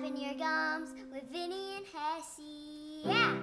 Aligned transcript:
flapping 0.00 0.20
your 0.20 0.34
gums 0.34 0.90
with 1.12 1.30
Vinny 1.30 1.76
and 1.76 1.84
Hessey. 1.86 3.04
Yeah! 3.04 3.36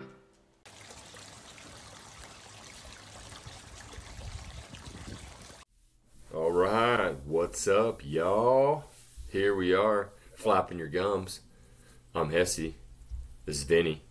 All 6.33 6.51
right, 6.51 7.15
what's 7.25 7.67
up, 7.67 8.01
y'all? 8.03 8.85
Here 9.29 9.55
we 9.55 9.73
are, 9.73 10.09
flapping 10.35 10.79
your 10.79 10.87
gums. 10.87 11.41
I'm 12.15 12.31
Hessey. 12.31 12.73
This 13.45 13.57
is 13.57 13.63
Vinny. 13.63 14.01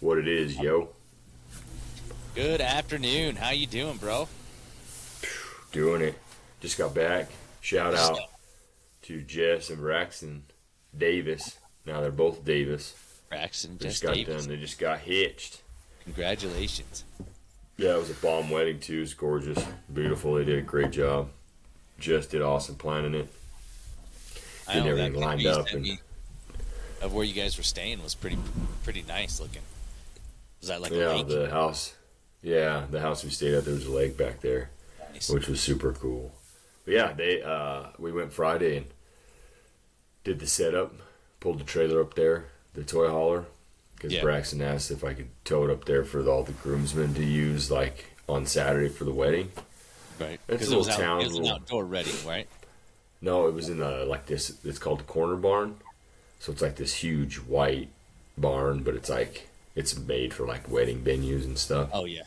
What 0.00 0.18
it 0.18 0.28
is, 0.28 0.58
yo? 0.58 0.90
Good 2.34 2.60
afternoon. 2.60 3.36
How 3.36 3.50
you 3.50 3.66
doing, 3.66 3.96
bro? 3.96 4.28
Doing 5.72 6.02
it. 6.02 6.18
Just 6.60 6.76
got 6.76 6.94
back. 6.94 7.30
Shout 7.62 7.94
out 7.94 8.18
to 9.02 9.22
Jess 9.22 9.70
and 9.70 9.78
Braxton 9.78 10.42
Davis. 10.98 11.58
Now 11.84 12.00
they're 12.00 12.10
both 12.10 12.44
Davis. 12.44 12.94
Braxton, 13.28 13.76
They 13.78 13.88
just 13.88 14.02
got 14.02 14.14
Davis. 14.14 14.42
done. 14.46 14.48
They 14.54 14.60
just 14.60 14.78
got 14.78 15.00
hitched. 15.00 15.62
Congratulations. 16.04 17.04
Yeah, 17.76 17.94
it 17.96 17.98
was 17.98 18.10
a 18.10 18.14
bomb 18.14 18.48
wedding 18.50 18.80
too. 18.80 19.02
It's 19.02 19.14
gorgeous, 19.14 19.62
beautiful. 19.92 20.34
They 20.34 20.44
did 20.44 20.58
a 20.58 20.62
great 20.62 20.92
job. 20.92 21.28
Just 21.98 22.30
did 22.30 22.42
awesome 22.42 22.76
planning 22.76 23.14
it. 23.14 23.28
I 24.68 24.74
Getting 24.74 24.84
know 24.84 24.90
everything 24.92 25.12
that 25.14 25.18
lined 25.20 25.46
up 25.46 25.66
and- 25.72 25.98
of 27.02 27.12
where 27.12 27.24
you 27.24 27.34
guys 27.34 27.56
were 27.58 27.62
staying 27.62 28.02
was 28.02 28.14
pretty 28.14 28.38
pretty 28.84 29.02
nice 29.06 29.38
looking. 29.40 29.62
Was 30.60 30.68
that 30.68 30.80
like 30.80 30.92
a 30.92 30.96
Yeah, 30.96 31.22
the 31.22 31.50
house. 31.50 31.94
Yeah, 32.42 32.86
the 32.90 33.00
house 33.00 33.22
we 33.24 33.30
stayed 33.30 33.54
at. 33.54 33.64
There 33.64 33.74
was 33.74 33.86
a 33.86 33.90
lake 33.90 34.16
back 34.16 34.40
there. 34.40 34.70
Nice. 35.12 35.28
which 35.30 35.48
was 35.48 35.60
super 35.60 35.92
cool. 35.94 36.32
But 36.84 36.94
yeah, 36.94 37.12
they 37.12 37.42
uh, 37.42 37.88
we 37.98 38.12
went 38.12 38.32
Friday 38.32 38.76
and 38.78 38.86
did 40.26 40.40
the 40.40 40.46
setup, 40.46 40.92
pulled 41.38 41.60
the 41.60 41.64
trailer 41.64 42.00
up 42.00 42.14
there, 42.14 42.46
the 42.74 42.82
toy 42.82 43.08
hauler, 43.08 43.44
because 43.94 44.12
Yeah. 44.12 44.22
Braxton 44.22 44.60
asked 44.60 44.90
if 44.90 45.04
I 45.04 45.14
could 45.14 45.28
tow 45.44 45.62
it 45.64 45.70
up 45.70 45.84
there 45.84 46.04
for 46.04 46.26
all 46.28 46.42
the 46.42 46.50
groomsmen 46.52 47.14
to 47.14 47.24
use, 47.24 47.70
like 47.70 48.06
on 48.28 48.44
Saturday 48.44 48.88
for 48.88 49.04
the 49.04 49.12
wedding. 49.12 49.52
right. 50.18 50.40
It's 50.48 50.68
a 50.68 50.72
it 50.72 50.76
was, 50.76 50.88
little 50.88 50.92
out, 50.92 50.98
town, 50.98 51.20
it 51.20 51.24
was 51.28 51.36
an 51.36 51.42
little- 51.44 51.56
outdoor 51.58 51.84
wedding, 51.86 52.14
right? 52.26 52.48
No, 53.20 53.46
it 53.46 53.54
was 53.54 53.68
in 53.68 53.80
a 53.80 54.04
like 54.04 54.26
this. 54.26 54.52
It's 54.64 54.78
called 54.80 54.98
the 55.00 55.04
corner 55.04 55.36
barn, 55.36 55.76
so 56.40 56.50
it's 56.52 56.60
like 56.60 56.74
this 56.76 56.94
huge 56.94 57.36
white 57.36 57.88
barn, 58.36 58.82
but 58.82 58.94
it's 58.96 59.08
like 59.08 59.46
it's 59.76 59.96
made 59.96 60.34
for 60.34 60.44
like 60.44 60.68
wedding 60.68 61.02
venues 61.04 61.44
and 61.44 61.56
stuff. 61.56 61.90
Oh 61.92 62.04
yeah. 62.04 62.22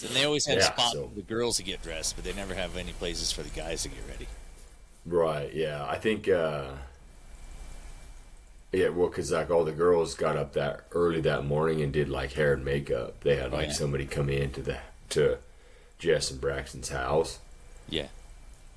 And 0.00 0.10
they 0.10 0.24
always 0.24 0.46
have 0.46 0.58
Yeah, 0.58 0.64
spots 0.72 0.92
so- 0.92 1.08
for 1.08 1.14
the 1.14 1.22
girls 1.22 1.58
to 1.58 1.62
get 1.62 1.82
dressed, 1.82 2.16
but 2.16 2.24
they 2.24 2.32
never 2.32 2.54
have 2.54 2.76
any 2.78 2.92
places 2.92 3.30
for 3.32 3.42
the 3.42 3.50
guys 3.50 3.82
to 3.82 3.90
get 3.90 3.98
ready. 4.08 4.28
Right. 5.04 5.52
Yeah. 5.52 5.84
I 5.86 5.98
think. 5.98 6.26
uh 6.28 6.70
Yeah. 8.74 8.88
Well, 8.88 9.08
because 9.08 9.30
like 9.32 9.50
all 9.50 9.64
the 9.64 9.72
girls 9.72 10.14
got 10.14 10.36
up 10.36 10.52
that 10.54 10.84
early 10.92 11.20
that 11.22 11.44
morning 11.44 11.80
and 11.82 11.92
did 11.92 12.08
like 12.08 12.32
hair 12.32 12.54
and 12.54 12.64
makeup. 12.64 13.20
They 13.20 13.36
had 13.36 13.52
like 13.52 13.68
yeah. 13.68 13.72
somebody 13.72 14.06
come 14.06 14.28
in 14.28 14.50
to 14.52 14.62
the 14.62 14.78
to 15.10 15.38
Jess 15.98 16.30
and 16.30 16.40
Braxton's 16.40 16.88
house, 16.88 17.38
Yeah. 17.88 18.08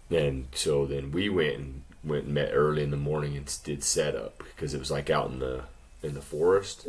and 0.09 0.47
so 0.53 0.85
then 0.85 1.11
we 1.11 1.29
went 1.29 1.55
and 1.55 1.81
went 2.03 2.25
and 2.25 2.33
met 2.33 2.51
early 2.53 2.83
in 2.83 2.91
the 2.91 2.97
morning 2.97 3.35
and 3.35 3.51
did 3.63 3.83
setup 3.83 4.37
because 4.37 4.73
it 4.73 4.79
was 4.79 4.91
like 4.91 5.09
out 5.09 5.29
in 5.29 5.39
the 5.39 5.63
in 6.03 6.13
the 6.13 6.21
forest. 6.21 6.85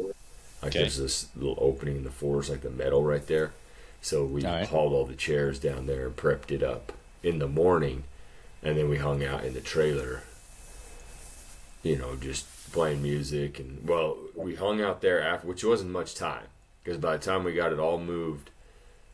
Like 0.63 0.71
Okay. 0.73 0.81
there's 0.81 0.99
this 0.99 1.29
little 1.37 1.59
opening 1.61 1.97
in 1.97 2.05
the 2.05 2.11
forest, 2.11 2.51
like 2.51 2.61
the 2.63 2.71
meadow 2.71 3.01
right 3.01 3.27
there. 3.27 3.53
So 4.03 4.25
we 4.25 4.45
All 4.45 4.53
right. 4.53 4.69
hauled 4.69 4.93
all 4.93 5.07
the 5.07 5.15
chairs 5.15 5.59
down 5.59 5.87
there 5.87 6.07
and 6.07 6.17
prepped 6.17 6.51
it 6.51 6.63
up 6.63 6.93
in 7.23 7.39
the 7.39 7.49
morning, 7.49 8.05
and 8.63 8.77
then 8.77 8.89
we 8.89 8.99
hung 8.99 9.25
out 9.25 9.45
in 9.45 9.55
the 9.55 9.61
trailer. 9.61 10.23
You 11.83 11.97
know, 11.97 12.17
just 12.17 12.47
playing 12.73 13.03
music 13.03 13.59
and 13.59 13.87
well, 13.89 14.17
we 14.35 14.55
hung 14.57 14.81
out 14.83 15.01
there 15.01 15.23
after, 15.23 15.47
which 15.47 15.65
wasn't 15.65 15.91
much 15.91 16.15
time 16.15 16.45
because 16.83 16.99
by 16.99 17.17
the 17.17 17.25
time 17.25 17.45
we 17.45 17.55
got 17.55 17.73
it 17.73 17.79
all 17.79 17.99
moved, 17.99 18.51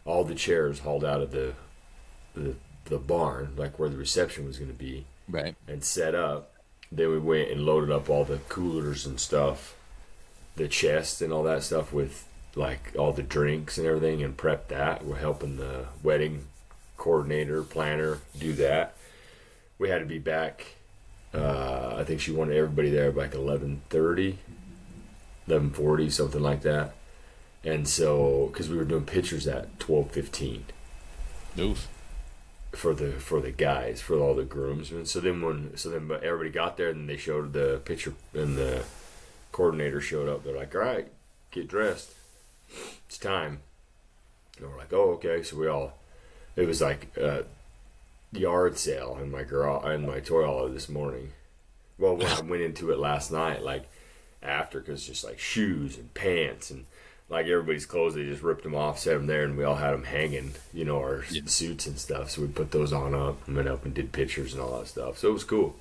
all 0.05 0.25
the 0.25 0.35
chairs 0.35 0.81
hauled 0.81 1.05
out 1.05 1.21
of 1.21 1.31
the 1.31 1.55
the 2.35 2.55
the 2.87 2.99
barn, 2.99 3.55
like 3.57 3.79
where 3.79 3.89
the 3.89 3.97
reception 3.97 4.47
was 4.47 4.59
going 4.59 4.71
to 4.71 4.77
be, 4.79 5.07
Right. 5.29 5.55
and 5.67 5.83
set 5.83 6.15
up. 6.15 6.53
Then 6.93 7.11
we 7.11 7.19
went 7.19 7.51
and 7.51 7.65
loaded 7.65 7.91
up 7.91 8.11
all 8.11 8.25
the 8.25 8.39
coolers 8.49 9.07
and 9.07 9.19
stuff, 9.19 9.75
the 10.57 10.69
chest 10.69 11.23
and 11.23 11.33
all 11.33 11.43
that 11.45 11.63
stuff 11.63 11.93
with 11.93 12.27
like 12.55 12.93
all 12.99 13.13
the 13.13 13.23
drinks 13.23 13.79
and 13.79 13.87
everything, 13.87 14.23
and 14.23 14.37
prep 14.37 14.69
that. 14.69 15.05
We're 15.05 15.17
helping 15.17 15.57
the 15.57 15.87
wedding 16.03 16.47
coordinator, 16.97 17.63
planner 17.63 18.19
do 18.39 18.53
that. 18.55 18.95
We 19.79 19.89
had 19.89 19.99
to 20.01 20.07
be 20.07 20.19
back. 20.19 20.67
Uh, 21.35 21.97
I 21.99 22.05
think 22.05 22.21
she 22.21 22.31
wanted 22.31 22.57
everybody 22.57 22.91
there 22.91 23.11
by 23.11 23.23
like 23.23 23.33
11.30, 23.33 24.37
11.40, 25.49 26.13
something 26.13 26.41
like 26.41 26.63
that. 26.63 26.95
And 27.65 27.89
so, 27.89 28.51
because 28.53 28.69
we 28.69 28.77
were 28.77 28.85
doing 28.85 29.05
pictures 29.05 29.47
at 29.47 29.79
12.15 29.79 30.61
Oof. 31.59 31.89
for 32.73 32.95
the 32.95 33.13
for 33.13 33.41
the 33.41 33.51
guys 33.51 34.01
for 34.01 34.19
all 34.19 34.35
the 34.35 34.45
groomsmen. 34.45 35.07
So 35.07 35.21
then 35.21 35.41
when 35.41 35.77
so 35.77 35.89
then 35.89 36.07
but 36.07 36.23
everybody 36.23 36.51
got 36.51 36.77
there 36.77 36.91
and 36.91 37.09
they 37.09 37.17
showed 37.17 37.53
the 37.55 37.81
picture 37.85 38.13
and 38.35 38.57
the 38.57 38.85
coordinator 39.51 40.01
showed 40.01 40.29
up. 40.29 40.45
They're 40.45 40.57
like, 40.57 40.75
"All 40.75 40.83
right, 40.83 41.09
get 41.51 41.69
dressed. 41.69 42.11
It's 43.07 43.17
time." 43.17 43.61
And 44.59 44.69
we're 44.69 44.77
like, 44.77 44.93
"Oh, 44.93 45.13
okay." 45.13 45.43
So 45.43 45.57
we 45.57 45.67
all 45.67 45.95
it 46.57 46.67
was 46.67 46.81
like 46.83 47.17
a 47.17 47.45
yard 48.35 48.79
sale 48.79 49.19
in 49.21 49.31
my 49.31 49.43
garage 49.43 49.87
in 49.95 50.07
my 50.07 50.21
toy 50.21 50.45
hauler 50.45 50.69
this 50.71 50.89
morning. 50.89 51.33
Well, 51.99 52.17
when 52.17 52.27
I 52.27 52.41
went 52.41 52.63
into 52.63 52.91
it 52.91 52.99
last 52.99 53.31
night, 53.31 53.63
like 53.63 53.89
after, 54.43 54.81
because 54.81 55.07
just 55.07 55.25
like 55.25 55.39
shoes 55.39 55.97
and 55.97 56.13
pants 56.15 56.71
and 56.71 56.85
like 57.31 57.47
everybody's 57.47 57.87
clothes, 57.87 58.15
they 58.15 58.25
just 58.25 58.43
ripped 58.43 58.65
them 58.65 58.75
off, 58.75 58.99
set 58.99 59.15
them 59.15 59.27
there, 59.27 59.45
and 59.45 59.57
we 59.57 59.65
all 59.65 59.77
had 59.77 59.93
them 59.93 60.05
hanging, 60.05 60.53
you 60.73 60.85
know, 60.85 60.99
our 60.99 61.25
Yeah. 61.31 61.43
suits 61.47 61.87
and 61.87 61.99
stuff. 61.99 62.31
So 62.31 62.43
we 62.43 62.49
put 62.49 62.71
those 62.71 62.93
on 62.93 63.15
up 63.15 63.47
and 63.47 63.57
went 63.57 63.69
up 63.69 63.85
and 63.85 63.95
did 63.95 64.13
pictures 64.13 64.53
and 64.53 64.61
all 64.63 64.79
that 64.79 64.89
stuff. 64.89 65.19
So 65.19 65.31
it 65.31 65.33
was 65.35 65.45
cool. 65.45 65.77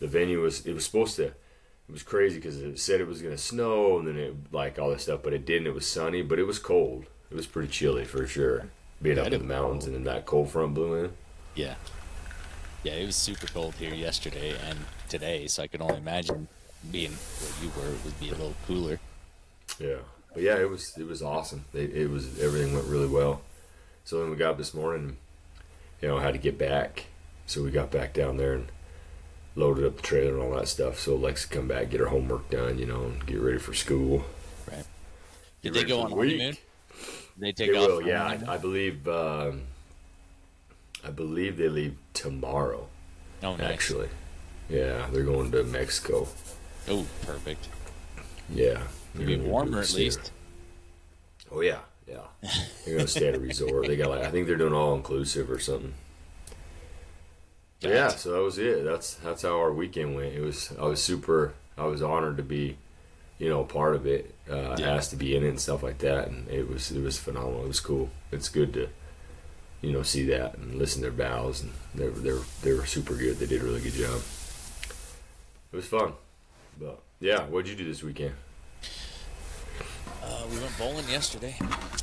The 0.00 0.06
venue 0.06 0.40
was 0.40 0.64
it 0.64 0.72
was 0.74 0.84
supposed 0.84 1.16
to. 1.16 1.24
It 1.26 1.92
was 1.92 2.02
crazy 2.02 2.36
because 2.36 2.60
it 2.60 2.78
said 2.78 3.00
it 3.00 3.06
was 3.08 3.20
gonna 3.22 3.38
snow 3.38 3.98
and 3.98 4.06
then 4.06 4.16
it 4.16 4.34
like 4.52 4.78
all 4.78 4.90
this 4.90 5.02
stuff, 5.02 5.20
but 5.22 5.32
it 5.32 5.44
didn't. 5.44 5.66
It 5.66 5.74
was 5.74 5.86
sunny, 5.86 6.22
but 6.22 6.38
it 6.38 6.44
was 6.46 6.58
cold. 6.58 7.06
It 7.30 7.34
was 7.34 7.46
pretty 7.46 7.68
chilly 7.68 8.04
for 8.04 8.26
sure. 8.26 8.66
Being 9.02 9.18
up 9.18 9.26
in 9.26 9.40
the 9.40 9.44
mountains 9.46 9.84
and 9.86 9.94
then 9.94 10.04
that 10.04 10.24
cold 10.26 10.50
front 10.50 10.74
blew 10.74 10.94
in. 10.94 11.12
Yeah. 11.58 11.74
Yeah, 12.84 12.92
it 12.92 13.04
was 13.06 13.16
super 13.16 13.48
cold 13.48 13.74
here 13.74 13.92
yesterday 13.92 14.54
and 14.68 14.78
today, 15.08 15.48
so 15.48 15.64
I 15.64 15.66
can 15.66 15.82
only 15.82 15.96
imagine 15.96 16.46
being 16.92 17.10
where 17.10 17.50
you 17.60 17.72
were 17.76 17.92
it 17.96 18.04
would 18.04 18.20
be 18.20 18.28
a 18.28 18.32
little 18.32 18.54
cooler. 18.64 19.00
Yeah, 19.80 19.96
but 20.32 20.44
yeah, 20.44 20.56
it 20.58 20.70
was 20.70 20.96
it 20.96 21.04
was 21.08 21.20
awesome. 21.20 21.64
It, 21.74 21.90
it 21.90 22.10
was 22.10 22.38
everything 22.38 22.74
went 22.74 22.86
really 22.86 23.08
well. 23.08 23.40
So 24.04 24.20
then 24.20 24.30
we 24.30 24.36
got 24.36 24.52
up 24.52 24.58
this 24.58 24.72
morning, 24.72 25.16
you 26.00 26.06
know, 26.06 26.20
had 26.20 26.34
to 26.34 26.38
get 26.38 26.58
back. 26.58 27.06
So 27.46 27.64
we 27.64 27.72
got 27.72 27.90
back 27.90 28.14
down 28.14 28.36
there 28.36 28.54
and 28.54 28.68
loaded 29.56 29.84
up 29.84 29.96
the 29.96 30.02
trailer 30.02 30.34
and 30.34 30.42
all 30.42 30.56
that 30.58 30.68
stuff. 30.68 31.00
So 31.00 31.16
Lex 31.16 31.44
could 31.44 31.56
come 31.58 31.68
back, 31.68 31.90
get 31.90 31.98
her 31.98 32.06
homework 32.06 32.50
done, 32.50 32.78
you 32.78 32.86
know, 32.86 33.02
and 33.06 33.26
get 33.26 33.40
ready 33.40 33.58
for 33.58 33.74
school. 33.74 34.24
Right. 34.70 34.84
Get 35.62 35.72
Did 35.72 35.74
they 35.74 35.84
go 35.84 36.02
on 36.02 36.10
the 36.10 36.16
week. 36.16 36.38
honeymoon? 36.38 36.54
Did 36.54 37.40
they 37.40 37.52
take 37.52 37.72
They 37.72 37.78
off? 37.78 37.88
will, 37.88 38.02
yeah. 38.02 38.38
I, 38.46 38.54
I 38.54 38.58
believe. 38.58 39.08
Um, 39.08 39.62
I 41.04 41.10
believe 41.10 41.56
they 41.56 41.68
leave 41.68 41.96
tomorrow. 42.12 42.88
oh, 43.42 43.56
nice. 43.56 43.60
Actually, 43.72 44.08
yeah, 44.68 45.06
they're 45.12 45.22
going 45.24 45.50
to 45.52 45.62
Mexico. 45.64 46.26
Oh, 46.88 47.06
perfect. 47.22 47.68
Yeah, 48.50 48.82
It'll 49.14 49.26
be 49.26 49.36
warmer 49.36 49.80
at 49.80 49.92
least. 49.94 50.32
Oh 51.50 51.60
yeah, 51.60 51.80
yeah. 52.06 52.22
They're 52.84 52.96
gonna 52.96 53.08
stay 53.08 53.28
at 53.28 53.34
a 53.34 53.38
resort. 53.40 53.86
They 53.86 53.96
got 53.96 54.10
like 54.10 54.24
I 54.24 54.30
think 54.30 54.46
they're 54.46 54.56
doing 54.56 54.74
all 54.74 54.94
inclusive 54.94 55.50
or 55.50 55.58
something. 55.58 55.94
Yeah, 57.80 58.08
so 58.08 58.32
that 58.32 58.40
was 58.42 58.58
it. 58.58 58.84
That's 58.84 59.14
that's 59.16 59.42
how 59.42 59.56
our 59.58 59.72
weekend 59.72 60.16
went. 60.16 60.34
It 60.34 60.40
was 60.40 60.72
I 60.78 60.84
was 60.86 61.02
super. 61.02 61.54
I 61.76 61.84
was 61.86 62.02
honored 62.02 62.36
to 62.38 62.42
be, 62.42 62.76
you 63.38 63.48
know, 63.48 63.62
part 63.64 63.94
of 63.94 64.04
it. 64.06 64.34
Uh, 64.50 64.74
Yeah. 64.78 64.94
Asked 64.96 65.10
to 65.10 65.16
be 65.16 65.36
in 65.36 65.44
it 65.44 65.48
and 65.50 65.60
stuff 65.60 65.82
like 65.82 65.98
that, 65.98 66.28
and 66.28 66.48
it 66.48 66.68
was 66.68 66.90
it 66.90 67.00
was 67.02 67.18
phenomenal. 67.18 67.64
It 67.64 67.68
was 67.68 67.80
cool. 67.80 68.10
It's 68.32 68.48
good 68.48 68.72
to, 68.74 68.88
you 69.80 69.92
know, 69.92 70.02
see 70.02 70.24
that 70.26 70.54
and 70.56 70.74
listen 70.74 71.02
to 71.02 71.10
their 71.10 71.28
bows, 71.28 71.62
and 71.62 71.72
they're 71.94 72.10
they 72.10 72.32
were 72.32 72.44
they 72.62 72.72
were 72.72 72.86
super 72.86 73.14
good. 73.14 73.38
They 73.38 73.46
did 73.46 73.62
a 73.62 73.64
really 73.64 73.80
good 73.80 73.92
job. 73.92 74.20
It 75.72 75.76
was 75.76 75.86
fun, 75.86 76.12
but 76.80 77.00
yeah. 77.20 77.42
What'd 77.46 77.68
you 77.68 77.76
do 77.76 77.84
this 77.84 78.02
weekend? 78.02 78.34
Uh, 80.22 80.44
we 80.50 80.58
went 80.58 80.76
bowling 80.78 81.08
yesterday. 81.08 81.56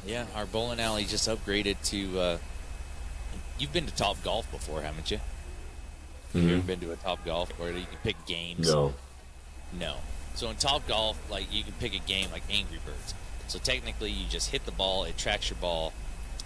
Yeah, 0.06 0.26
our 0.36 0.46
bowling 0.46 0.80
alley 0.80 1.06
just 1.06 1.28
upgraded 1.28 1.82
to. 1.86 2.20
Uh, 2.20 2.38
you've 3.60 3.74
been 3.74 3.86
to 3.86 3.96
Top 3.96 4.22
Golf 4.24 4.50
before, 4.52 4.82
haven't 4.82 5.12
you? 5.12 5.20
Have 6.34 6.44
you 6.44 6.56
ever 6.58 6.64
been 6.64 6.80
to 6.82 6.92
a 6.92 6.96
Top 6.98 7.24
Golf 7.26 7.50
where 7.58 7.72
you 7.72 7.86
can 7.86 7.98
pick 8.04 8.18
games? 8.26 8.70
No. 8.70 8.94
No. 9.80 9.96
So 10.34 10.50
in 10.50 10.58
Top 10.58 10.86
Golf, 10.88 11.18
like 11.32 11.52
you 11.54 11.64
can 11.64 11.74
pick 11.74 11.96
a 11.96 12.00
game 12.00 12.30
like 12.32 12.44
Angry 12.50 12.80
Birds. 12.86 13.14
So 13.48 13.58
technically, 13.60 14.12
you 14.12 14.28
just 14.28 14.50
hit 14.50 14.66
the 14.66 14.72
ball, 14.72 15.06
it 15.06 15.18
tracks 15.18 15.50
your 15.50 15.58
ball, 15.60 15.94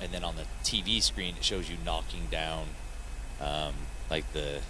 and 0.02 0.12
then 0.12 0.24
on 0.24 0.36
the 0.36 0.44
TV 0.64 1.02
screen, 1.02 1.36
it 1.38 1.44
shows 1.44 1.70
you 1.70 1.78
knocking 1.86 2.28
down, 2.32 2.66
um, 3.42 3.74
like 4.10 4.32
the 4.34 4.62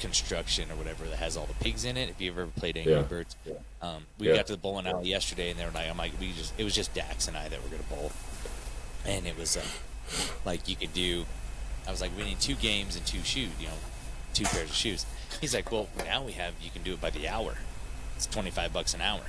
construction 0.00 0.70
or 0.70 0.76
whatever 0.76 1.04
that 1.06 1.16
has 1.18 1.36
all 1.36 1.46
the 1.46 1.54
pigs 1.54 1.84
in 1.84 1.96
it. 1.96 2.08
If 2.08 2.20
you've 2.20 2.38
ever 2.38 2.46
played 2.48 2.76
Angry 2.76 2.92
Yeah. 2.94 3.02
Birds, 3.02 3.34
um, 3.82 4.06
we 4.18 4.28
Yeah. 4.28 4.36
got 4.36 4.46
to 4.46 4.52
the 4.52 4.58
bowling 4.58 4.86
alley 4.86 5.08
yesterday, 5.08 5.50
and 5.50 5.58
they 5.58 5.64
were 5.64 5.70
like, 5.72 5.88
"I'm 5.88 5.96
like, 5.96 6.12
we 6.20 6.32
just 6.32 6.52
it 6.58 6.64
was 6.64 6.74
just 6.74 6.94
Dax 6.94 7.26
and 7.26 7.36
I 7.36 7.48
that 7.48 7.62
were 7.62 7.68
gonna 7.68 7.82
bowl, 7.84 8.12
and 9.04 9.26
it 9.26 9.36
was 9.36 9.56
uh, 9.56 9.62
like 10.44 10.68
you 10.68 10.76
could 10.76 10.92
do. 10.92 11.26
I 11.86 11.90
was 11.90 12.00
like, 12.00 12.16
we 12.16 12.24
need 12.24 12.38
two 12.40 12.54
games 12.54 12.96
and 12.96 13.06
two 13.06 13.22
shoes, 13.24 13.50
you 13.58 13.66
know, 13.68 13.72
two 14.34 14.44
pairs 14.44 14.68
of 14.70 14.76
shoes. 14.76 15.06
He's 15.40 15.54
like, 15.54 15.72
well, 15.72 15.88
now 16.04 16.22
we 16.22 16.32
have 16.32 16.54
you 16.62 16.70
can 16.70 16.82
do 16.82 16.92
it 16.94 17.00
by 17.00 17.10
the 17.10 17.26
hour. 17.28 17.56
It's 18.16 18.26
twenty 18.26 18.50
five 18.50 18.72
bucks 18.72 18.94
an 18.94 19.00
hour, 19.00 19.22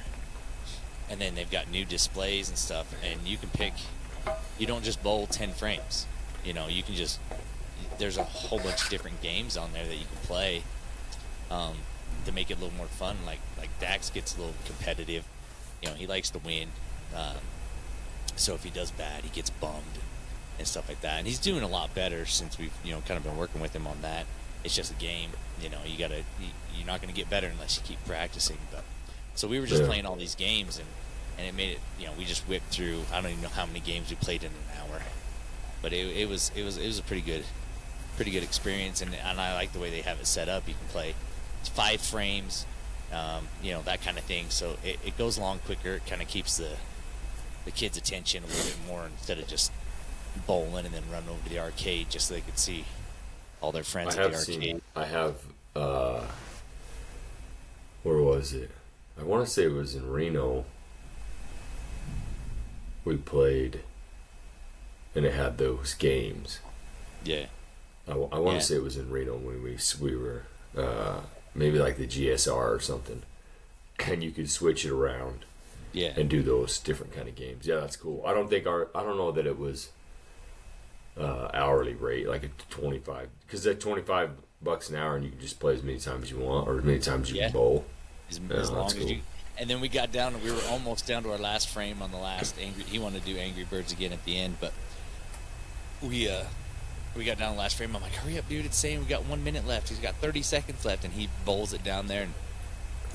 and 1.10 1.20
then 1.20 1.34
they've 1.36 1.50
got 1.50 1.70
new 1.72 1.86
displays 1.86 2.48
and 2.50 2.58
stuff, 2.58 2.94
and 3.04 3.28
you 3.28 3.38
can 3.38 3.50
pick. 3.50 3.74
You 4.58 4.68
don't 4.68 4.84
just 4.84 5.02
bowl 5.04 5.28
ten 5.28 5.52
frames, 5.54 6.06
you 6.44 6.54
know. 6.54 6.68
You 6.68 6.84
can 6.84 6.96
just 6.96 7.20
there's 7.98 8.18
a 8.18 8.24
whole 8.24 8.60
bunch 8.60 8.84
of 8.84 8.90
different 8.90 9.22
games 9.22 9.58
on 9.58 9.74
there 9.74 9.86
that 9.86 9.96
you 9.96 10.06
can 10.06 10.18
play 10.24 10.64
um, 11.52 11.76
to 12.26 12.32
make 12.32 12.50
it 12.52 12.58
a 12.58 12.62
little 12.62 12.76
more 12.78 12.88
fun. 12.88 13.18
Like 13.26 13.40
like 13.58 13.70
Dax 13.80 14.10
gets 14.10 14.36
a 14.36 14.40
little 14.40 14.56
competitive. 14.66 15.24
You 15.82 15.90
know, 15.90 15.96
he 15.96 16.08
likes 16.08 16.30
to 16.32 16.40
win. 16.40 16.70
Um, 17.16 17.38
so 18.36 18.54
if 18.54 18.64
he 18.64 18.70
does 18.70 18.92
bad, 18.92 19.24
he 19.24 19.30
gets 19.30 19.50
bummed 19.50 20.00
and 20.58 20.68
stuff 20.68 20.88
like 20.90 21.02
that. 21.02 21.20
And 21.20 21.28
he's 21.28 21.40
doing 21.40 21.64
a 21.64 21.68
lot 21.68 21.94
better 21.96 22.26
since 22.26 22.58
we've 22.58 22.74
you 22.84 22.92
know 22.94 23.02
kind 23.02 23.18
of 23.18 23.24
been 23.24 23.38
working 23.38 23.62
with 23.62 23.76
him 23.76 23.88
on 23.88 24.02
that. 24.02 24.26
It's 24.64 24.76
just 24.76 24.92
a 24.92 24.96
game. 24.96 25.32
You 25.62 25.70
know, 25.70 25.80
you 25.86 25.98
gotta 25.98 26.18
you, 26.40 26.48
you're 26.76 26.88
not 26.88 27.02
gonna 27.02 27.14
get 27.14 27.30
better 27.30 27.48
unless 27.48 27.78
you 27.78 27.84
keep 27.86 28.04
practicing. 28.06 28.58
But 28.72 28.84
so 29.36 29.48
we 29.48 29.60
were 29.60 29.66
just 29.66 29.82
Yeah. 29.82 29.88
playing 29.88 30.06
all 30.06 30.16
these 30.16 30.36
games 30.36 30.78
and 30.78 30.88
and 31.40 31.48
it 31.48 31.56
made 31.56 31.72
it. 31.72 31.80
You 31.98 32.08
know, 32.08 32.12
we 32.18 32.26
just 32.26 32.48
whipped 32.48 32.68
through. 32.68 33.04
I 33.12 33.22
don't 33.22 33.32
even 33.32 33.44
know 33.44 33.50
how 33.50 33.66
many 33.66 33.80
games 33.80 34.10
we 34.10 34.18
played 34.18 34.44
in 34.44 34.52
an 34.52 34.80
hour. 34.80 35.02
But 35.82 35.94
it, 35.94 36.16
it 36.16 36.28
was 36.28 36.52
it 36.56 36.64
was 36.64 36.78
it 36.78 36.86
was 36.86 37.00
a 37.00 37.04
pretty 37.04 37.22
good 37.22 37.46
pretty 38.18 38.32
good 38.32 38.44
experience, 38.44 39.02
and, 39.02 39.16
and 39.16 39.40
I 39.40 39.54
like 39.54 39.72
the 39.72 39.80
way 39.80 39.90
they 39.90 40.02
have 40.02 40.20
it 40.20 40.28
set 40.28 40.50
up. 40.50 40.68
You 40.68 40.74
can 40.74 40.88
play 40.90 41.16
five 41.64 42.02
frames, 42.02 42.66
um, 43.14 43.48
you 43.64 43.72
know 43.72 43.82
that 43.84 44.02
kind 44.02 44.18
of 44.18 44.26
thing. 44.26 44.48
So 44.50 44.76
it, 44.84 45.00
it 45.06 45.18
goes 45.18 45.38
along 45.38 45.60
quicker. 45.60 45.96
It 45.96 46.06
kind 46.06 46.22
of 46.22 46.28
keeps 46.28 46.58
the 46.58 46.72
the 47.64 47.72
kids' 47.72 47.98
attention 47.98 48.44
a 48.44 48.48
little 48.48 48.66
bit 48.66 48.78
more 48.88 49.06
instead 49.06 49.40
of 49.40 49.48
just 49.48 49.72
bowling 50.46 50.86
and 50.86 50.94
then 50.94 51.04
running 51.12 51.30
over 51.30 51.44
to 51.44 51.50
the 51.50 51.60
arcade 51.60 52.10
just 52.10 52.28
so 52.28 52.34
they 52.34 52.42
could 52.42 52.60
see 52.60 52.86
all 53.62 53.72
their 53.72 53.84
friends 53.84 54.18
I 54.18 54.24
at 54.24 54.32
the 54.32 54.38
arcade. 54.38 54.62
seen. 54.62 54.82
I 54.96 55.06
have. 55.06 55.36
Uh, 55.76 56.24
where 58.04 58.18
was 58.18 58.54
it? 58.54 58.72
I 59.20 59.24
want 59.24 59.46
to 59.46 59.52
say 59.52 59.64
it 59.64 59.72
was 59.72 59.96
in 59.96 60.10
Reno. 60.10 60.66
We 63.06 63.18
played, 63.18 63.82
and 65.16 65.26
it 65.26 65.34
had 65.34 65.58
those 65.58 65.94
games. 65.94 66.60
Yeah, 67.24 67.46
I, 68.08 68.16
want 68.16 68.32
to 68.32 68.52
Yeah. 68.54 68.60
say 68.60 68.76
it 68.76 68.84
was 68.84 68.98
in 68.98 69.10
Reno 69.10 69.36
when 69.36 69.64
we 69.64 69.78
we 70.00 70.16
were 70.16 70.44
uh, 70.78 71.22
maybe 71.56 71.80
like 71.80 71.98
the 71.98 72.08
GSR 72.08 72.76
or 72.76 72.80
something, 72.80 73.24
and 74.00 74.24
you 74.24 74.32
could 74.32 74.50
switch 74.50 74.86
it 74.86 74.92
around 74.92 75.46
yeah, 75.94 76.14
and 76.16 76.30
do 76.30 76.44
those 76.44 76.78
different 76.80 77.14
kind 77.16 77.28
of 77.28 77.36
games. 77.36 77.66
Yeah, 77.66 77.78
that's 77.78 77.96
cool. 77.98 78.24
I 78.26 78.34
don't 78.34 78.50
think 78.50 78.68
our 78.68 78.90
I 78.94 79.02
don't 79.04 79.18
know 79.18 79.32
that 79.32 79.46
it 79.48 79.58
was 79.58 79.90
uh, 81.20 81.50
hourly 81.54 81.94
rate 81.94 82.28
like 82.28 82.44
a 82.44 82.50
twenty 82.70 83.00
five 83.00 83.30
because 83.46 83.66
at 83.68 83.80
twenty 83.80 84.02
five 84.02 84.32
bucks 84.62 84.90
an 84.90 84.96
hour 84.98 85.16
and 85.16 85.24
you 85.26 85.32
can 85.32 85.40
just 85.40 85.60
play 85.60 85.74
as 85.74 85.82
many 85.84 85.98
times 86.00 86.24
as 86.24 86.32
you 86.32 86.38
want 86.38 86.68
or 86.68 86.78
as 86.80 86.84
many 86.84 87.00
times 87.00 87.30
you 87.32 87.38
Yeah. 87.38 87.46
can 87.46 87.54
bowl. 87.54 87.86
as, 88.30 88.40
Yeah, 88.40 88.56
as 88.58 88.70
long 88.72 88.82
that's 88.82 88.94
as 88.96 89.00
cool. 89.00 89.10
you. 89.12 89.22
And 89.60 89.70
then 89.70 89.82
we 89.82 89.90
got 89.90 90.12
down, 90.14 90.34
and 90.36 90.44
we 90.44 90.52
were 90.52 90.62
almost 90.70 91.06
down 91.06 91.24
to 91.24 91.32
our 91.32 91.38
last 91.38 91.68
frame 91.68 92.02
on 92.02 92.12
the 92.12 92.18
last 92.18 92.56
angry. 92.62 92.84
He 92.84 92.98
wanted 92.98 93.26
to 93.26 93.34
do 93.34 93.38
Angry 93.38 93.66
Birds 93.66 93.92
again 93.92 94.14
at 94.14 94.24
the 94.24 94.38
end, 94.38 94.56
but 94.62 94.72
we 96.02 96.30
uh 96.30 96.46
we 97.16 97.26
got 97.26 97.38
down 97.40 97.56
the 97.56 97.60
last 97.60 97.76
frame. 97.76 97.94
I'm 97.96 98.02
like, 98.02 98.14
hurry 98.14 98.38
up, 98.40 98.48
dude! 98.48 98.66
It's 98.66 98.78
saying 98.78 99.00
we 99.00 99.06
got 99.06 99.26
one 99.26 99.44
minute 99.44 99.68
left. 99.68 99.90
He's 99.90 100.00
got 100.00 100.16
30 100.16 100.42
seconds 100.44 100.86
left, 100.86 101.04
and 101.04 101.14
he 101.14 101.28
bowls 101.44 101.74
it 101.74 101.84
down 101.84 102.08
there 102.08 102.24
and 102.24 102.34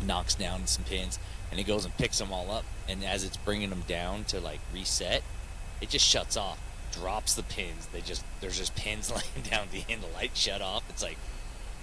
knocks 0.06 0.35
down 0.35 0.67
some 0.67 0.85
pins, 0.85 1.19
and 1.50 1.58
he 1.58 1.64
goes 1.64 1.85
and 1.87 1.96
picks 1.96 2.19
them 2.19 2.31
all 2.32 2.50
up. 2.50 2.64
And 2.88 3.02
as 3.05 3.25
it's 3.25 3.38
bringing 3.38 3.70
them 3.70 3.85
down 3.88 4.25
to 4.25 4.38
like 4.41 4.61
reset, 4.73 5.23
it 5.81 5.88
just 5.88 6.05
shuts 6.06 6.37
off, 6.37 6.58
drops 6.93 7.35
the 7.35 7.43
pins. 7.43 7.87
They 7.93 8.02
just 8.02 8.23
there's 8.43 8.58
just 8.58 8.75
pins 8.76 9.11
laying 9.37 9.49
down 9.49 9.69
the 9.73 9.82
end. 9.91 10.02
The 10.02 10.08
light 10.14 10.37
shut 10.37 10.61
off. 10.61 10.82
It's 10.91 11.02
like 11.02 11.17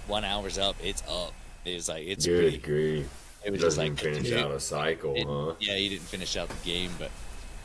one 0.06 0.24
hour's 0.24 0.56
up. 0.56 0.76
It's 0.80 1.02
up. 1.08 1.32
It's 1.64 1.88
like 1.88 2.06
it's 2.06 2.26
Good 2.26 2.42
pretty. 2.42 2.58
grief. 2.58 3.21
It 3.44 3.50
was 3.50 3.60
just 3.60 3.78
like 3.78 3.98
finish 3.98 4.22
dude, 4.28 4.38
out 4.38 4.50
a 4.52 4.60
cycle, 4.60 5.14
it- 5.16 5.26
huh? 5.26 5.54
Yeah, 5.60 5.74
he 5.76 5.88
didn't 5.88 6.02
finish 6.06 6.36
out 6.36 6.48
the 6.48 6.64
game, 6.64 6.90
but 6.98 7.10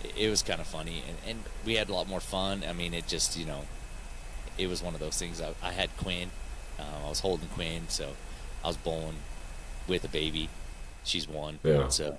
it, 0.03 0.13
it 0.25 0.29
was 0.29 0.41
kind 0.41 0.59
of 0.59 0.68
funny, 0.68 1.03
and, 1.07 1.18
and 1.27 1.39
we 1.65 1.75
had 1.75 1.89
a 1.89 1.94
lot 1.94 2.07
more 2.07 2.19
fun. 2.19 2.63
I 2.68 2.74
mean, 2.74 2.94
it 2.94 3.07
just 3.07 3.38
you 3.38 3.45
know, 3.45 3.65
it 4.57 4.68
was 4.68 4.81
one 4.81 4.94
of 4.94 5.00
those 5.00 5.18
things. 5.18 5.41
I, 5.41 5.53
I 5.62 5.71
had 5.71 5.95
Quinn, 5.97 6.29
um, 6.79 6.85
I 7.06 7.09
was 7.09 7.19
holding 7.19 7.47
Quinn, 7.50 7.83
so 7.89 8.13
I 8.63 8.68
was 8.68 8.77
bowling 8.77 9.18
with 9.88 10.03
a 10.03 10.09
baby. 10.09 10.50
She's 11.03 11.27
one, 11.27 11.59
Yeah. 11.63 11.88
so 11.89 12.18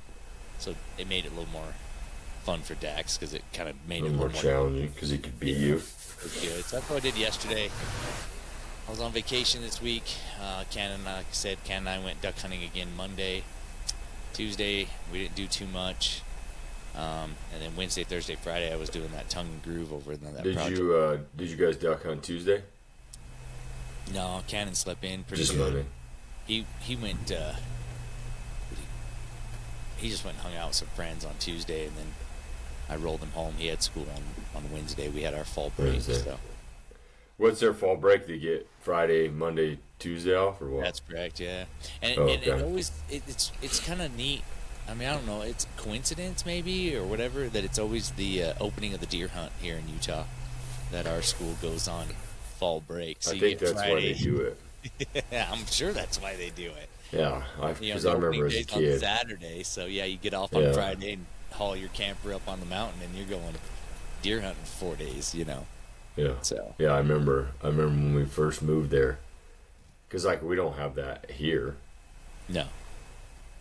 so 0.58 0.75
it 0.96 1.08
made 1.08 1.25
it 1.26 1.32
a 1.32 1.34
little 1.34 1.52
more 1.52 1.75
fun 2.44 2.60
for 2.62 2.75
Dax 2.75 3.19
because 3.19 3.34
it 3.34 3.43
kind 3.52 3.69
of 3.69 3.76
made 3.87 4.05
it 4.05 4.10
more 4.10 4.28
more 4.28 4.40
challenging 4.40 4.88
because 4.88 5.10
he 5.10 5.19
could 5.19 5.38
beat 5.38 5.56
you. 5.58 5.75
good. 5.75 6.64
So 6.64 6.76
that's 6.76 6.88
what 6.90 6.96
I 6.96 7.00
did 7.00 7.16
yesterday. 7.19 7.70
I 8.88 8.90
was 8.90 9.00
on 9.00 9.12
vacation 9.12 9.61
this 9.61 9.82
week. 9.82 10.05
Uh, 10.40 10.64
Ken 10.70 10.90
and 10.90 11.06
I, 11.06 11.19
like 11.19 11.26
I 11.26 11.32
said, 11.32 11.62
Ken 11.64 11.79
and 11.81 11.88
I 11.90 12.02
went 12.02 12.23
duck 12.23 12.38
hunting 12.38 12.64
again 12.64 12.88
Monday. 12.96 13.43
Tuesday, 14.32 14.88
we 15.12 15.19
didn't 15.19 15.35
do 15.35 15.46
too 15.46 15.67
much. 15.67 16.23
Um, 16.96 17.35
and 17.52 17.61
then 17.61 17.76
Wednesday, 17.76 18.02
Thursday, 18.05 18.37
Friday, 18.37 18.73
I 18.73 18.76
was 18.76 18.88
doing 18.88 19.11
that 19.12 19.29
tongue 19.29 19.46
and 19.46 19.62
groove 19.62 19.93
over 19.93 20.12
in 20.12 20.20
that 20.23 20.43
Did 20.43 20.56
project. 20.56 20.79
you 20.79 20.94
uh, 20.94 21.19
did 21.37 21.50
you 21.50 21.56
guys 21.56 21.76
duck 21.76 22.02
hunt 22.02 22.23
Tuesday? 22.23 22.62
No, 24.12 24.43
Cannon 24.49 24.75
slept 24.75 25.05
in 25.05 25.23
pretty 25.25 25.43
Just 25.43 25.55
good. 25.55 25.84
He 26.46 26.64
he 26.81 26.96
went. 26.96 27.31
Uh, 27.31 27.52
he 29.99 30.08
just 30.08 30.25
went 30.25 30.38
and 30.38 30.46
hung 30.46 30.56
out 30.56 30.69
with 30.69 30.76
some 30.76 30.88
friends 30.88 31.25
on 31.26 31.34
Tuesday, 31.38 31.87
and 31.87 31.94
then 31.96 32.06
I 32.88 32.96
rolled 32.96 33.20
him 33.20 33.32
home. 33.32 33.55
He 33.58 33.67
had 33.67 33.82
school 33.82 34.06
on 34.14 34.62
on 34.62 34.73
Wednesday. 34.73 35.11
We 35.11 35.23
had 35.23 35.34
our 35.34 35.44
fall 35.44 35.73
break, 35.76 35.93
Wednesday. 35.93 36.14
so 36.14 36.38
What's 37.38 37.61
their 37.61 37.73
fall 37.73 37.96
break? 37.96 38.26
They 38.26 38.38
get 38.38 38.69
Friday, 38.81 39.29
Monday, 39.29 39.79
Tuesday 39.99 40.35
off, 40.35 40.61
or 40.61 40.69
what? 40.70 40.85
That's 40.85 41.00
correct, 41.00 41.40
yeah. 41.40 41.64
And, 42.02 42.19
Oh, 42.19 42.29
and 42.29 42.43
it 42.43 42.62
always 42.62 42.90
it, 43.08 43.23
it's 43.26 43.52
it's 43.62 43.81
kind 43.81 44.02
of 44.02 44.14
neat. 44.17 44.43
I 44.88 44.94
mean, 44.94 45.08
I 45.08 45.14
don't 45.14 45.26
know, 45.26 45.43
it's 45.43 45.67
coincidence 45.76 46.44
maybe 46.44 46.96
or 46.96 47.05
whatever 47.05 47.49
that 47.49 47.62
it's 47.64 47.79
always 47.79 48.11
the 48.12 48.43
uh, 48.43 48.55
opening 48.61 48.93
of 48.94 49.00
the 49.00 49.06
deer 49.06 49.29
hunt 49.29 49.52
here 49.61 49.76
in 49.76 49.88
Utah 49.88 50.25
that 50.90 51.06
our 51.06 51.23
school 51.23 51.55
goes 51.61 51.87
on 51.88 52.06
fall 52.58 52.81
break. 52.81 53.19
So 53.20 53.32
I 53.32 53.38
think 53.38 53.58
that's 53.61 53.75
why 53.75 53.94
they 53.94 54.14
do 54.14 54.41
it. 54.41 55.25
yeah, 55.32 55.49
I'm 55.50 55.67
sure 55.67 55.93
that's 55.93 56.20
why 56.20 56.37
they 56.37 56.50
do 56.50 56.70
it. 56.70 56.88
Yeah, 57.12 57.43
You 57.81 57.93
know, 57.93 57.96
because 57.96 58.03
the 58.03 58.10
I 58.10 58.15
remember 58.15 58.46
as 58.46 58.53
a 58.55 58.65
day's 58.65 58.72
on 58.72 58.81
kid. 58.81 59.01
Saturday, 59.01 59.63
so 59.63 59.86
yeah, 59.86 60.05
you 60.05 60.17
get 60.17 60.34
off 60.34 60.55
on 60.55 60.63
Yeah. 60.63 60.72
Friday 60.72 61.13
and 61.15 61.27
haul 61.53 61.77
your 61.77 61.89
camper 61.91 62.32
up 62.32 62.48
on 62.48 62.60
the 62.60 62.67
mountain, 62.67 63.01
and 63.03 63.15
you're 63.15 63.27
going 63.27 63.55
deer 64.22 64.41
hunting 64.41 64.63
for 64.65 64.84
four 64.84 64.96
days. 64.96 65.34
You 65.34 65.44
know, 65.44 65.67
Yeah, 66.19 66.34
so 66.43 66.75
yeah, 66.79 66.93
I 66.93 66.98
remember. 66.98 67.48
I 67.63 67.69
remember 67.69 67.89
when 67.94 68.15
we 68.15 68.25
first 68.25 68.60
moved 68.63 68.91
there, 68.91 69.19
because 70.08 70.25
like 70.25 70.43
we 70.43 70.56
don't 70.56 70.77
have 70.77 70.94
that 70.96 71.31
here. 71.31 71.77
no, 72.48 72.65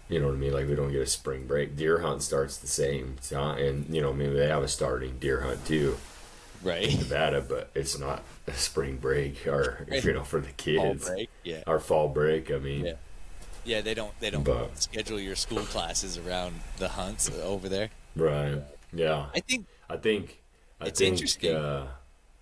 You 0.09 0.19
know 0.19 0.27
what 0.27 0.33
I 0.35 0.37
mean? 0.37 0.53
Like 0.53 0.67
we 0.67 0.75
don't 0.75 0.91
get 0.91 1.01
a 1.01 1.05
spring 1.07 1.45
break. 1.45 1.75
Deer 1.77 1.99
hunt 1.99 2.23
starts 2.23 2.57
the 2.57 2.67
same, 2.67 3.17
not, 3.31 3.59
and 3.59 3.93
you 3.93 4.01
know 4.01 4.11
maybe 4.13 4.33
they 4.33 4.47
have 4.47 4.63
a 4.63 4.67
starting 4.67 5.19
deer 5.19 5.41
hunt 5.41 5.65
too, 5.67 5.97
right? 6.63 6.87
Nevada, 6.97 7.41
but 7.41 7.69
it's 7.75 7.97
not 7.99 8.23
a 8.47 8.53
spring 8.53 8.97
break 8.97 9.45
or 9.45 9.85
you 9.91 10.13
know 10.13 10.23
for 10.23 10.39
the 10.39 10.47
fall 10.47 10.55
kids. 10.93 11.07
break, 11.09 11.29
yeah. 11.43 11.63
Our 11.67 11.79
fall 11.79 12.07
break. 12.09 12.49
I 12.51 12.57
mean, 12.57 12.85
Yeah. 12.85 12.93
Yeah, 13.65 13.81
they 13.81 13.93
don't 13.93 14.17
they 14.21 14.29
don't 14.31 14.43
But- 14.43 14.81
schedule 14.81 15.19
your 15.19 15.35
school 15.35 15.63
classes 15.65 16.17
around 16.17 16.61
the 16.77 16.87
hunts 16.89 17.29
over 17.43 17.67
there. 17.69 17.89
right? 18.15 18.63
Yeah, 18.93 19.27
I 19.35 19.41
think 19.41 19.67
I 19.89 19.97
think. 19.97 20.41
I 20.79 20.87
It's 20.87 20.99
think, 20.99 21.13
interesting. 21.13 21.55
Uh, 21.55 21.87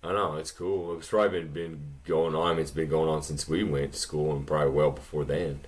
I 0.06 0.12
know 0.12 0.36
it's 0.36 0.50
cool. 0.52 0.96
It's 0.98 1.08
probably 1.08 1.40
been, 1.40 1.48
been 1.52 1.80
going 2.06 2.34
on. 2.34 2.46
I 2.46 2.52
mean, 2.52 2.60
it's 2.60 2.70
been 2.70 2.88
going 2.88 3.08
on 3.08 3.22
since 3.22 3.48
we 3.48 3.64
went 3.64 3.92
to 3.94 3.98
school, 3.98 4.34
and 4.36 4.46
probably 4.46 4.70
well 4.72 4.92
before 4.92 5.24
then. 5.24 5.60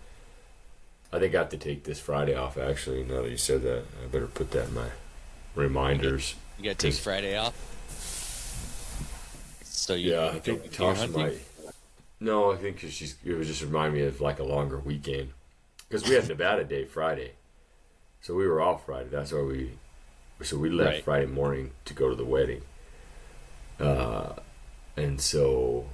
I 1.12 1.18
think 1.18 1.34
I 1.34 1.38
have 1.38 1.48
to 1.50 1.56
take 1.56 1.84
this 1.84 1.98
Friday 2.00 2.34
off. 2.34 2.56
Actually, 2.58 3.02
now 3.04 3.22
that 3.22 3.30
you 3.30 3.36
said 3.38 3.62
that, 3.62 3.84
I 4.02 4.06
better 4.06 4.26
put 4.26 4.50
that 4.52 4.68
in 4.68 4.74
my 4.74 4.88
reminders. 5.54 6.34
you 6.58 6.64
got 6.64 6.78
to 6.78 6.90
take 6.90 7.00
Friday 7.00 7.36
off. 7.36 7.54
So 9.64 9.94
you 9.94 10.12
Yeah, 10.12 10.26
I 10.34 10.38
think 10.38 10.64
Tasha 10.72 11.10
might. 11.14 11.40
No, 12.20 12.52
I 12.52 12.56
think 12.56 12.80
'cause 12.80 12.92
she's. 12.92 13.16
It 13.24 13.34
was 13.34 13.46
just 13.46 13.62
remind 13.62 13.94
me 13.94 14.02
of 14.02 14.20
like 14.20 14.38
a 14.38 14.44
longer 14.44 14.78
weekend 14.78 15.32
because 15.88 16.06
we 16.08 16.14
had 16.14 16.28
Nevada 16.28 16.64
Day 16.64 16.84
Friday, 16.84 17.32
so 18.20 18.34
we 18.34 18.46
were 18.46 18.60
off 18.60 18.84
Friday. 18.86 19.08
That's 19.08 19.32
why 19.32 19.40
we. 19.42 19.70
So 20.42 20.58
we 20.58 20.68
left 20.68 20.90
Right. 20.90 21.04
Friday 21.04 21.26
morning 21.26 21.70
to 21.86 21.94
go 21.94 22.08
to 22.08 22.14
the 22.14 22.24
wedding. 22.24 22.62
Uh, 23.80 24.32
and 24.96 25.20
so, 25.20 25.84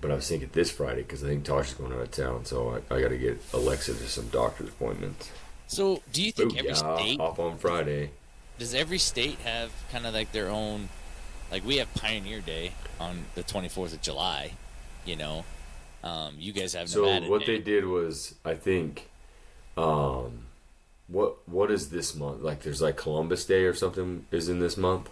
but 0.00 0.10
I 0.10 0.14
was 0.14 0.28
thinking 0.28 0.50
this 0.52 0.70
Friday 0.70 1.02
because 1.02 1.24
I 1.24 1.28
think 1.28 1.44
Tasha's 1.44 1.74
going 1.74 1.92
out 1.92 2.00
of 2.00 2.10
town, 2.10 2.44
so 2.44 2.80
I, 2.90 2.94
I 2.94 3.00
got 3.00 3.08
to 3.08 3.18
get 3.18 3.38
Alexa 3.52 3.94
to 3.94 4.08
some 4.08 4.28
doctor's 4.28 4.68
appointments. 4.68 5.30
So 5.66 6.02
do 6.12 6.22
you 6.22 6.30
think 6.32 6.56
every 6.56 6.74
state 6.74 7.18
off 7.18 7.40
on 7.40 7.58
Friday. 7.58 8.10
does 8.58 8.72
every 8.74 8.98
state 8.98 9.38
have 9.40 9.72
kind 9.90 10.06
of 10.06 10.14
like 10.14 10.30
their 10.32 10.48
own? 10.48 10.88
Like 11.50 11.64
we 11.64 11.76
have 11.78 11.92
Pioneer 11.94 12.40
Day 12.40 12.72
on 13.00 13.24
the 13.34 13.42
24th 13.42 13.92
of 13.94 14.00
July, 14.02 14.52
you 15.04 15.16
know, 15.16 15.44
Um, 16.04 16.34
you 16.38 16.52
guys 16.52 16.74
have 16.74 16.88
So 16.88 17.20
what 17.28 17.40
Day. 17.40 17.56
they 17.56 17.58
did 17.62 17.86
was, 17.86 18.34
I 18.44 18.54
think, 18.54 19.08
um, 19.76 20.46
what 21.08 21.36
what 21.48 21.70
is 21.70 21.90
this 21.90 22.14
month? 22.14 22.42
Like, 22.42 22.60
there's 22.62 22.80
like 22.82 22.96
Columbus 22.96 23.44
Day 23.44 23.64
or 23.64 23.74
something 23.74 24.26
is 24.30 24.48
in 24.48 24.58
this 24.60 24.76
month. 24.76 25.08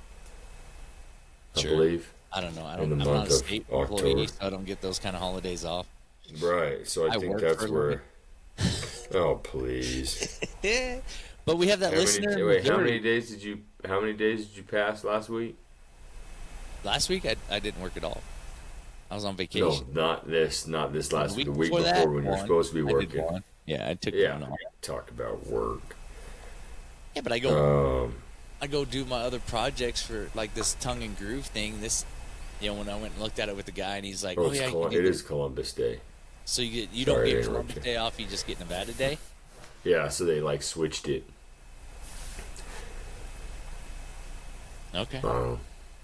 I 1.57 1.63
believe. 1.63 2.13
I 2.33 2.41
don't 2.41 2.55
know. 2.57 2.65
I 2.67 2.77
don't. 2.77 2.89
the 2.89 2.95
I'm 2.97 2.99
month 2.99 3.09
not 3.11 3.29
a 3.29 3.31
of 3.31 3.33
state 3.33 3.67
October. 3.71 4.07
employee, 4.09 4.27
so 4.27 4.35
I 4.41 4.51
don't 4.51 4.65
get 4.65 4.81
those 4.81 4.99
kind 4.99 5.15
of 5.15 5.23
holidays 5.23 5.65
off. 5.65 5.87
Right. 6.41 6.87
So 6.87 7.07
I, 7.07 7.15
I 7.15 7.19
think 7.19 7.39
that's 7.41 7.69
where. 7.69 8.03
oh 9.15 9.37
please! 9.37 10.41
but 11.45 11.57
we 11.57 11.69
have 11.69 11.81
that 11.81 11.93
How 11.93 11.99
listener. 11.99 12.31
many, 12.31 12.43
wait, 12.43 12.67
how 12.67 12.77
many 12.79 12.99
days 12.99 13.31
did 13.31 13.43
you? 13.43 13.61
How 13.85 14.01
many 14.01 14.13
days 14.15 14.47
did 14.47 14.57
you 14.57 14.63
pass 14.63 15.05
last 15.05 15.29
week? 15.29 15.57
Last 16.85 17.09
week 17.09 17.25
I, 17.27 17.37
I 17.51 17.59
didn't 17.61 17.81
work 17.83 17.97
at 17.97 18.05
all. 18.05 18.23
I 19.11 19.15
was 19.15 19.25
on 19.25 19.37
vacation. 19.37 19.87
No, 19.93 20.03
not 20.09 20.29
this. 20.29 20.67
Not 20.67 20.93
this 20.93 21.13
last 21.13 21.33
The 21.33 21.37
week. 21.37 21.47
The 21.47 21.53
week 21.53 21.71
before 21.71 21.83
before, 21.85 22.11
when 22.11 22.25
you're 22.25 22.39
supposed 22.39 22.71
to 22.71 22.75
be 22.75 22.83
working. 22.83 23.23
one. 23.25 23.45
Yeah, 23.67 23.89
I 23.89 23.95
took 23.95 24.15
Yeah. 24.15 24.41
Talk 24.83 25.11
about 25.11 25.47
work. 25.47 25.97
Yeah, 27.15 27.23
but 27.23 27.33
I 27.33 27.39
go 27.39 28.05
Um. 28.07 28.15
I 28.65 28.67
go 28.67 28.87
do 28.87 29.05
my 29.05 29.21
other 29.21 29.41
projects 29.41 30.01
for 30.01 30.31
like 30.35 30.55
this 30.55 30.73
tongue 30.81 31.03
and 31.03 31.19
groove 31.19 31.45
thing. 31.45 31.83
This, 31.83 32.07
you 32.63 32.71
know, 32.71 32.77
when 32.77 32.89
I 32.89 32.97
went 32.97 33.13
and 33.13 33.23
looked 33.23 33.39
at 33.39 33.51
it 33.51 33.57
with 33.57 33.67
the 33.67 33.73
guy, 33.73 33.97
and 33.97 34.07
he's 34.07 34.25
like, 34.25 34.39
Oh, 34.39 34.47
"Oh, 34.47 34.53
yeah, 34.53 34.71
Col- 34.71 34.87
it 34.87 35.05
is 35.05 35.21
Columbus 35.21 35.75
Day. 35.75 36.01
So 36.47 36.63
you 36.63 36.87
get 36.87 36.93
you 36.95 37.05
don't 37.05 37.27
get 37.27 37.45
Columbus. 37.45 37.85
Day 37.85 37.97
off, 37.97 38.19
you 38.19 38.25
just 38.25 38.47
get 38.47 38.59
Nevada 38.59 38.93
Day. 38.93 39.19
Yeah, 39.85 40.09
so 40.09 40.25
they 40.25 40.41
like 40.41 40.63
switched 40.63 41.09
it. 41.09 41.25
Okay. 44.95 45.21
I. 45.23 45.59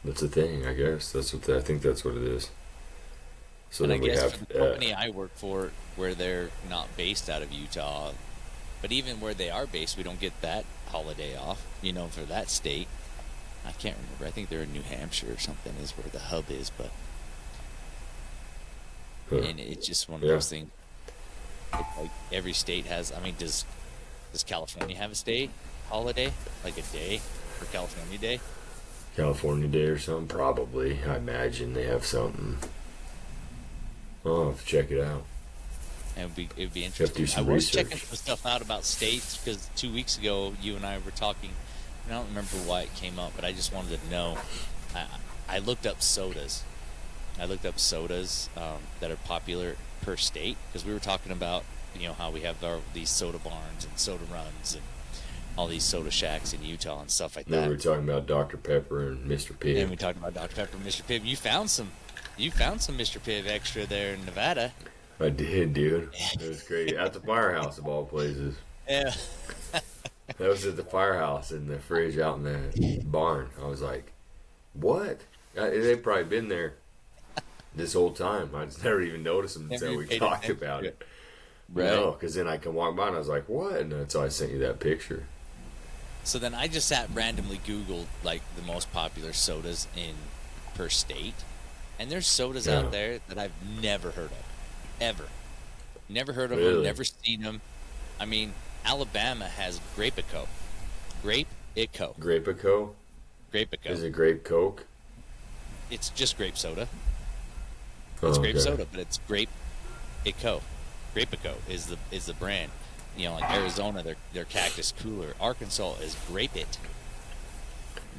That's 0.04 0.20
the 0.20 0.28
thing, 0.28 0.66
I 0.66 0.74
guess. 0.74 1.12
That's 1.12 1.32
what 1.32 1.42
the, 1.44 1.56
I 1.56 1.60
think 1.60 1.80
that's 1.80 2.04
what 2.04 2.14
it 2.14 2.24
is. 2.24 2.50
So 3.70 3.84
and 3.84 3.92
I 3.94 3.96
then 3.96 4.02
we 4.02 4.08
guess 4.10 4.20
have 4.20 4.48
the 4.48 4.54
uh, 4.54 4.68
company 4.68 4.92
I 4.92 5.08
work 5.08 5.30
for, 5.34 5.72
where 5.96 6.14
they're 6.14 6.50
not 6.68 6.94
based 6.98 7.30
out 7.30 7.40
of 7.40 7.52
Utah, 7.52 8.12
but 8.80 8.92
even 8.92 9.20
where 9.20 9.34
they 9.34 9.50
are 9.50 9.66
based, 9.66 9.96
we 9.96 10.02
don't 10.02 10.20
get 10.20 10.40
that 10.42 10.64
holiday 10.88 11.36
off. 11.36 11.64
You 11.82 11.92
know, 11.92 12.06
for 12.08 12.22
that 12.22 12.50
state. 12.50 12.88
I 13.66 13.72
can't 13.72 13.96
remember. 13.96 14.26
I 14.26 14.30
think 14.30 14.48
they're 14.48 14.62
in 14.62 14.72
New 14.72 14.80
Hampshire 14.82 15.32
or 15.32 15.38
something 15.38 15.74
is 15.82 15.92
where 15.92 16.08
the 16.10 16.18
hub 16.18 16.50
is, 16.50 16.70
but 16.70 16.90
huh. 19.28 19.36
and 19.36 19.60
it's 19.60 19.86
just 19.86 20.08
one 20.08 20.20
of 20.22 20.26
Yeah. 20.28 20.34
those 20.34 20.48
things. 20.48 20.70
Like, 21.72 22.10
every 22.32 22.52
state 22.54 22.86
has. 22.86 23.12
I 23.12 23.20
mean, 23.20 23.34
does 23.38 23.64
does 24.32 24.44
California 24.44 24.96
have 24.96 25.12
a 25.12 25.14
state 25.14 25.50
holiday, 25.88 26.32
like 26.64 26.78
a 26.78 26.82
day 26.82 27.20
for 27.58 27.66
California 27.66 28.18
Day? 28.18 28.40
California 29.16 29.68
Day 29.68 29.84
or 29.86 29.98
something. 29.98 30.26
Probably, 30.26 30.98
I 31.04 31.16
imagine 31.16 31.74
they 31.74 31.84
have 31.84 32.06
something. 32.06 32.58
I'll 34.24 34.46
have 34.50 34.60
to 34.60 34.66
check 34.66 34.90
it 34.90 35.00
out. 35.00 35.24
And 36.16 36.24
it'd 36.24 36.36
be 36.36 36.48
it'd 36.56 36.74
be 36.74 36.84
interesting. 36.84 37.26
I 37.36 37.40
was 37.42 37.48
research. 37.66 37.84
checking 37.84 37.98
some 37.98 38.16
stuff 38.16 38.46
out 38.46 38.62
about 38.62 38.84
states 38.84 39.36
because 39.36 39.68
two 39.76 39.92
weeks 39.92 40.18
ago 40.18 40.54
you 40.60 40.76
and 40.76 40.84
I 40.84 40.98
were 40.98 41.10
talking. 41.12 41.50
and 42.04 42.14
I 42.14 42.18
don't 42.18 42.28
remember 42.28 42.56
why 42.66 42.82
it 42.82 42.94
came 42.96 43.18
up, 43.18 43.32
but 43.36 43.44
I 43.44 43.52
just 43.52 43.72
wanted 43.72 44.02
to 44.02 44.10
know. 44.10 44.38
I, 44.94 45.06
I 45.48 45.58
looked 45.58 45.86
up 45.86 46.02
sodas. 46.02 46.64
I 47.40 47.44
looked 47.46 47.64
up 47.64 47.78
sodas 47.78 48.50
um, 48.56 48.78
that 49.00 49.10
are 49.10 49.16
popular 49.16 49.76
per 50.02 50.16
state 50.16 50.56
because 50.68 50.84
we 50.84 50.92
were 50.92 50.98
talking 50.98 51.32
about 51.32 51.64
you 51.98 52.06
know 52.08 52.12
how 52.14 52.30
we 52.30 52.40
have 52.42 52.62
our, 52.64 52.78
these 52.94 53.10
soda 53.10 53.38
barns 53.38 53.84
and 53.84 53.98
soda 53.98 54.24
runs 54.32 54.74
and 54.74 54.82
all 55.58 55.66
these 55.66 55.82
soda 55.84 56.10
shacks 56.10 56.52
in 56.52 56.62
Utah 56.64 57.00
and 57.00 57.10
stuff 57.10 57.36
like 57.36 57.46
Then 57.46 57.62
that. 57.62 57.68
we 57.68 57.74
were 57.74 57.80
talking 57.80 58.04
about 58.04 58.26
Dr 58.26 58.56
Pepper 58.56 59.08
and 59.08 59.28
Mr 59.30 59.52
Pibb. 59.52 59.80
And 59.82 59.90
we 59.90 59.96
talked 59.96 60.16
about 60.16 60.32
Dr 60.32 60.54
Pepper, 60.54 60.76
and 60.76 60.86
Mr. 60.86 61.02
Pibb. 61.02 61.24
You 61.24 61.36
found 61.36 61.68
some, 61.70 61.90
you 62.38 62.50
found 62.52 62.80
some 62.80 62.96
Mr. 62.96 63.18
Pibb 63.20 63.48
extra 63.48 63.84
there 63.84 64.14
in 64.14 64.24
Nevada. 64.24 64.72
I 65.20 65.28
did, 65.28 65.74
dude. 65.74 66.10
It 66.40 66.48
was 66.48 66.62
great 66.62 66.94
at 66.94 67.12
the 67.12 67.20
firehouse 67.20 67.78
of 67.78 67.86
all 67.86 68.06
places. 68.06 68.56
Yeah. 68.88 69.12
That 69.72 70.48
was 70.48 70.64
at 70.64 70.76
the 70.76 70.84
firehouse 70.84 71.50
in 71.50 71.66
the 71.68 71.78
fridge 71.78 72.18
out 72.18 72.36
in 72.38 72.44
the 72.44 73.02
barn. 73.04 73.48
I 73.62 73.66
was 73.66 73.82
like, 73.82 74.12
"What?" 74.72 75.20
Uh, 75.58 75.68
They've 75.70 76.02
probably 76.02 76.24
been 76.24 76.48
there 76.48 76.74
this 77.74 77.92
whole 77.92 78.12
time. 78.12 78.50
I 78.54 78.64
just 78.64 78.82
never 78.84 79.02
even 79.02 79.22
noticed 79.22 79.54
them 79.54 79.68
Never 79.68 79.86
until 79.86 79.98
we 79.98 80.06
talked 80.18 80.44
attention 80.44 80.64
about 80.64 80.84
it. 80.84 81.02
Right. 81.72 81.84
No, 81.86 82.12
because 82.12 82.34
then 82.34 82.48
I 82.48 82.56
can 82.56 82.74
walk 82.74 82.96
by 82.96 83.08
and 83.08 83.16
I 83.16 83.18
was 83.18 83.28
like, 83.28 83.48
"What?" 83.48 83.74
And 83.76 83.92
that's 83.92 84.16
I 84.16 84.28
sent 84.28 84.52
you 84.52 84.58
that 84.60 84.80
picture. 84.80 85.24
So 86.24 86.38
then 86.38 86.54
I 86.54 86.66
just 86.68 86.86
sat 86.88 87.08
randomly 87.12 87.58
Googled 87.66 88.06
like 88.22 88.42
the 88.56 88.62
most 88.62 88.92
popular 88.92 89.32
sodas 89.32 89.88
in 89.96 90.14
per 90.74 90.88
state, 90.88 91.34
and 91.98 92.10
there's 92.10 92.26
sodas 92.26 92.66
Yeah. 92.66 92.78
out 92.78 92.92
there 92.92 93.20
that 93.28 93.38
I've 93.38 93.52
never 93.82 94.12
heard 94.12 94.30
of, 94.30 94.44
ever, 95.00 95.24
never 96.08 96.32
heard 96.32 96.52
of 96.52 96.58
Really? 96.58 96.74
them, 96.74 96.82
never 96.84 97.04
seen 97.04 97.42
them. 97.42 97.60
I 98.18 98.26
mean, 98.26 98.52
Alabama 98.84 99.46
has 99.46 99.80
Grapico, 99.96 100.46
Grape 101.22 101.48
Ico, 101.76 102.18
Grapico 102.18 102.90
Grapico. 103.52 103.86
is 103.90 104.02
it 104.02 104.10
grape 104.12 104.44
Coke? 104.44 104.84
It's 105.90 106.10
just 106.10 106.36
grape 106.36 106.56
soda. 106.56 106.88
Oh, 108.22 108.28
It's 108.28 108.38
grape 108.38 108.56
okay. 108.56 108.64
soda, 108.64 108.86
but 108.90 109.00
it's 109.00 109.18
grape 109.26 109.48
Ico. 110.24 110.60
Grapico 111.14 111.54
is 111.68 111.86
the 111.86 111.96
is 112.10 112.26
the 112.26 112.34
brand. 112.34 112.70
You 113.16 113.28
know, 113.28 113.34
like 113.34 113.50
Arizona, 113.50 114.02
their 114.02 114.16
their 114.32 114.44
Cactus 114.44 114.92
Cooler. 114.92 115.34
Arkansas 115.40 115.94
is 116.02 116.14
Grapette. 116.30 116.76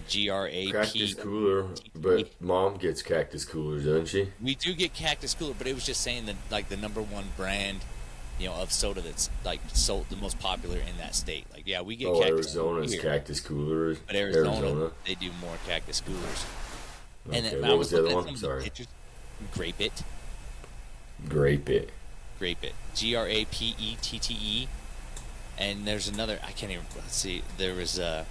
G 0.08 0.30
R 0.30 0.48
A 0.48 0.52
P. 0.66 0.72
Cactus 0.72 1.14
cooler, 1.16 1.68
but 1.96 2.30
mom 2.42 2.78
gets 2.78 3.02
cactus 3.02 3.46
coolers, 3.46 3.86
doesn't 3.86 4.08
she? 4.08 4.30
We 4.42 4.56
do 4.56 4.74
get 4.74 4.94
Cactus 4.94 5.34
Cooler, 5.34 5.54
but 5.58 5.68
it 5.68 5.74
was 5.76 5.86
just 5.86 6.02
saying 6.02 6.26
that 6.28 6.36
like 6.50 6.70
the 6.70 6.78
number 6.78 7.02
one 7.02 7.26
brand, 7.38 7.80
you 8.40 8.48
know, 8.48 8.54
of 8.56 8.72
soda 8.72 9.02
that's 9.02 9.30
like 9.46 9.60
sold 9.74 10.10
the 10.10 10.16
most 10.16 10.40
popular 10.40 10.78
in 10.78 10.98
that 10.98 11.16
state. 11.16 11.46
Like, 11.54 11.64
yeah, 11.66 11.82
we 11.82 11.96
get 11.96 12.08
Oh, 12.08 12.20
Cactus 12.20 12.54
Cooler 12.54 12.76
Arizona's 12.80 12.94
here, 12.94 13.02
cactus 13.02 13.40
coolers. 13.40 13.98
but 14.08 14.16
Arizona, 14.16 14.92
they 15.06 15.16
do 15.16 15.30
more 15.42 15.56
Cactus 15.68 16.02
Coolers. 16.02 16.46
And 17.26 17.36
Okay, 17.46 17.50
then 17.50 17.62
what 17.62 17.70
I 17.70 17.74
was 17.74 17.78
was 17.78 17.90
the 17.92 17.98
other 18.00 18.16
one? 18.16 18.24
some 18.26 18.34
of 18.36 18.42
the 18.42 18.48
Sorry. 18.48 18.64
pictures. 18.64 18.88
Grapette, 19.54 20.04
Grape 21.30 21.70
it. 21.70 21.90
Grapette, 22.40 22.74
G 22.96 23.16
R 23.16 23.28
A 23.28 23.46
P 23.46 23.76
E 23.80 23.96
T 24.02 24.20
T 24.20 24.34
E. 24.40 24.68
And 25.58 25.86
there's 25.86 26.08
another. 26.08 26.40
I 26.44 26.52
can't 26.52 26.72
even 26.72 26.86
let's 26.96 27.16
see. 27.16 27.44
There 27.58 27.76
was 27.76 28.00
a 28.00 28.26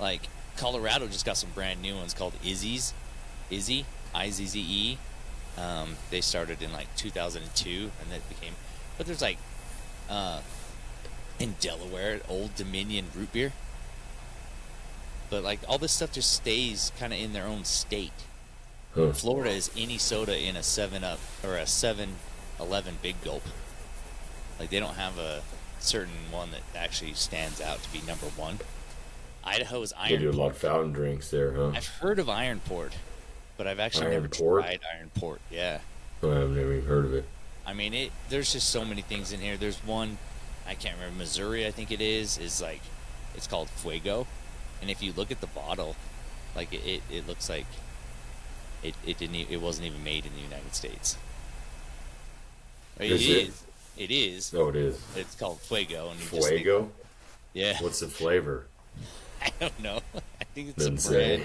like 0.00 0.22
Colorado 0.56 1.06
just 1.06 1.24
got 1.24 1.36
some 1.36 1.50
brand 1.54 1.80
new 1.82 1.96
ones 1.96 2.14
called 2.14 2.34
IZZE's, 2.44 2.92
Izzy, 3.50 3.84
I 4.14 4.30
Z 4.30 4.46
Z 4.46 4.60
E. 4.60 4.98
Um, 5.58 5.96
they 6.10 6.20
started 6.20 6.62
in 6.62 6.72
like 6.72 6.94
2002, 6.96 7.90
and 8.00 8.12
it 8.12 8.28
became. 8.28 8.54
But 8.96 9.06
there's 9.06 9.22
like, 9.22 9.38
uh, 10.08 10.40
in 11.38 11.56
Delaware, 11.60 12.20
Old 12.28 12.54
Dominion 12.54 13.06
root 13.14 13.32
beer. 13.32 13.52
But 15.30 15.42
like 15.42 15.60
all 15.68 15.78
this 15.78 15.92
stuff 15.92 16.12
just 16.12 16.32
stays 16.32 16.92
kind 16.98 17.12
of 17.12 17.18
in 17.18 17.32
their 17.32 17.46
own 17.46 17.64
state. 17.64 18.12
Huh. 18.94 19.12
Florida 19.12 19.50
is 19.50 19.70
any 19.76 19.98
soda 19.98 20.36
in 20.36 20.56
a 20.56 20.62
Seven 20.62 21.04
Up 21.04 21.20
or 21.44 21.56
a 21.56 21.66
Seven 21.66 22.16
Eleven 22.58 22.98
Big 23.00 23.22
Gulp. 23.22 23.44
Like 24.58 24.70
they 24.70 24.80
don't 24.80 24.96
have 24.96 25.18
a 25.18 25.42
certain 25.78 26.30
one 26.30 26.50
that 26.50 26.62
actually 26.76 27.14
stands 27.14 27.60
out 27.60 27.82
to 27.82 27.92
be 27.92 28.02
number 28.06 28.26
one. 28.26 28.58
Idaho 29.44 29.82
is 29.82 29.92
They 30.08 30.16
do 30.16 30.30
a 30.30 30.32
lot 30.32 30.50
of 30.50 30.56
fountain 30.58 30.92
drinks 30.92 31.30
there, 31.30 31.52
huh? 31.52 31.72
I've 31.74 31.86
heard 31.86 32.18
of 32.18 32.28
Iron 32.28 32.60
Port, 32.60 32.92
but 33.56 33.66
I've 33.66 33.80
actually 33.80 34.06
never 34.10 34.22
Iron 34.22 34.28
Port? 34.30 34.62
tried 34.64 34.80
Iron 34.96 35.10
Port. 35.14 35.40
Yeah, 35.50 35.78
Oh, 36.22 36.30
I've 36.30 36.50
never 36.50 36.72
even 36.74 36.86
heard 36.86 37.04
of 37.06 37.14
it. 37.14 37.24
I 37.66 37.72
mean 37.72 37.94
it. 37.94 38.12
There's 38.28 38.52
just 38.52 38.68
so 38.68 38.84
many 38.84 39.00
things 39.02 39.32
in 39.32 39.40
here. 39.40 39.56
There's 39.56 39.78
one, 39.84 40.18
I 40.66 40.74
can't 40.74 40.96
remember 40.96 41.18
Missouri. 41.18 41.66
I 41.66 41.70
think 41.70 41.90
it 41.90 42.00
is. 42.00 42.36
Is 42.38 42.60
like, 42.60 42.80
it's 43.34 43.46
called 43.46 43.70
Fuego, 43.70 44.26
and 44.82 44.90
if 44.90 45.02
you 45.02 45.12
look 45.16 45.30
at 45.30 45.40
the 45.40 45.46
bottle, 45.46 45.96
like 46.54 46.72
it, 46.74 46.84
it, 46.84 47.02
it 47.10 47.26
looks 47.28 47.48
like 47.48 47.66
it, 48.82 48.94
it 49.06 49.18
didn't. 49.18 49.36
It 49.50 49.60
wasn't 49.60 49.86
even 49.86 50.02
made 50.04 50.26
in 50.26 50.32
the 50.34 50.40
United 50.40 50.74
States. 50.74 51.16
It 52.98 53.10
Is 53.12 53.28
it? 53.28 53.32
is. 53.48 53.62
It 53.96 54.10
is. 54.10 54.54
Oh, 54.54 54.68
it 54.68 54.76
is. 54.76 55.00
It's 55.16 55.34
called 55.34 55.60
Fuego, 55.60 56.10
and 56.10 56.18
just 56.20 56.30
think- 56.32 56.46
Fuego. 56.48 56.90
yeah, 57.54 57.76
What's 57.80 58.00
the 58.00 58.08
flavor? 58.08 58.66
I 59.42 59.50
don't 59.58 59.80
know. 59.82 60.00
I 60.40 60.44
think 60.54 60.74
it's 60.76 61.08
brand. 61.08 61.42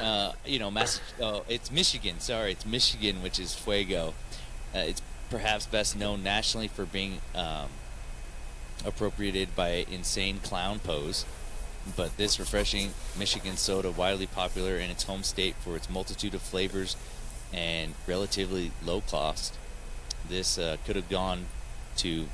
uh, 0.00 0.32
you 0.44 0.58
know, 0.58 0.70
Mass- 0.70 1.00
oh, 1.20 1.44
it's 1.48 1.70
Michigan. 1.70 2.20
Sorry, 2.20 2.52
it's 2.52 2.66
Michigan, 2.66 3.22
which 3.22 3.38
is 3.38 3.54
Fuego. 3.54 4.14
Uh, 4.74 4.78
it's 4.80 5.02
perhaps 5.30 5.66
best 5.66 5.96
known 5.96 6.22
nationally 6.22 6.68
for 6.68 6.84
being 6.84 7.20
um, 7.34 7.68
appropriated 8.84 9.54
by 9.56 9.86
Insane 9.90 10.38
Clown 10.38 10.78
Posse. 10.78 11.26
But 11.96 12.16
this 12.18 12.38
refreshing 12.38 12.90
Michigan 13.18 13.56
soda, 13.56 13.90
widely 13.90 14.26
popular 14.26 14.76
in 14.76 14.90
its 14.90 15.04
home 15.04 15.22
state 15.22 15.54
for 15.56 15.76
its 15.76 15.88
multitude 15.88 16.34
of 16.34 16.42
flavors 16.42 16.96
and 17.52 17.94
relatively 18.06 18.70
low 18.84 19.00
cost, 19.00 19.54
this 20.28 20.58
uh, 20.58 20.76
could 20.84 20.94
have 20.96 21.08
gone 21.08 21.46
to 21.96 22.26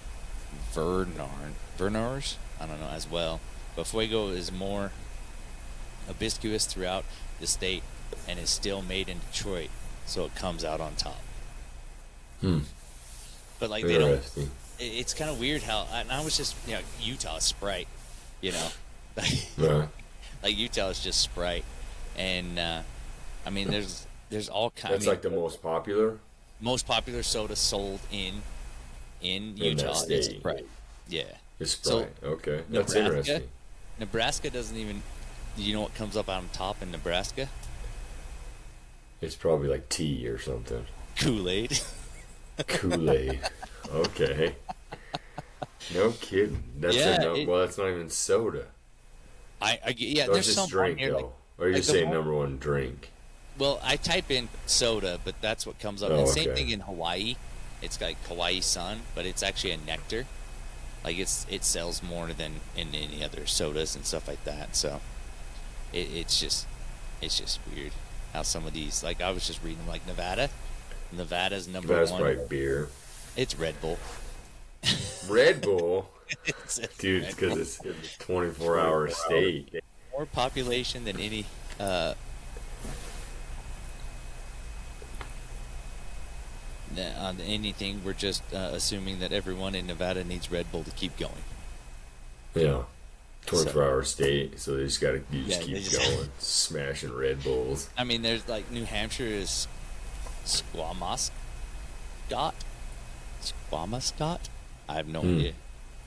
Vernarn, 0.75 1.55
Vernars, 1.79 2.37
I 2.61 2.67
don't 2.67 2.81
know, 2.81 2.91
as 2.91 3.09
well. 3.09 3.41
But 3.77 3.87
Fuego 3.87 4.29
is 4.29 4.51
more 4.51 4.91
hibiscus 6.07 6.67
throughout 6.67 7.05
the 7.41 7.47
state 7.47 7.83
and 8.27 8.39
is 8.39 8.49
still 8.51 8.83
made 8.83 9.09
in 9.09 9.19
Detroit, 9.31 9.69
so 10.07 10.25
it 10.25 10.35
comes 10.35 10.65
out 10.65 10.81
on 10.81 10.95
top. 10.95 11.21
Hmm. 12.41 12.61
But 13.61 13.71
like 13.71 13.85
they 13.87 13.99
don't. 13.99 14.23
It's 14.79 15.15
kind 15.15 15.31
of 15.31 15.39
weird 15.41 15.63
how. 15.63 15.87
And 15.93 16.11
I 16.11 16.23
was 16.25 16.37
just 16.37 16.55
you 16.67 16.75
know 16.75 16.81
Utah 17.01 17.39
Sprite, 17.39 17.89
you 18.41 18.53
know, 18.53 18.69
like 20.43 20.57
Utah 20.57 20.89
is 20.89 21.03
just 21.03 21.21
Sprite, 21.21 21.65
and 22.17 22.59
uh, 22.59 22.83
I 23.47 23.51
mean 23.51 23.71
there's 23.71 24.07
there's 24.31 24.49
all 24.49 24.71
kinds. 24.71 24.93
That's 24.93 25.07
like 25.07 25.23
the 25.23 25.31
most 25.31 25.63
popular. 25.63 26.19
most 26.61 26.87
popular 26.87 27.23
soda 27.23 27.57
sold 27.57 28.01
in 28.13 28.43
in 29.23 29.55
In 29.59 29.79
Utah 29.79 30.03
is. 30.09 30.27
Sprite. 30.27 30.67
Yeah. 31.09 31.23
Is 31.59 31.79
So, 31.83 32.01
Sprite. 32.01 32.13
okay. 32.23 32.63
That's 32.71 32.93
Nebraska? 32.95 32.99
interesting. 32.99 33.49
Nebraska 33.99 34.51
doesn't 34.51 34.77
even. 34.77 35.03
You 35.57 35.75
know 35.75 35.81
what 35.81 35.95
comes 35.95 36.17
up 36.17 36.29
on 36.29 36.49
top 36.53 36.83
in 36.83 36.91
Nebraska? 36.91 37.49
It's 39.23 39.35
probably 39.35 39.69
like 39.69 39.89
tea 39.89 40.29
or 40.29 40.39
something. 40.39 40.85
Kool 41.19 41.49
Aid. 41.49 41.81
Kool 42.67 43.11
Aid. 43.11 43.41
okay. 43.91 44.55
No 45.95 46.11
kidding. 46.21 46.63
That's 46.79 46.97
Yeah, 46.97 47.17
a 47.17 47.21
no, 47.21 47.35
it- 47.35 47.49
well. 47.49 47.61
That's 47.61 47.79
not 47.79 47.89
even 47.89 48.11
soda. 48.11 48.67
I, 49.63 49.79
I 49.87 49.95
yeah. 49.97 50.25
That's 50.25 50.33
there's 50.33 50.47
just 50.47 50.59
some 50.59 50.69
drink 50.69 50.99
here 50.99 51.13
though. 51.13 51.17
like 51.17 51.27
or 51.59 51.65
are 51.65 51.69
you 51.69 51.75
like 51.77 51.85
saying 51.85 52.11
number 52.11 52.35
one 52.35 52.59
drink? 52.59 53.11
Well, 53.59 53.81
I 53.83 53.97
type 53.97 54.31
in 54.31 54.51
soda, 54.67 55.19
but 55.25 55.41
that's 55.41 55.67
what 55.67 55.79
comes 55.79 56.03
up. 56.03 56.11
Oh, 56.11 56.19
and 56.19 56.29
same 56.29 56.51
okay. 56.51 56.55
thing 56.57 56.71
in 56.71 56.81
Hawaii. 56.81 57.37
It's 57.81 57.99
like 57.99 58.19
Hawaii 58.27 58.61
Sun, 58.61 59.01
but 59.15 59.25
it's 59.25 59.43
actually 59.43 59.71
a 59.71 59.79
nectar. 59.79 60.27
Like 61.07 61.19
it's 61.19 61.47
it 61.49 61.65
sells 61.65 62.03
more 62.03 62.27
than 62.35 62.55
in 62.77 62.89
any 62.95 63.25
other 63.25 63.47
sodas 63.47 63.95
and 63.97 64.05
stuff 64.05 64.29
like 64.29 64.43
that. 64.45 64.77
So 64.77 65.01
it, 65.93 66.09
it's 66.13 66.39
just 66.39 66.67
it's 67.23 67.39
just 67.39 67.61
weird 67.75 67.93
how 68.35 68.43
some 68.43 68.67
of 68.67 68.73
these 68.75 69.03
like 69.05 69.23
I 69.23 69.31
was 69.31 69.47
just 69.47 69.63
reading 69.65 69.87
like 69.87 70.07
Nevada. 70.07 70.51
Nevada's 71.13 71.69
number 71.69 71.95
That's 71.95 72.11
one. 72.11 72.21
probably 72.23 72.45
beer. 72.49 72.89
It's 73.37 73.57
Red 73.57 73.81
Bull. 73.81 73.99
Red 75.29 75.61
Bull, 75.63 76.11
It's 76.47 76.81
dude, 76.99 77.27
because 77.29 77.81
it's 77.85 78.17
a 78.19 78.19
24 78.25 78.79
hour 78.81 79.09
state. 79.09 79.75
more 80.13 80.27
population 80.27 81.05
than 81.05 81.19
any 81.21 81.47
uh 81.79 82.15
on 86.99 87.41
anything 87.41 88.03
we're 88.05 88.13
just 88.13 88.43
uh, 88.55 88.71
assuming 88.73 89.19
that 89.21 89.33
everyone 89.33 89.75
in 89.75 89.87
Nevada 89.87 90.25
needs 90.25 90.51
Red 90.51 90.71
Bull 90.73 90.85
to 90.85 90.91
keep 90.93 91.17
going. 91.19 91.43
Yeah. 92.55 92.83
24 93.47 93.83
hour 93.85 94.03
state, 94.03 94.59
so 94.59 94.75
they 94.77 94.83
just 94.85 95.01
gotta 95.01 95.21
just 95.33 95.61
Yeah, 95.61 95.67
keep 95.67 95.85
just- 95.85 95.99
going, 96.01 96.29
smashing 96.39 97.15
Red 97.15 97.43
Bulls. 97.45 97.89
I 97.97 98.03
mean, 98.05 98.23
there's 98.23 98.49
like 98.49 98.71
New 98.73 98.85
Hampshire 98.85 99.25
is 99.25 99.69
Squamascot. 100.45 101.31
Squamascot? 103.43 104.41
I 104.89 104.95
have 104.95 105.07
no 105.09 105.21
Hmm. 105.21 105.39
idea. 105.39 105.53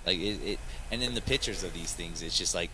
Like 0.06 0.18
it, 0.20 0.40
it, 0.44 0.60
and 0.92 1.02
in 1.04 1.14
the 1.16 1.22
pictures 1.22 1.64
of 1.64 1.74
these 1.74 1.94
things, 1.94 2.22
it's 2.22 2.38
just 2.38 2.56
like 2.56 2.72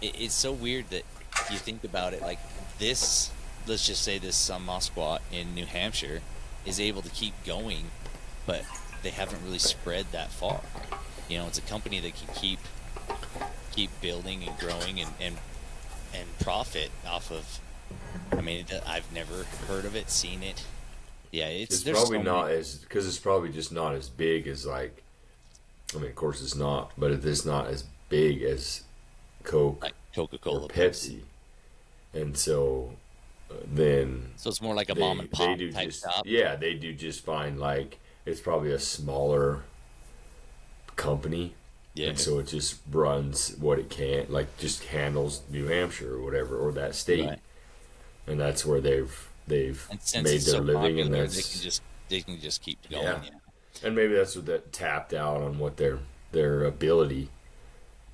it, 0.00 0.14
it's 0.18 0.34
so 0.34 0.52
weird 0.52 0.88
that 0.90 1.02
you 1.50 1.58
think 1.58 1.84
about 1.84 2.12
it. 2.14 2.22
Like 2.22 2.38
this, 2.78 3.30
let's 3.66 3.86
just 3.86 4.02
say 4.02 4.18
this 4.18 4.36
Squat 4.80 5.20
in 5.32 5.54
New 5.54 5.66
Hampshire 5.66 6.20
is 6.66 6.78
able 6.80 7.02
to 7.02 7.10
keep 7.10 7.34
going, 7.44 7.86
but 8.46 8.64
they 9.02 9.10
haven't 9.10 9.42
really 9.44 9.58
spread 9.58 10.06
that 10.12 10.30
far. 10.30 10.60
You 11.28 11.38
know, 11.38 11.46
it's 11.46 11.58
a 11.58 11.62
company 11.62 12.00
that 12.00 12.14
can 12.14 12.34
keep 12.34 12.58
keep 13.72 13.90
building 14.00 14.42
and 14.44 14.58
growing 14.58 15.00
and 15.00 15.10
and, 15.20 15.36
and 16.14 16.38
profit 16.40 16.90
off 17.06 17.30
of 17.30 17.60
I 18.32 18.40
mean, 18.40 18.64
I've 18.86 19.12
never 19.12 19.44
heard 19.66 19.84
of 19.84 19.94
it, 19.96 20.10
seen 20.10 20.42
it. 20.42 20.64
Yeah, 21.32 21.46
it's, 21.48 21.86
It's 21.86 21.98
probably 21.98 22.18
so 22.18 22.22
not 22.22 22.46
many- 22.46 22.58
as 22.58 22.76
because 22.76 23.06
it's 23.06 23.18
probably 23.18 23.50
just 23.50 23.72
not 23.72 23.94
as 23.94 24.08
big 24.08 24.46
as 24.48 24.66
like. 24.66 25.02
I 25.94 25.98
mean, 25.98 26.10
of 26.10 26.14
course 26.16 26.40
it's 26.42 26.54
not, 26.54 26.92
but 26.96 27.10
it 27.10 27.24
is 27.24 27.44
not 27.44 27.66
as 27.66 27.84
big 28.08 28.42
as 28.42 28.82
Coke 29.42 29.82
like 29.82 29.94
Coca 30.14 30.38
Cola, 30.38 30.68
Pepsi, 30.68 31.20
and 32.14 32.36
so 32.36 32.94
then 33.66 34.30
So 34.36 34.48
it's 34.50 34.60
more 34.62 34.74
like 34.74 34.90
a 34.90 34.94
they, 34.94 35.00
mom 35.00 35.20
and 35.20 35.30
pop 35.30 35.46
they 35.46 35.54
do 35.56 35.72
type 35.72 35.86
just 35.88 36.02
shop. 36.02 36.22
yeah 36.26 36.56
they 36.56 36.74
do 36.74 36.92
just 36.92 37.24
fine 37.24 37.58
like 37.58 37.98
it's 38.26 38.40
probably 38.40 38.72
a 38.72 38.78
smaller 38.78 39.62
company 40.96 41.54
Yeah, 41.94 42.08
and 42.10 42.18
so 42.18 42.38
it 42.38 42.46
just 42.46 42.76
runs 42.90 43.56
what 43.56 43.78
it 43.78 43.90
can 43.90 44.26
like 44.28 44.56
just 44.58 44.84
handles 44.84 45.42
New 45.50 45.66
Hampshire 45.66 46.14
or 46.16 46.22
whatever 46.22 46.56
or 46.58 46.72
that 46.72 46.94
state 46.94 47.26
Right. 47.26 47.38
and 48.26 48.38
that's 48.38 48.64
where 48.64 48.80
they've 48.80 49.28
they've 49.46 49.86
made 50.14 50.24
their 50.24 50.38
so 50.40 50.58
living 50.60 51.00
and 51.00 51.12
that's 51.12 51.34
they 51.36 51.42
can 51.42 51.60
just 51.62 51.82
they 52.08 52.20
can 52.20 52.40
just 52.40 52.62
keep 52.62 52.78
going. 52.90 53.02
Yeah. 53.04 53.20
Yeah. 53.24 53.30
and 53.86 53.94
maybe 53.96 54.14
that's 54.14 54.36
what 54.36 54.46
that 54.46 54.72
tapped 54.72 55.12
out 55.14 55.42
on 55.42 55.58
what 55.58 55.76
their 55.76 55.98
their 56.32 56.64
ability 56.64 57.30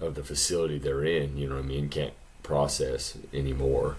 of 0.01 0.15
the 0.15 0.23
facility 0.25 0.79
they're 0.79 1.05
in 1.05 1.37
you 1.37 1.49
know 1.49 1.57
what 1.57 1.65
I 1.65 1.67
mean 1.67 1.89
can't 1.89 2.15
process 2.43 3.17
anymore 3.35 3.97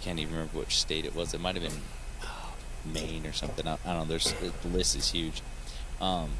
can't 0.00 0.18
even 0.18 0.34
remember 0.34 0.58
which 0.58 0.78
state 0.78 1.04
it 1.04 1.14
was. 1.14 1.34
It 1.34 1.40
might 1.40 1.56
have 1.56 1.64
been 1.64 1.80
oh, 2.22 2.52
Maine 2.84 3.26
or 3.26 3.32
something. 3.32 3.66
I, 3.66 3.74
I 3.84 3.92
don't 3.94 3.96
know. 3.98 4.04
There's 4.04 4.32
the 4.62 4.68
list 4.68 4.96
is 4.96 5.10
huge. 5.10 5.42
Um, 6.00 6.30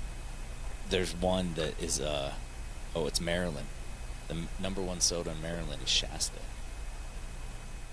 there's 0.88 1.14
one 1.14 1.54
that 1.54 1.80
is 1.82 2.00
uh 2.00 2.32
oh, 2.94 3.06
it's 3.06 3.20
Maryland. 3.20 3.66
The 4.28 4.34
m- 4.34 4.48
number 4.60 4.80
one 4.80 5.00
soda 5.00 5.30
in 5.32 5.42
Maryland 5.42 5.82
is 5.82 5.88
Shasta. 5.88 6.38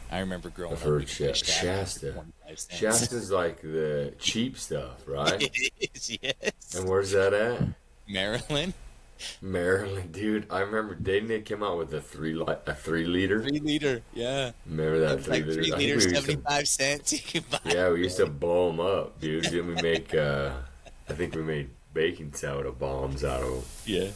I 0.09 0.19
remember 0.19 0.49
growing 0.49 0.71
I've 0.73 0.79
up. 0.81 0.87
heard 0.87 0.99
we 1.01 1.05
could 1.05 1.17
get 1.17 1.37
Sha- 1.37 1.45
for 1.45 1.65
Shasta. 1.65 2.11
25 2.13 2.59
cents. 2.59 2.79
Shasta's 2.79 3.31
like 3.31 3.61
the 3.61 4.13
cheap 4.19 4.57
stuff 4.57 5.03
right 5.07 5.41
it 5.41 5.71
is, 5.93 6.17
yes. 6.21 6.75
and 6.77 6.87
where's 6.87 7.11
that 7.11 7.33
at 7.33 7.61
Maryland, 8.07 8.73
Maryland, 9.41 10.11
dude. 10.11 10.45
I 10.49 10.59
remember 10.61 10.95
didn't 10.95 11.29
they 11.29 11.41
come 11.41 11.63
out 11.63 11.77
with 11.77 11.93
a 11.93 12.01
three 12.01 12.33
li- 12.33 12.55
a 12.65 12.73
three 12.75 13.05
liter? 13.05 13.41
three 13.41 13.59
liter. 13.59 14.01
Yeah, 14.13 14.51
Remember 14.65 14.99
that 14.99 15.23
three 15.23 15.33
like 15.37 15.45
liter? 15.45 15.53
three 15.63 15.73
I 15.73 15.77
think 15.77 15.79
liters, 15.79 16.05
we 16.05 16.11
used 16.11 16.25
to- 16.25 16.31
seventy 16.31 16.41
five 16.47 16.67
cents. 16.67 17.13
You 17.13 17.19
can 17.41 17.43
buy. 17.51 17.59
yeah, 17.71 17.89
we 17.89 17.99
used 18.03 18.17
to 18.17 18.27
blow 18.27 18.69
them 18.71 18.79
up, 18.79 19.19
dude. 19.19 19.43
Didn't 19.43 19.67
we 19.67 19.81
make? 19.81 20.13
uh 20.15 20.51
I 21.09 21.13
think 21.13 21.35
we 21.35 21.41
made 21.41 21.69
baking 21.93 22.33
soda 22.33 22.71
bombs 22.71 23.23
out 23.23 23.41
of 23.43 23.65
Yeah. 23.85 24.09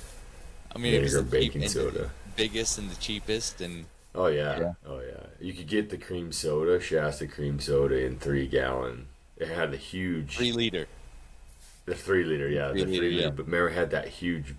I 0.75 0.77
mean, 0.77 0.93
it 0.93 1.01
was 1.01 1.13
the 1.13 1.23
baking 1.23 1.63
and 1.63 1.71
soda. 1.71 1.99
the 1.99 2.09
biggest 2.35 2.77
and 2.77 2.89
the 2.89 2.95
cheapest, 2.95 3.61
and 3.61 3.85
Oh 4.13 4.27
yeah. 4.27 4.59
Yeah. 4.59 4.73
oh 4.85 4.99
yeah. 4.99 5.23
You 5.39 5.53
could 5.53 5.67
get 5.67 5.89
the 5.89 5.97
cream 5.97 6.31
soda, 6.31 6.79
Shasta 6.81 7.27
cream 7.27 7.59
soda, 7.59 8.05
in 8.05 8.17
three 8.19 8.45
gallon. 8.47 9.07
It 9.37 9.47
had 9.47 9.71
the 9.71 9.77
huge, 9.77 10.35
three 10.37 10.51
liter. 10.51 10.85
the 11.85 11.95
three 11.95 12.23
liter, 12.25 12.47
yeah, 12.47 12.71
Three 12.71 12.83
the 12.83 12.85
liter, 12.91 12.99
three 13.01 13.09
liter. 13.11 13.21
yeah. 13.23 13.29
But 13.31 13.47
Mary 13.47 13.73
had 13.73 13.89
that 13.91 14.07
huge 14.09 14.53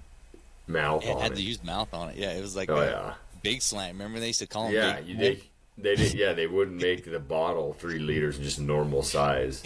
mouth 0.67 1.05
It 1.05 1.11
on 1.11 1.21
had 1.23 1.33
it. 1.33 1.35
the 1.37 1.43
used 1.43 1.65
mouth 1.65 1.93
on 1.93 2.11
it. 2.11 2.17
Yeah, 2.17 2.33
it 2.33 2.41
was 2.41 2.55
like 2.57 2.71
oh 2.71 2.77
a 2.81 2.87
yeah. 2.87 3.15
big 3.43 3.63
slam. 3.63 3.97
Remember 3.99 4.21
they 4.21 4.29
used 4.29 4.39
to 4.41 4.47
call 4.47 4.65
them 4.65 4.75
Yeah, 4.75 4.97
big 5.01 5.07
you, 5.09 5.17
they 5.17 5.41
they 5.79 5.97
did. 5.97 6.15
Yeah, 6.15 6.33
they 6.33 6.47
wouldn't 6.47 6.81
make 6.83 7.05
the 7.11 7.19
bottle 7.21 7.73
three 7.75 7.99
liters, 7.99 8.39
just 8.39 8.61
normal 8.61 9.03
size 9.03 9.63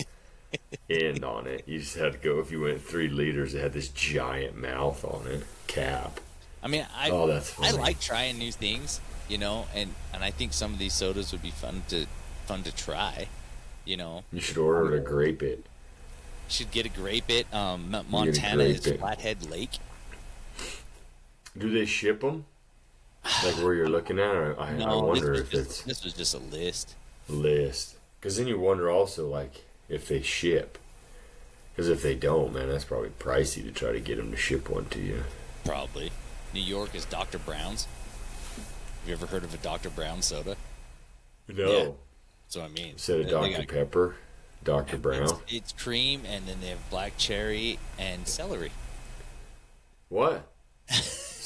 end 0.91 1.25
on 1.25 1.47
it. 1.47 1.65
You 1.67 1.81
just 1.81 1.97
had 1.97 2.13
to 2.13 2.19
go 2.19 2.39
if 2.41 2.51
you 2.51 2.61
went 2.63 2.81
three 2.81 3.09
liters. 3.09 3.55
It 3.55 3.61
had 3.63 3.73
this 3.73 3.89
giant 3.89 4.57
mouth 4.57 5.05
on 5.05 5.27
it, 5.27 5.45
cap. 5.67 6.21
I 6.63 6.69
mean, 6.69 6.87
I 6.97 7.11
oh, 7.11 7.27
that's 7.27 7.59
I 7.61 7.71
like 7.73 8.01
trying 8.01 8.39
new 8.39 8.51
things, 8.53 9.01
you 9.29 9.39
know, 9.39 9.67
and 9.75 9.95
and 10.13 10.25
I 10.25 10.31
think 10.31 10.53
some 10.53 10.73
of 10.73 10.79
these 10.79 10.95
sodas 10.95 11.33
would 11.33 11.43
be 11.43 11.51
fun 11.51 11.83
to 11.89 12.07
fun 12.47 12.63
to 12.65 12.75
try. 12.75 13.29
You 13.85 13.97
know, 13.97 14.25
You 14.33 14.41
should 14.41 14.59
order 14.59 14.97
a 14.97 15.01
Grapette. 15.01 15.61
should 16.49 16.73
get 16.73 16.87
a 16.87 16.89
Grapette. 16.89 17.53
Um, 17.55 17.95
Montana 18.09 18.65
grape 18.65 18.77
is. 18.87 18.93
Flathead 18.99 19.49
Lake. 19.49 19.71
Do 21.59 21.71
they 21.71 21.87
ship 21.87 22.21
them? 22.21 22.45
Like 23.45 23.57
where 23.57 23.75
you're 23.75 23.89
looking 23.89 24.19
at? 24.19 24.35
Or 24.35 24.61
I, 24.61 24.77
I 24.83 24.95
wonder 24.95 25.35
if 25.35 25.53
was 25.53 25.61
it's 25.67 25.83
this 25.83 26.05
was 26.05 26.13
just 26.13 26.35
a 26.35 26.39
list. 26.39 26.95
list. 27.29 27.97
Because 28.21 28.37
then 28.37 28.47
you 28.47 28.59
wonder 28.59 28.91
also 28.91 29.27
like 29.29 29.65
if 29.89 30.07
they 30.09 30.23
ship. 30.23 30.79
Because 31.75 31.89
if 31.89 32.03
they 32.03 32.15
don't, 32.15 32.53
man, 32.55 32.69
that's 32.69 32.85
probably 32.85 33.11
pricey 33.11 33.63
to 33.65 33.71
try 33.71 33.93
to 33.93 34.01
get 34.01 34.17
them 34.17 34.31
to 34.31 34.37
ship 34.37 34.71
one 34.71 34.87
to 34.87 35.01
you. 35.01 35.25
Probably. 35.65 36.11
New 36.55 36.63
York 36.63 36.95
is 36.95 37.05
Dr. 37.05 37.39
Brown's. 37.39 37.87
Have 38.55 39.09
you 39.09 39.13
ever 39.13 39.27
heard 39.27 39.45
of 39.45 39.53
a 39.53 39.59
Dr. 39.59 39.91
Brown 39.91 40.23
soda? 40.23 40.57
No. 41.49 41.71
Yeah. 41.71 41.89
That's 42.47 42.57
what 42.57 42.65
I 42.65 42.69
mean. 42.69 42.93
Instead 42.93 43.21
of 43.21 43.29
Dr. 43.31 43.59
got- 43.59 43.69
Pepper, 43.69 44.17
Dr. 44.65 44.97
Brown. 44.97 45.25
It's, 45.25 45.35
it's 45.49 45.73
cream, 45.73 46.23
and 46.27 46.47
then 46.47 46.61
they 46.61 46.69
have 46.69 46.91
black 46.91 47.19
cherry 47.19 47.79
and 47.99 48.27
celery. 48.27 48.73
What? 50.09 50.47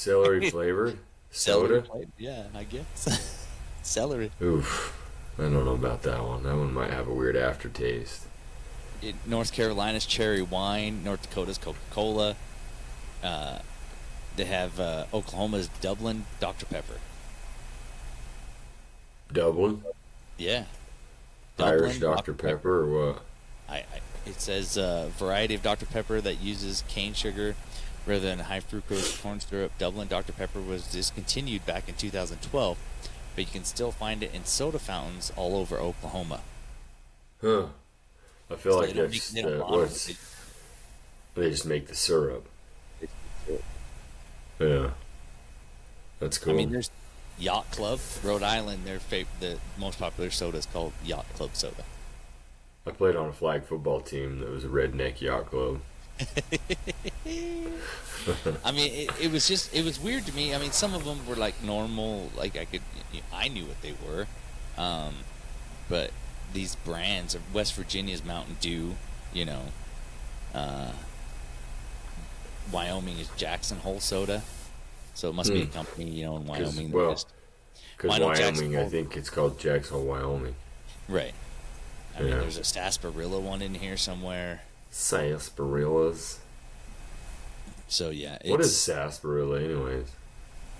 Celery 0.00 0.48
flavored 0.50 0.98
soda? 1.30 1.84
Celery 1.84 2.06
Yeah, 2.16 2.44
I 2.54 2.64
guess. 2.64 3.46
celery. 3.82 4.30
Oof. 4.40 4.96
I 5.38 5.42
don't 5.42 5.52
know 5.52 5.74
about 5.74 6.02
that 6.04 6.24
one. 6.24 6.42
That 6.42 6.56
one 6.56 6.72
might 6.72 6.90
have 6.90 7.06
a 7.06 7.12
weird 7.12 7.36
aftertaste. 7.36 8.24
It, 9.02 9.14
North 9.26 9.52
Carolina's 9.52 10.06
cherry 10.06 10.40
wine. 10.40 11.04
North 11.04 11.28
Dakota's 11.28 11.58
Coca 11.58 11.78
Cola. 11.90 12.36
Uh, 13.22 13.58
they 14.36 14.46
have 14.46 14.80
uh, 14.80 15.04
Oklahoma's 15.12 15.68
Dublin 15.82 16.24
Dr. 16.40 16.64
Pepper. 16.64 16.96
Dublin? 19.30 19.84
Yeah. 20.38 20.64
Irish 21.58 21.98
Dublin 21.98 22.16
Dr. 22.16 22.32
Pepper 22.32 22.84
or 22.84 23.10
what? 23.10 23.22
I, 23.68 23.76
I 23.76 23.84
It 24.24 24.40
says 24.40 24.78
uh, 24.78 25.10
variety 25.18 25.54
of 25.54 25.62
Dr 25.62 25.84
Pepper 25.84 26.22
that 26.22 26.40
uses 26.40 26.84
cane 26.88 27.12
sugar 27.12 27.54
rather 28.10 28.28
than 28.28 28.40
high 28.40 28.60
fructose 28.60 29.20
corn 29.22 29.40
syrup. 29.40 29.72
Dublin 29.78 30.08
Dr 30.08 30.32
Pepper 30.32 30.60
was 30.60 30.86
discontinued 30.90 31.64
back 31.64 31.88
in 31.88 31.94
2012, 31.94 32.76
but 33.34 33.44
you 33.44 33.50
can 33.50 33.64
still 33.64 33.92
find 33.92 34.22
it 34.22 34.34
in 34.34 34.44
soda 34.44 34.78
fountains 34.78 35.32
all 35.36 35.56
over 35.56 35.78
Oklahoma. 35.78 36.40
Huh. 37.40 37.66
I 38.50 38.56
feel 38.56 38.72
So 38.72 38.78
like 38.80 38.92
they 38.94 39.00
that's 39.00 39.34
make- 39.34 39.44
they 39.44 39.48
don't 39.48 39.52
uh, 39.52 39.54
the, 39.54 39.60
bottle 39.62 39.78
what's, 39.80 40.08
it. 40.08 40.16
they 41.36 41.50
just 41.50 41.66
make 41.66 41.86
the 41.86 41.94
syrup. 41.94 42.46
Yeah. 44.58 44.90
That's 46.18 46.36
cool. 46.38 46.52
I 46.52 46.56
mean, 46.56 46.70
there's 46.72 46.90
Yacht 47.38 47.70
Club, 47.70 47.98
Rhode 48.22 48.42
Island. 48.42 48.84
Their 48.84 48.98
fav- 48.98 49.26
the 49.40 49.58
most 49.78 49.98
popular 49.98 50.30
soda 50.30 50.58
is 50.58 50.66
called 50.66 50.92
Yacht 51.04 51.24
Club 51.34 51.50
soda. 51.54 51.84
I 52.86 52.90
played 52.90 53.16
on 53.16 53.28
a 53.28 53.32
flag 53.32 53.64
football 53.64 54.00
team 54.00 54.40
that 54.40 54.50
was 54.50 54.64
a 54.64 54.68
redneck 54.68 55.20
yacht 55.20 55.46
club. 55.46 55.80
I 58.64 58.72
mean, 58.72 58.92
it, 58.92 59.10
it 59.20 59.30
was 59.32 59.46
just 59.48 59.74
it 59.74 59.84
was 59.84 59.98
weird 60.00 60.26
to 60.26 60.34
me. 60.34 60.54
I 60.54 60.58
mean, 60.58 60.72
some 60.72 60.94
of 60.94 61.04
them 61.04 61.26
were 61.26 61.36
like 61.36 61.62
normal, 61.62 62.30
like 62.36 62.56
I 62.56 62.64
could, 62.66 62.82
I 63.32 63.48
knew 63.48 63.64
what 63.64 63.80
they 63.82 63.94
were, 64.06 64.26
um, 64.76 65.14
but 65.88 66.10
these 66.52 66.74
brands 66.76 67.34
of 67.34 67.54
West 67.54 67.74
Virginia's 67.74 68.24
Mountain 68.24 68.56
Dew, 68.60 68.94
you 69.32 69.44
know, 69.44 69.62
uh, 70.54 70.92
Wyoming 72.72 73.18
is 73.18 73.28
Jackson 73.36 73.78
Hole 73.78 74.00
Soda, 74.00 74.42
so 75.14 75.28
it 75.30 75.34
must 75.34 75.52
be 75.52 75.62
a 75.62 75.66
Hmm. 75.66 75.72
company, 75.72 76.10
you 76.10 76.24
know, 76.24 76.36
in 76.36 76.46
Wyoming. 76.46 76.92
well, 76.92 77.16
Because 77.96 78.20
Wyoming, 78.20 78.76
I 78.76 78.88
think 78.88 79.16
it's 79.16 79.30
called 79.30 79.58
Jackson 79.58 80.06
Wyoming. 80.06 80.54
right. 81.08 81.34
I 82.16 82.22
mean, 82.22 82.38
there's 82.40 82.58
a 82.58 82.64
Sarsaparilla 82.64 83.40
one 83.40 83.62
in 83.62 83.74
here 83.74 83.96
somewhere. 83.96 84.62
Sarsaparillas. 84.92 86.38
So 87.88 88.10
yeah, 88.10 88.38
it's, 88.40 88.50
What 88.50 88.60
is 88.60 88.76
sarsaparilla, 88.76 89.60
anyways? 89.60 90.12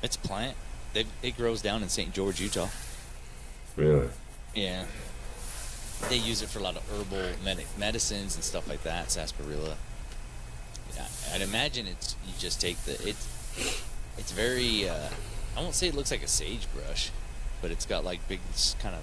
It's 0.02 0.16
a 0.16 0.18
plant. 0.20 0.56
They, 0.92 1.06
it 1.22 1.36
grows 1.36 1.62
down 1.62 1.82
in 1.82 1.88
St. 1.88 2.12
George, 2.12 2.40
Utah. 2.40 2.68
Really? 3.76 4.08
Yeah. 4.54 4.84
They 6.08 6.16
use 6.16 6.42
it 6.42 6.48
for 6.48 6.58
a 6.58 6.62
lot 6.62 6.76
of 6.76 6.88
herbal 6.90 7.36
medi- 7.44 7.66
medicines 7.78 8.34
and 8.34 8.42
stuff 8.42 8.68
like 8.68 8.82
that. 8.84 9.10
Sarsaparilla. 9.10 9.76
Yeah, 10.96 11.06
I'd 11.34 11.42
imagine 11.42 11.86
it's 11.86 12.16
you 12.26 12.32
just 12.38 12.60
take 12.60 12.76
the 12.78 12.92
it's 13.06 13.26
it's 14.18 14.32
very. 14.32 14.88
Uh, 14.88 15.08
I 15.56 15.60
won't 15.60 15.74
say 15.74 15.88
it 15.88 15.94
looks 15.94 16.10
like 16.10 16.22
a 16.22 16.28
sagebrush, 16.28 17.10
but 17.60 17.70
it's 17.70 17.86
got 17.86 18.04
like 18.04 18.26
big 18.28 18.40
kind 18.80 18.94
of. 18.94 19.02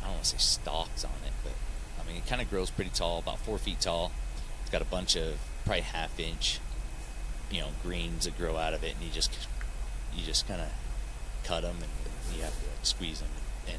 I 0.00 0.04
don't 0.04 0.12
want 0.12 0.24
to 0.24 0.30
say 0.30 0.38
stalks 0.38 1.04
on 1.04 1.12
it, 1.26 1.32
but 1.42 1.52
mean 2.12 2.22
it 2.22 2.26
kind 2.28 2.40
of 2.42 2.50
grows 2.50 2.70
pretty 2.70 2.90
tall, 2.90 3.18
about 3.18 3.38
four 3.38 3.58
feet 3.58 3.80
tall. 3.80 4.12
It's 4.62 4.70
got 4.70 4.82
a 4.82 4.86
bunch 4.86 5.16
of 5.16 5.38
probably 5.64 5.82
half 5.82 6.18
inch, 6.18 6.58
you 7.50 7.60
know, 7.60 7.68
greens 7.82 8.24
that 8.24 8.36
grow 8.38 8.56
out 8.56 8.74
of 8.74 8.82
it, 8.84 8.94
and 8.94 9.02
you 9.04 9.10
just 9.12 9.36
you 10.14 10.24
just 10.24 10.46
kind 10.48 10.60
of 10.60 10.68
cut 11.44 11.62
them 11.62 11.76
and 11.80 12.36
you 12.36 12.42
have 12.42 12.52
to 12.52 12.66
like, 12.66 12.84
squeeze 12.84 13.20
them 13.20 13.28
and 13.68 13.78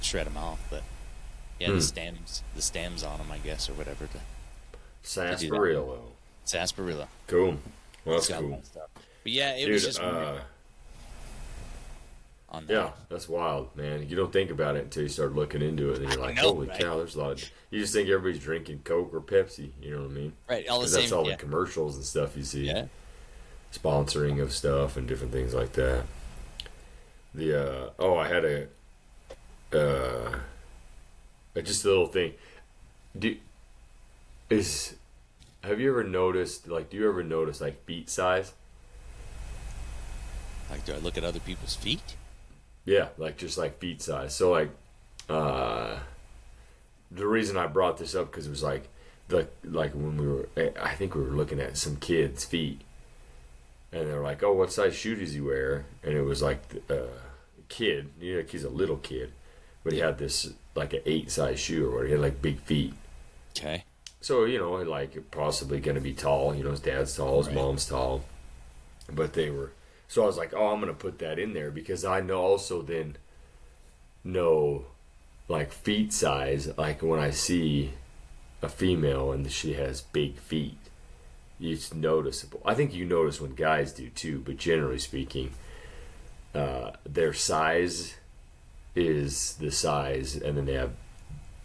shred 0.00 0.26
them 0.26 0.36
off. 0.36 0.60
But 0.70 0.82
yeah, 1.58 1.68
Hmm. 1.68 1.74
the 1.76 1.82
stems, 1.82 2.42
the 2.54 2.62
stems 2.62 3.02
on 3.02 3.18
them, 3.18 3.30
I 3.32 3.38
guess, 3.38 3.68
or 3.68 3.74
whatever. 3.74 4.06
The 4.06 4.20
Sarsaparilla. 5.02 5.98
sarsaparilla. 6.44 7.08
Cool. 7.26 7.56
Well, 8.04 8.18
It's 8.18 8.28
cool. 8.28 8.60
But 9.22 9.32
yeah, 9.32 9.54
it 9.54 9.64
Dude, 9.66 9.72
was 9.74 9.84
just 9.84 10.00
uh, 10.00 10.38
on 12.52 12.66
that. 12.66 12.72
yeah, 12.72 12.90
that's 13.08 13.28
wild, 13.28 13.74
man. 13.74 14.08
You 14.08 14.14
don't 14.14 14.32
think 14.32 14.50
about 14.50 14.76
it 14.76 14.84
until 14.84 15.02
you 15.02 15.08
start 15.08 15.34
looking 15.34 15.62
into 15.62 15.90
it, 15.90 16.00
and 16.00 16.12
you're 16.12 16.20
like, 16.20 16.36
know, 16.36 16.42
"Holy 16.42 16.68
right? 16.68 16.78
cow!" 16.78 16.98
There's 16.98 17.16
a 17.16 17.18
lot 17.18 17.32
of. 17.32 17.50
You 17.70 17.80
just 17.80 17.94
think 17.94 18.08
everybody's 18.08 18.42
drinking 18.42 18.82
Coke 18.84 19.12
or 19.12 19.20
Pepsi. 19.20 19.70
You 19.80 19.92
know 19.92 20.02
what 20.02 20.10
I 20.10 20.14
mean? 20.14 20.32
Right, 20.48 20.68
all 20.68 20.80
the 20.80 20.88
same. 20.88 21.00
that's 21.00 21.12
all 21.12 21.24
yeah. 21.26 21.32
the 21.32 21.38
commercials 21.38 21.96
and 21.96 22.04
stuff 22.04 22.36
you 22.36 22.44
see. 22.44 22.66
yeah. 22.66 22.86
sponsoring 23.72 24.40
of 24.40 24.52
stuff 24.52 24.96
and 24.96 25.08
different 25.08 25.32
things 25.32 25.54
like 25.54 25.72
that. 25.72 26.04
The 27.34 27.58
uh, 27.58 27.90
oh, 27.98 28.16
I 28.18 28.28
had 28.28 28.44
a 28.44 28.68
uh, 29.72 30.38
just 31.62 31.84
a 31.84 31.88
little 31.88 32.06
thing. 32.06 32.34
Do 33.18 33.36
is 34.50 34.94
have 35.64 35.80
you 35.80 35.90
ever 35.90 36.04
noticed 36.04 36.68
like 36.68 36.90
do 36.90 36.98
you 36.98 37.08
ever 37.08 37.24
notice 37.24 37.62
like 37.62 37.82
feet 37.86 38.10
size? 38.10 38.52
Like, 40.70 40.86
do 40.86 40.94
I 40.94 40.98
look 40.98 41.18
at 41.18 41.24
other 41.24 41.40
people's 41.40 41.76
feet? 41.76 42.16
Yeah, 42.84 43.08
like 43.18 43.36
just 43.36 43.58
like 43.58 43.78
feet 43.78 44.02
size. 44.02 44.34
So 44.34 44.50
like, 44.50 44.70
uh, 45.28 45.98
the 47.10 47.26
reason 47.26 47.56
I 47.56 47.66
brought 47.66 47.98
this 47.98 48.14
up 48.14 48.30
because 48.30 48.46
it 48.46 48.50
was 48.50 48.62
like 48.62 48.88
the 49.28 49.48
like 49.64 49.92
when 49.92 50.16
we 50.16 50.26
were 50.26 50.48
I 50.80 50.94
think 50.94 51.14
we 51.14 51.22
were 51.22 51.28
looking 51.30 51.60
at 51.60 51.76
some 51.76 51.96
kids' 51.96 52.44
feet, 52.44 52.80
and 53.92 54.08
they're 54.08 54.22
like, 54.22 54.42
"Oh, 54.42 54.52
what 54.52 54.72
size 54.72 54.94
shoe 54.96 55.14
does 55.14 55.32
he 55.32 55.40
wear?" 55.40 55.86
And 56.02 56.14
it 56.14 56.22
was 56.22 56.42
like 56.42 56.60
uh, 56.90 56.94
a 56.94 57.08
kid, 57.68 58.10
yeah, 58.20 58.38
like 58.38 58.50
he's 58.50 58.64
a 58.64 58.70
little 58.70 58.96
kid, 58.96 59.32
but 59.84 59.92
he 59.92 60.00
had 60.00 60.18
this 60.18 60.52
like 60.74 60.92
an 60.92 61.02
eight 61.06 61.30
size 61.30 61.60
shoe 61.60 61.86
or 61.86 61.90
whatever. 61.90 62.06
He 62.06 62.12
had 62.12 62.20
like 62.20 62.42
big 62.42 62.58
feet. 62.60 62.94
Okay. 63.56 63.84
So 64.20 64.44
you 64.44 64.58
know, 64.58 64.72
like 64.72 65.30
possibly 65.30 65.78
going 65.80 65.94
to 65.96 66.00
be 66.00 66.14
tall. 66.14 66.54
You 66.54 66.64
know, 66.64 66.70
his 66.72 66.80
dad's 66.80 67.14
tall, 67.16 67.38
his 67.38 67.46
Right. 67.46 67.54
mom's 67.56 67.86
tall, 67.86 68.24
but 69.12 69.34
they 69.34 69.50
were. 69.50 69.70
So 70.12 70.24
I 70.24 70.26
was 70.26 70.36
like, 70.36 70.52
oh, 70.52 70.66
I'm 70.66 70.78
going 70.78 70.92
to 70.92 70.98
put 70.98 71.20
that 71.20 71.38
in 71.38 71.54
there 71.54 71.70
because 71.70 72.04
I 72.04 72.20
know 72.20 72.42
also 72.42 72.82
then 72.82 73.16
know 74.22 74.84
like 75.48 75.72
feet 75.72 76.12
size. 76.12 76.68
Like 76.76 77.00
when 77.00 77.18
I 77.18 77.30
see 77.30 77.94
a 78.60 78.68
female 78.68 79.32
and 79.32 79.50
she 79.50 79.72
has 79.72 80.02
big 80.02 80.36
feet, 80.36 80.76
it's 81.58 81.94
noticeable. 81.94 82.60
I 82.62 82.74
think 82.74 82.92
you 82.92 83.06
notice 83.06 83.40
when 83.40 83.54
guys 83.54 83.90
do 83.90 84.10
too, 84.10 84.42
but 84.44 84.58
generally 84.58 84.98
speaking, 84.98 85.54
uh, 86.54 86.90
their 87.06 87.32
size 87.32 88.16
is 88.94 89.54
the 89.54 89.70
size, 89.70 90.36
and 90.36 90.58
then 90.58 90.66
they 90.66 90.74
have, 90.74 90.92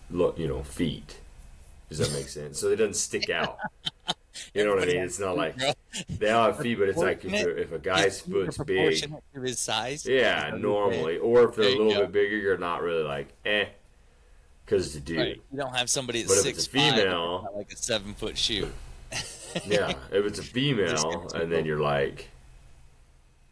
look, 0.09 0.39
you 0.39 0.47
know, 0.47 0.63
feet. 0.63 1.17
Does 1.89 1.97
that 1.97 2.13
make 2.13 2.29
sense? 2.29 2.61
So 2.61 2.69
it 2.69 2.77
doesn't 2.77 2.93
stick 2.93 3.29
out. 3.29 3.57
You 4.53 4.63
know 4.65 4.75
what 4.75 4.83
I 4.83 4.85
mean? 4.87 4.97
It's 4.97 5.19
not 5.19 5.37
like 5.37 5.55
they 6.09 6.29
all 6.31 6.45
have 6.47 6.59
feet, 6.59 6.77
but 6.79 6.89
it's 6.89 6.97
like 6.97 7.23
if, 7.25 7.31
Proportionate. 7.31 7.59
if 7.59 7.71
a 7.71 7.79
guy's 7.79 8.21
foot's 8.21 8.57
big, 8.59 9.09
to 9.33 9.41
his 9.41 9.59
size. 9.59 10.05
yeah, 10.05 10.51
normally, 10.57 11.17
or 11.17 11.49
if 11.49 11.55
they're 11.55 11.75
a 11.75 11.77
little 11.77 12.01
bit 12.03 12.11
bigger, 12.11 12.35
you're 12.37 12.57
not 12.57 12.81
really 12.81 13.03
like 13.03 13.27
eh, 13.45 13.65
because 14.65 14.87
it's 14.87 14.95
a 14.95 14.99
dude. 15.01 15.17
Right. 15.17 15.41
You 15.51 15.57
don't 15.59 15.75
have 15.75 15.89
somebody 15.89 16.23
But 16.23 16.29
that's 16.29 16.45
if 16.45 16.47
it's 16.55 16.63
six 16.65 16.67
a 16.67 16.69
female- 16.71 17.43
five, 17.43 17.55
like 17.55 17.71
a 17.71 17.77
seven 17.77 18.13
foot 18.13 18.37
shoe. 18.37 18.71
Yeah, 19.65 19.93
if 20.11 20.25
it's 20.25 20.39
a 20.39 20.43
female, 20.57 21.29
and 21.33 21.51
then 21.51 21.65
you're 21.65 21.79
like, 21.79 22.29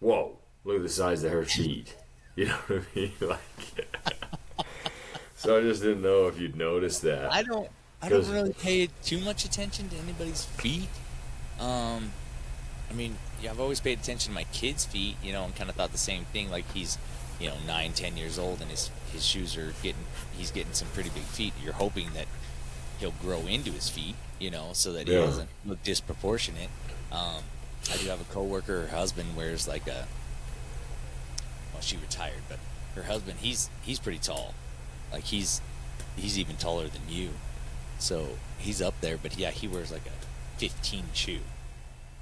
whoa, 0.01 0.37
look 0.63 0.75
at 0.75 0.83
the 0.83 0.89
size 0.89 1.23
of 1.23 1.31
her 1.31 1.45
feet. 1.45 1.95
You 2.35 2.47
know 2.47 2.57
what 2.67 2.81
I 2.81 2.99
mean? 2.99 3.11
Like, 3.21 3.87
so 5.37 5.57
I 5.57 5.61
just 5.61 5.81
didn't 5.81 6.01
know 6.01 6.27
if 6.27 6.37
you'd 6.37 6.57
noticed 6.57 7.01
that. 7.03 7.31
I 7.31 7.43
don't. 7.43 7.69
I 8.05 8.09
don't 8.09 8.29
really 8.29 8.53
pay 8.53 8.89
too 9.03 9.19
much 9.19 9.45
attention 9.45 9.89
to 9.89 9.95
anybody's 9.97 10.45
feet. 10.45 10.89
Um, 11.59 12.11
I 12.89 12.93
mean, 12.93 13.17
yeah, 13.41 13.51
I've 13.51 13.59
always 13.59 13.79
paid 13.79 13.99
attention 13.99 14.31
to 14.31 14.35
my 14.35 14.45
kid's 14.53 14.85
feet, 14.85 15.15
you 15.23 15.33
know, 15.33 15.43
and 15.45 15.55
kind 15.55 15.69
of 15.69 15.75
thought 15.75 15.91
the 15.91 15.97
same 15.97 16.25
thing. 16.25 16.51
Like 16.51 16.71
he's, 16.73 16.97
you 17.39 17.47
know, 17.47 17.55
nine, 17.65 17.93
ten 17.93 18.15
years 18.17 18.37
old, 18.37 18.61
and 18.61 18.69
his 18.69 18.91
his 19.11 19.25
shoes 19.25 19.57
are 19.57 19.73
getting. 19.81 20.03
He's 20.37 20.51
getting 20.51 20.73
some 20.73 20.87
pretty 20.89 21.09
big 21.09 21.23
feet. 21.23 21.53
You're 21.63 21.73
hoping 21.73 22.09
that 22.13 22.27
he'll 22.99 23.13
grow 23.21 23.39
into 23.41 23.71
his 23.71 23.89
feet, 23.89 24.15
you 24.39 24.51
know, 24.51 24.69
so 24.73 24.93
that 24.93 25.07
he 25.07 25.13
Yeah. 25.13 25.21
doesn't 25.21 25.49
look 25.65 25.81
disproportionate. 25.83 26.69
Um, 27.11 27.43
I 27.91 27.97
do 27.97 28.07
have 28.07 28.21
a 28.21 28.25
coworker. 28.25 28.87
Her 28.87 28.95
husband 28.95 29.35
wears 29.35 29.67
like 29.67 29.87
a. 29.87 30.07
Well, 31.73 31.81
she 31.81 31.97
retired, 31.97 32.43
but 32.47 32.59
her 32.95 33.03
husband, 33.03 33.39
he's 33.39 33.69
he's 33.83 33.99
pretty 33.99 34.19
tall. 34.19 34.53
Like 35.11 35.23
he's 35.23 35.61
he's 36.15 36.37
even 36.39 36.55
taller 36.57 36.87
than 36.87 37.01
you. 37.09 37.29
So 37.99 38.27
he's 38.57 38.81
up 38.81 38.93
there, 39.01 39.17
but 39.17 39.37
yeah, 39.37 39.51
he 39.51 39.67
wears 39.67 39.91
like 39.91 40.05
a 40.05 40.59
15 40.59 41.05
shoe. 41.13 41.39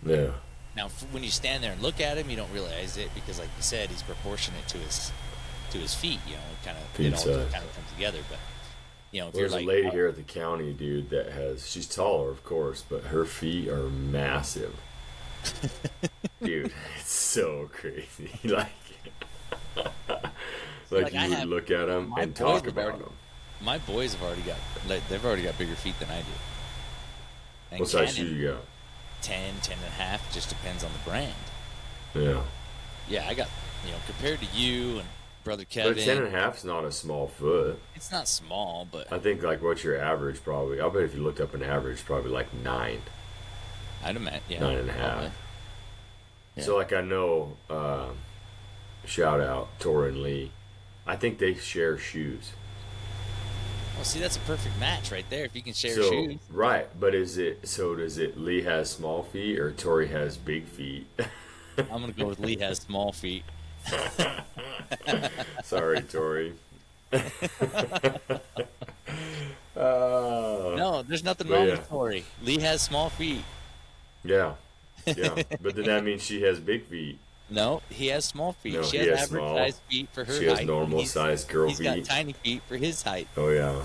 yeah, 0.06 0.28
Now, 0.76 0.90
when 1.12 1.24
you 1.24 1.30
stand 1.30 1.64
there 1.64 1.72
and 1.74 1.82
look 1.82 2.00
at 2.02 2.18
him, 2.18 2.30
you 2.30 2.36
don't 2.36 2.52
realize 2.52 2.98
it 2.98 3.10
because, 3.16 3.40
like 3.40 3.50
you 3.58 3.64
said, 3.64 3.90
he's 3.90 4.04
proportionate 4.04 4.68
to 4.70 4.78
his 4.78 5.12
to 5.72 5.78
his 5.78 5.94
feet. 5.96 6.20
You 6.28 6.34
know, 6.36 6.42
kind 6.66 6.78
of 6.78 6.84
Feet 6.96 7.08
it 7.08 7.14
all 7.14 7.20
size. 7.20 7.52
kind 7.52 7.64
of 7.64 7.76
comes 7.76 7.92
together. 7.94 8.20
But 8.30 8.40
you 9.12 9.22
know, 9.22 9.28
if 9.30 9.34
there's 9.34 9.52
like 9.54 9.64
a 9.66 9.68
lady 9.68 9.90
here 9.90 10.08
at 10.08 10.16
the 10.16 10.22
county, 10.24 10.74
dude, 10.74 11.10
that 11.12 11.32
has. 11.32 11.70
She's 11.70 11.88
taller, 11.88 12.30
of 12.30 12.44
course, 12.44 12.84
but 12.88 13.04
her 13.06 13.26
feet 13.26 13.68
are 13.70 13.90
massive. 13.90 14.76
dude, 16.44 16.72
it's 17.00 17.12
so 17.12 17.70
crazy. 17.74 18.32
like, 18.44 18.68
like, 19.76 19.94
Like, 20.90 21.14
you 21.14 21.20
I 21.20 21.28
would 21.28 21.38
have- 21.40 21.50
look 21.50 21.72
at 21.72 21.88
them 21.88 22.10
my 22.10 22.22
and 22.22 22.36
talk 22.36 22.68
about 22.68 23.00
them. 23.00 23.14
My 23.64 23.78
boys 23.78 24.14
have 24.14 24.22
already 24.24 24.42
got 24.42 24.58
like 24.88 25.08
they've 25.08 25.24
already 25.24 25.44
got 25.44 25.58
bigger 25.58 25.76
feet 25.76 25.98
than 26.00 26.10
I 26.10 26.20
do. 26.20 26.26
And 27.72 27.80
What 27.80 27.90
size 27.90 28.16
shoe 28.16 28.26
you 28.26 28.48
got? 28.50 28.62
10, 29.22 29.54
10 29.62 29.78
and 29.78 29.88
a 29.88 29.90
half, 29.90 30.34
just 30.34 30.50
depends 30.50 30.84
on 30.84 30.92
the 30.92 31.10
brand. 31.10 31.34
Yeah. 32.14 32.42
Yeah, 33.08 33.26
I 33.28 33.34
got 33.34 33.48
you 33.86 33.92
know 33.92 33.98
compared 34.06 34.40
to 34.42 34.46
you 34.56 35.00
and 35.00 35.08
brother 35.44 35.66
Kevin. 35.66 35.94
But 35.94 36.04
ten 36.04 36.18
and 36.18 36.28
a 36.28 36.30
half 36.30 36.58
is 36.58 36.66
not 36.66 36.86
a 36.86 36.92
small 36.92 37.28
foot. 37.28 37.80
It's 37.96 38.12
not 38.12 38.28
small, 38.28 38.88
but 38.90 39.12
I 39.12 39.20
think 39.20 39.44
like 39.44 39.62
what's 39.62 39.84
your 39.84 39.98
average? 39.98 40.44
Probably. 40.44 40.80
I'll 40.80 40.90
bet 40.90 41.04
if 41.04 41.16
you 41.16 41.24
looked 41.24 41.40
up 41.40 41.54
an 41.54 41.64
average, 41.64 42.04
probably 42.06 42.32
like 42.32 42.54
nine, 42.54 43.02
I'd 44.04 44.16
imagine 44.16 44.42
yeah, 44.50 44.60
nine 44.60 44.78
and 44.78 44.90
a 44.90 44.94
half. 44.94 45.32
Yeah. 46.56 46.64
So 46.64 46.78
like 46.78 46.94
I 46.94 47.02
know, 47.02 47.58
uh, 47.70 48.10
shout 49.06 49.42
out 49.42 49.68
Tori 49.80 50.10
and 50.10 50.22
Lee. 50.22 50.52
I 51.06 51.16
think 51.16 51.40
they 51.40 51.56
share 51.56 51.98
shoes. 51.98 52.52
Well, 53.96 54.04
see, 54.04 54.20
that's 54.20 54.38
a 54.38 54.42
perfect 54.42 54.78
match 54.80 55.12
right 55.12 55.26
there. 55.30 55.46
If 55.46 55.56
you 55.56 55.62
can 55.62 55.74
share 55.74 55.96
so 55.96 56.10
shoes. 56.10 56.38
right, 56.50 56.88
but 57.00 57.14
is 57.16 57.38
it 57.38 57.68
so? 57.68 57.96
Does 57.96 58.18
it 58.18 58.38
Lee 58.38 58.64
has 58.64 58.90
small 58.90 59.24
feet 59.24 59.60
or 59.60 59.72
Tori 59.72 60.08
has 60.08 60.38
big 60.38 60.66
feet? 60.66 61.08
I'm 61.78 61.88
gonna 62.02 62.12
go 62.12 62.28
with 62.28 62.40
Lee 62.40 62.58
has 62.58 62.80
small 62.80 63.12
feet. 63.12 63.44
Sorry, 65.64 66.02
Tori. 66.02 66.54
uh, 67.12 67.20
No, 69.76 71.04
there's 71.08 71.24
nothing 71.24 71.48
wrong 71.50 71.66
yeah. 71.68 71.72
with 71.72 71.88
Tori. 71.90 72.26
Lee 72.44 72.60
has 72.60 72.82
small 72.82 73.10
feet. 73.10 73.44
Yeah, 74.24 74.54
yeah, 75.06 75.44
but 75.62 75.76
then 75.76 75.86
that 75.86 76.04
means 76.04 76.24
she 76.24 76.42
has 76.44 76.60
big 76.60 76.86
feet. 76.86 77.20
No, 77.50 77.82
he 77.90 78.08
has 78.08 78.26
small 78.26 78.54
feet. 78.54 78.74
No, 78.74 78.84
she 78.84 78.98
he 79.00 79.08
has 79.08 79.20
has 79.20 79.28
average 79.30 79.42
small. 79.42 79.58
sized 79.58 79.80
feet 79.90 80.10
for 80.14 80.24
her 80.26 80.40
She 80.40 80.46
has 80.46 80.58
height. 80.60 80.68
normal 80.68 81.06
sized 81.06 81.48
girl 81.50 81.70
feet. 81.70 81.78
He's 81.78 81.96
got 81.96 82.06
tiny 82.06 82.34
feet 82.34 82.62
for 82.68 82.78
his 82.78 83.02
height. 83.04 83.28
Oh 83.38 83.50
yeah, 83.50 83.82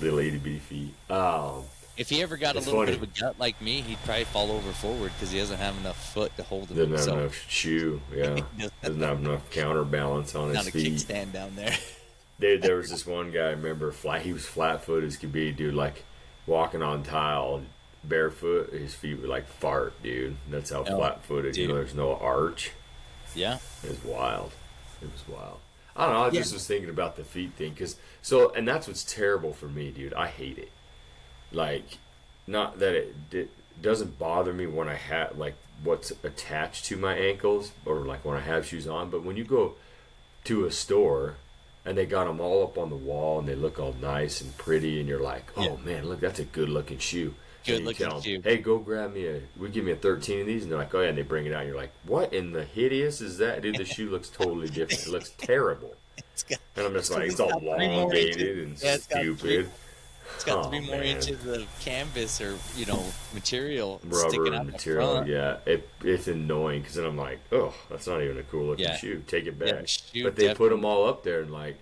little 0.00 0.18
itty 0.18 0.38
bitty 0.38 0.58
feet. 0.58 0.94
Um, 1.10 1.64
If 1.96 2.08
he 2.10 2.22
ever 2.22 2.36
got 2.36 2.54
a 2.56 2.58
little 2.58 2.74
funny. 2.74 2.92
bit 2.92 2.96
of 2.96 3.02
a 3.02 3.20
gut 3.20 3.38
like 3.38 3.60
me, 3.60 3.80
he'd 3.80 3.98
probably 4.04 4.24
fall 4.24 4.52
over 4.52 4.70
forward 4.72 5.12
because 5.14 5.32
he 5.32 5.38
doesn't 5.38 5.56
have 5.58 5.76
enough 5.78 6.12
foot 6.12 6.36
to 6.36 6.42
hold 6.44 6.70
him 6.70 6.76
doesn't 6.90 7.08
have 7.12 7.18
enough 7.20 7.44
shoe. 7.48 8.00
Yeah, 8.14 8.40
doesn't 8.82 9.00
have 9.02 9.18
enough 9.20 9.50
counterbalance 9.50 10.34
on 10.34 10.54
his 10.54 10.68
feet. 10.68 10.92
Not 10.92 11.02
a 11.02 11.04
kickstand 11.04 11.32
down 11.32 11.56
there. 11.56 11.76
Dude, 12.40 12.62
there 12.62 12.76
was 12.76 12.90
this 12.90 13.06
one 13.06 13.30
guy. 13.32 13.46
I 13.46 13.50
remember 13.50 13.92
flat. 13.92 14.22
He 14.22 14.32
was 14.32 14.46
flat 14.46 14.84
footed 14.84 15.08
as 15.08 15.16
could 15.16 15.32
be, 15.32 15.52
dude. 15.52 15.74
Like 15.74 16.04
walking 16.46 16.82
on 16.82 17.02
tile, 17.02 17.62
barefoot. 18.04 18.72
His 18.72 18.94
feet 18.94 19.20
were 19.20 19.28
like 19.28 19.46
fart, 19.46 20.00
dude. 20.02 20.36
That's 20.50 20.70
how 20.70 20.84
Oh, 20.86 20.96
flat 20.96 21.22
footed. 21.24 21.56
You 21.56 21.68
know, 21.68 21.74
there's 21.74 21.94
no 21.94 22.14
arch. 22.16 22.72
Yeah. 23.34 23.58
It 23.84 23.90
was 23.90 24.04
wild. 24.04 24.52
It 25.02 25.10
was 25.12 25.26
wild. 25.28 25.58
I 25.96 26.06
don't 26.06 26.14
know. 26.14 26.22
I 26.22 26.26
Yeah. 26.26 26.40
just 26.40 26.52
was 26.52 26.66
thinking 26.66 26.88
about 26.90 27.16
the 27.16 27.24
feet 27.24 27.52
thing 27.54 27.72
because 27.72 27.96
so, 28.22 28.50
and 28.54 28.66
that's 28.66 28.86
what's 28.86 29.04
terrible 29.04 29.52
for 29.52 29.66
me, 29.66 29.90
dude. 29.90 30.14
I 30.14 30.28
hate 30.28 30.58
it. 30.58 30.70
Like, 31.52 31.98
not 32.46 32.78
that 32.78 32.94
it, 32.94 33.14
it 33.32 33.50
doesn't 33.82 34.18
bother 34.18 34.52
me 34.52 34.66
when 34.66 34.88
I 34.88 34.94
have 34.94 35.36
like 35.38 35.54
what's 35.82 36.10
attached 36.22 36.84
to 36.86 36.96
my 36.96 37.14
ankles 37.16 37.72
or 37.86 37.96
like 38.00 38.24
when 38.24 38.36
I 38.36 38.40
have 38.40 38.66
shoes 38.66 38.86
on, 38.86 39.10
but 39.10 39.22
when 39.24 39.36
you 39.36 39.44
go 39.44 39.74
to 40.44 40.64
a 40.64 40.70
store 40.70 41.36
and 41.84 41.96
they 41.96 42.06
got 42.06 42.26
them 42.26 42.40
all 42.40 42.62
up 42.62 42.76
on 42.76 42.90
the 42.90 42.96
wall 42.96 43.38
and 43.38 43.48
they 43.48 43.54
look 43.54 43.78
all 43.80 43.94
nice 44.00 44.40
and 44.40 44.56
pretty, 44.58 45.00
and 45.00 45.08
you're 45.08 45.20
like, 45.22 45.50
oh 45.56 45.62
Yeah. 45.64 45.76
man, 45.84 46.08
look, 46.08 46.20
that's 46.20 46.38
a 46.38 46.44
good 46.44 46.68
looking 46.68 46.98
shoe. 46.98 47.34
Good 47.66 47.82
looking 47.82 48.06
tell 48.06 48.16
'em, 48.16 48.22
shoe. 48.22 48.40
Hey, 48.42 48.58
go 48.58 48.78
grab 48.78 49.12
me 49.14 49.26
a. 49.26 49.40
We 49.58 49.68
give 49.68 49.84
me 49.84 49.92
a 49.92 49.96
13 49.96 50.40
of 50.40 50.46
these, 50.46 50.62
and 50.62 50.70
they're 50.72 50.78
like, 50.78 50.94
oh 50.94 51.00
yeah, 51.02 51.08
and 51.08 51.18
they 51.18 51.22
bring 51.22 51.46
it 51.46 51.52
out. 51.52 51.60
and 51.60 51.68
You're 51.68 51.76
like, 51.76 51.92
what 52.04 52.32
in 52.32 52.52
the 52.52 52.64
hideous 52.64 53.20
is 53.20 53.38
that, 53.38 53.62
dude? 53.62 53.76
The 53.76 53.84
shoe 53.84 54.10
looks 54.10 54.28
totally 54.28 54.68
different. 54.68 55.06
It 55.06 55.10
looks 55.10 55.32
terrible. 55.38 55.94
It's 56.34 56.42
got, 56.42 56.58
And 56.76 56.86
I'm 56.86 56.92
just 56.92 57.10
like, 57.10 57.24
it's 57.24 57.32
it's 57.32 57.40
all 57.40 57.48
got 57.48 57.62
elongated 57.62 58.58
and 58.58 58.82
Yeah, 58.82 58.94
it's 58.94 59.06
got 59.06 59.20
stupid. 59.20 59.70
it's 60.34 60.44
got 60.44 60.66
Oh, 60.66 60.68
three 60.68 60.80
more 60.80 60.96
man. 60.96 61.16
inches 61.16 61.46
of 61.46 61.66
canvas 61.80 62.40
or, 62.40 62.56
you 62.76 62.84
know, 62.86 63.04
material 63.34 64.00
sticking 64.10 64.44
Rubber 64.52 64.64
material, 64.64 65.26
yeah. 65.26 65.56
It, 65.66 65.88
it's 66.04 66.28
annoying 66.28 66.80
because 66.82 66.96
then 66.96 67.06
I'm 67.06 67.16
like, 67.16 67.40
oh, 67.52 67.74
that's 67.90 68.06
not 68.06 68.22
even 68.22 68.38
a 68.38 68.42
cool 68.44 68.66
looking 68.66 68.84
Yeah. 68.84 68.96
shoe. 68.96 69.22
Take 69.26 69.46
it 69.46 69.56
Yeah, 69.58 69.72
back. 69.72 69.86
the 70.12 70.22
but 70.22 70.36
they 70.36 70.54
put 70.54 70.70
them 70.70 70.84
all 70.84 71.06
up 71.08 71.24
there 71.24 71.40
in 71.42 71.50
like 71.50 71.76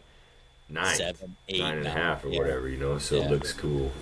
nine, 0.69 0.97
Seven, 0.97 1.37
eight, 1.49 1.61
nine 1.61 1.79
and 1.79 1.87
a 1.87 1.89
nine. 1.89 1.97
half 1.97 2.25
or 2.25 2.29
Yeah. 2.29 2.39
whatever, 2.39 2.69
you 2.69 2.79
know. 2.79 2.99
So 2.99 3.17
Yeah. 3.17 3.25
it 3.25 3.31
looks 3.31 3.53
cool. 3.53 3.93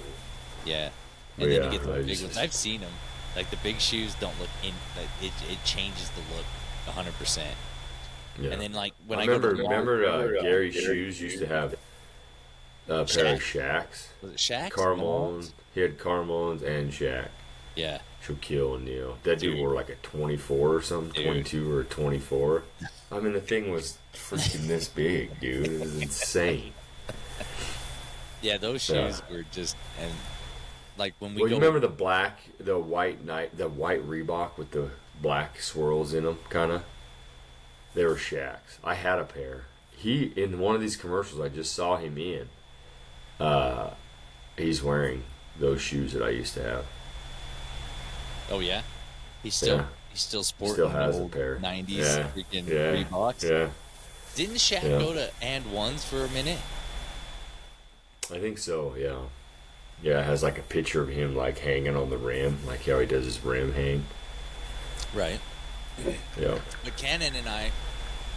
Yeah. 0.64 0.90
But 1.36 1.44
And 1.44 1.52
then 1.52 1.62
yeah, 1.62 1.70
you 1.72 1.78
get 1.78 1.86
the 1.86 1.92
I 1.94 1.98
big 1.98 2.08
just- 2.08 2.22
ones. 2.24 2.36
I've 2.38 2.52
seen 2.54 2.80
them. 2.80 2.92
Like 3.34 3.50
the 3.50 3.56
big 3.58 3.80
shoes 3.80 4.14
don't 4.14 4.38
look 4.40 4.48
in. 4.62 4.72
Like 4.96 5.08
it, 5.20 5.32
it 5.52 5.62
changes 5.64 6.08
the 6.10 6.20
look 6.34 6.46
100. 6.86 7.12
percent 7.18 7.54
Yeah. 8.40 8.50
And 8.52 8.60
then 8.62 8.72
like 8.72 8.94
when 9.06 9.18
I 9.18 9.22
I, 9.22 9.24
remember, 9.26 9.50
go 9.52 9.56
to 9.58 9.62
remember 9.64 10.06
uh, 10.06 10.08
uh, 10.08 10.26
Gary 10.42 10.70
Gary 10.70 10.72
Shoes 10.72 11.20
used 11.20 11.38
to 11.40 11.46
have 11.46 11.72
a 12.88 13.04
pair 13.04 13.34
of 13.34 13.40
Shaqs. 13.42 14.06
was 14.22 14.32
it 14.32 14.36
Shaq? 14.38 14.70
Carmel's. 14.70 15.52
He 15.74 15.80
had 15.82 15.98
Carmones 15.98 16.62
and 16.62 16.90
Shaq. 16.92 17.28
Yeah. 17.74 17.98
Shaquille 18.24 18.60
O'Neal. 18.76 19.18
That 19.24 19.38
dude 19.38 19.52
Dude. 19.52 19.60
wore 19.60 19.74
like 19.74 19.90
a 19.90 19.96
24 19.96 20.74
or 20.74 20.80
something, 20.82 21.12
Dude. 21.12 21.26
22 21.26 21.70
or 21.76 21.84
24. 21.84 22.62
I 23.12 23.20
mean, 23.20 23.34
the 23.34 23.40
thing 23.40 23.70
was 23.70 23.98
freaking 24.14 24.66
this 24.66 24.88
big, 24.88 25.38
dude. 25.40 25.66
It 25.66 25.80
was 25.80 26.00
insane. 26.00 26.72
Yeah, 28.42 28.58
those 28.58 28.88
Yeah. 28.88 29.08
shoes 29.08 29.22
were 29.30 29.44
just 29.50 29.76
and 30.00 30.12
like 30.98 31.14
when 31.18 31.34
we 31.34 31.42
Well, 31.42 31.50
go. 31.50 31.56
you 31.56 31.60
remember 31.60 31.80
the 31.80 31.92
black, 31.92 32.40
the 32.58 32.78
white 32.78 33.24
night, 33.24 33.56
the 33.56 33.68
white 33.68 34.06
Reebok 34.06 34.56
with 34.56 34.70
the 34.70 34.90
black 35.20 35.60
swirls 35.60 36.12
in 36.14 36.24
them, 36.24 36.38
kind 36.48 36.72
of. 36.72 36.82
They 37.94 38.04
were 38.04 38.16
Shaqs. 38.16 38.78
I 38.84 38.94
had 38.94 39.18
a 39.18 39.24
pair. 39.24 39.64
He 39.96 40.24
in 40.36 40.58
one 40.58 40.74
of 40.74 40.80
these 40.82 40.96
commercials 40.96 41.40
I 41.40 41.48
just 41.48 41.72
saw 41.74 41.96
him 41.96 42.18
in. 42.18 42.48
Uh, 43.40 43.90
he's 44.58 44.82
wearing 44.82 45.24
those 45.58 45.80
shoes 45.80 46.12
that 46.12 46.22
I 46.22 46.28
used 46.30 46.52
to 46.54 46.62
have. 46.62 46.86
oh 48.50 48.60
yeah, 48.60 48.82
he's 49.42 49.54
still 49.54 49.76
Yeah. 49.78 49.86
he's 50.10 50.20
still 50.20 50.42
sporting 50.44 50.74
Still 50.74 50.88
the 50.90 50.94
has 50.98 51.16
a 51.16 51.20
old 51.22 51.32
pair. 51.32 51.58
90s 51.58 51.88
Yeah. 51.88 52.28
freaking 52.34 52.66
Yeah. 52.68 53.02
Reeboks. 53.04 53.42
Yeah, 53.48 53.70
Didn't 54.34 54.56
Shaq 54.56 54.82
Yeah. 54.82 54.98
go 54.98 55.14
to 55.14 55.30
and 55.42 55.72
ones 55.72 56.04
for 56.04 56.24
a 56.24 56.28
minute? 56.28 56.58
I 58.30 58.38
think 58.38 58.58
so. 58.58 58.94
Yeah, 58.98 59.16
yeah. 60.02 60.20
It 60.20 60.24
has 60.26 60.42
like 60.42 60.58
a 60.58 60.62
picture 60.62 61.02
of 61.02 61.08
him 61.08 61.34
like 61.36 61.58
hanging 61.58 61.96
on 61.96 62.10
the 62.10 62.18
rim, 62.18 62.58
like 62.66 62.84
how 62.86 62.98
he 62.98 63.06
does 63.06 63.24
his 63.24 63.44
rim 63.44 63.72
hang. 63.72 64.04
Right. 65.14 65.40
Yeah. 66.38 66.58
But 66.84 66.96
Cannon 66.96 67.34
and 67.34 67.48
I, 67.48 67.70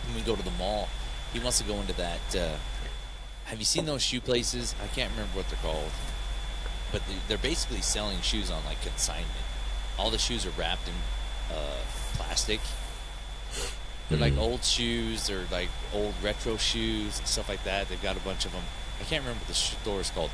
when 0.08 0.15
we 0.15 0.22
go 0.22 0.36
to 0.36 0.43
the 0.43 0.52
mall, 0.52 0.88
he 1.34 1.39
wants 1.39 1.58
to 1.60 1.63
go 1.65 1.76
into 1.76 1.93
that. 1.93 2.19
Uh, 2.36 2.56
have 3.45 3.60
you 3.60 3.65
seen 3.65 3.86
those 3.86 4.02
shoe 4.02 4.22
places? 4.22 4.76
I 4.84 4.88
can't 4.88 5.12
remember 5.12 5.36
what 5.38 5.50
they're 5.50 5.60
called, 5.62 5.91
but 6.91 7.06
they- 7.08 7.15
they're 7.28 7.38
basically 7.38 7.82
selling 7.82 8.22
shoes 8.22 8.50
on 8.50 8.63
like 8.65 8.82
consignment. 8.82 9.28
All 9.98 10.10
the 10.10 10.17
shoes 10.17 10.45
are 10.45 10.52
wrapped 10.52 10.88
in 10.88 10.93
uh, 11.54 11.80
plastic. 12.13 12.60
They're 14.10 14.17
like 14.19 14.34
Mhm. 14.34 14.39
old 14.39 14.63
shoes 14.63 15.30
or 15.30 15.45
like 15.52 15.69
old 15.93 16.13
retro 16.24 16.58
shoes 16.58 17.19
and 17.19 17.28
stuff 17.28 17.50
like 17.50 17.63
that. 17.63 17.89
They've 17.89 18.02
got 18.02 18.15
a 18.15 18.19
bunch 18.22 18.45
of 18.45 18.52
them. 18.54 18.63
I 19.00 19.04
can't 19.04 19.22
remember 19.24 19.39
what 19.41 19.48
the 19.48 19.54
store 19.54 20.00
is 20.02 20.10
called, 20.12 20.32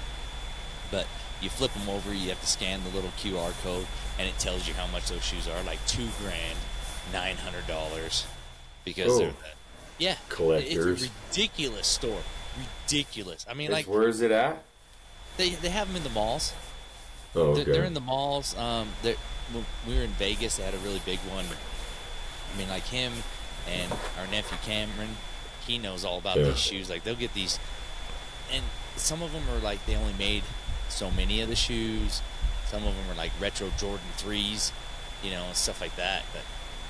but 0.96 1.08
you 1.42 1.50
flip 1.50 1.74
them 1.74 1.90
over. 1.90 2.14
You 2.14 2.30
have 2.30 2.40
to 2.40 2.48
scan 2.48 2.82
the 2.84 2.90
little 2.90 3.10
QR 3.22 3.52
code, 3.62 3.86
and 4.18 4.28
it 4.30 4.38
tells 4.40 4.68
you 4.68 4.74
how 4.74 4.88
much 4.88 5.10
those 5.10 5.24
shoes 5.24 5.48
are. 5.48 5.62
Like 5.64 5.86
two 5.86 6.08
grand, 6.22 6.58
nine 7.12 7.36
hundred 7.38 7.68
dollars, 7.68 8.26
because 8.86 9.12
Oh. 9.14 9.20
they're 9.20 9.34
yeah 9.98 10.16
Collectors. 10.30 11.04
It's 11.04 11.12
a 11.12 11.14
ridiculous 11.32 11.88
store, 11.88 12.22
ridiculous. 12.58 13.46
I 13.50 13.54
mean, 13.54 13.66
It's- 13.72 13.86
like 13.86 13.94
where's 13.94 14.22
it 14.22 14.32
at? 14.32 14.64
they 15.38 15.50
they 15.50 15.70
have 15.70 15.88
them 15.88 15.98
in 15.98 16.04
the 16.04 16.10
malls. 16.10 16.54
Oh, 17.36 17.54
They're, 17.54 17.66
they're 17.66 17.84
in 17.84 17.94
the 17.94 18.00
malls. 18.00 18.56
Um, 18.58 18.94
they're- 19.02 19.18
when 19.52 19.66
we 19.88 19.96
were 19.96 20.04
in 20.04 20.12
Vegas. 20.14 20.56
They 20.56 20.64
had 20.64 20.74
a 20.74 20.78
really 20.80 21.02
big 21.06 21.20
one. 21.20 21.46
I 21.46 22.58
mean, 22.58 22.70
like 22.70 22.88
him 22.88 23.12
and 23.68 23.92
our 24.20 24.26
nephew 24.28 24.58
Cameron, 24.64 25.18
he 25.68 25.78
knows 25.78 26.04
all 26.06 26.18
about 26.18 26.38
Yeah. 26.38 26.46
these 26.46 26.60
shoes. 26.60 26.90
Like 26.90 27.04
they'll 27.04 27.14
get 27.16 27.34
these, 27.34 27.60
and 28.52 28.64
some 28.96 29.22
of 29.22 29.34
them 29.34 29.44
are 29.50 29.60
like 29.60 29.86
they 29.86 29.96
only 29.96 30.14
made 30.14 30.44
so 30.96 31.12
many 31.12 31.42
of 31.42 31.50
the 31.50 31.56
shoes. 31.56 32.22
Some 32.68 32.86
of 32.88 32.96
them 32.96 33.12
are 33.12 33.16
like 33.18 33.32
retro 33.40 33.70
Jordan 33.78 34.06
threes, 34.18 34.72
you 35.24 35.32
know, 35.32 35.44
and 35.44 35.56
stuff 35.56 35.82
like 35.82 35.96
that. 35.98 36.24
But 36.34 36.42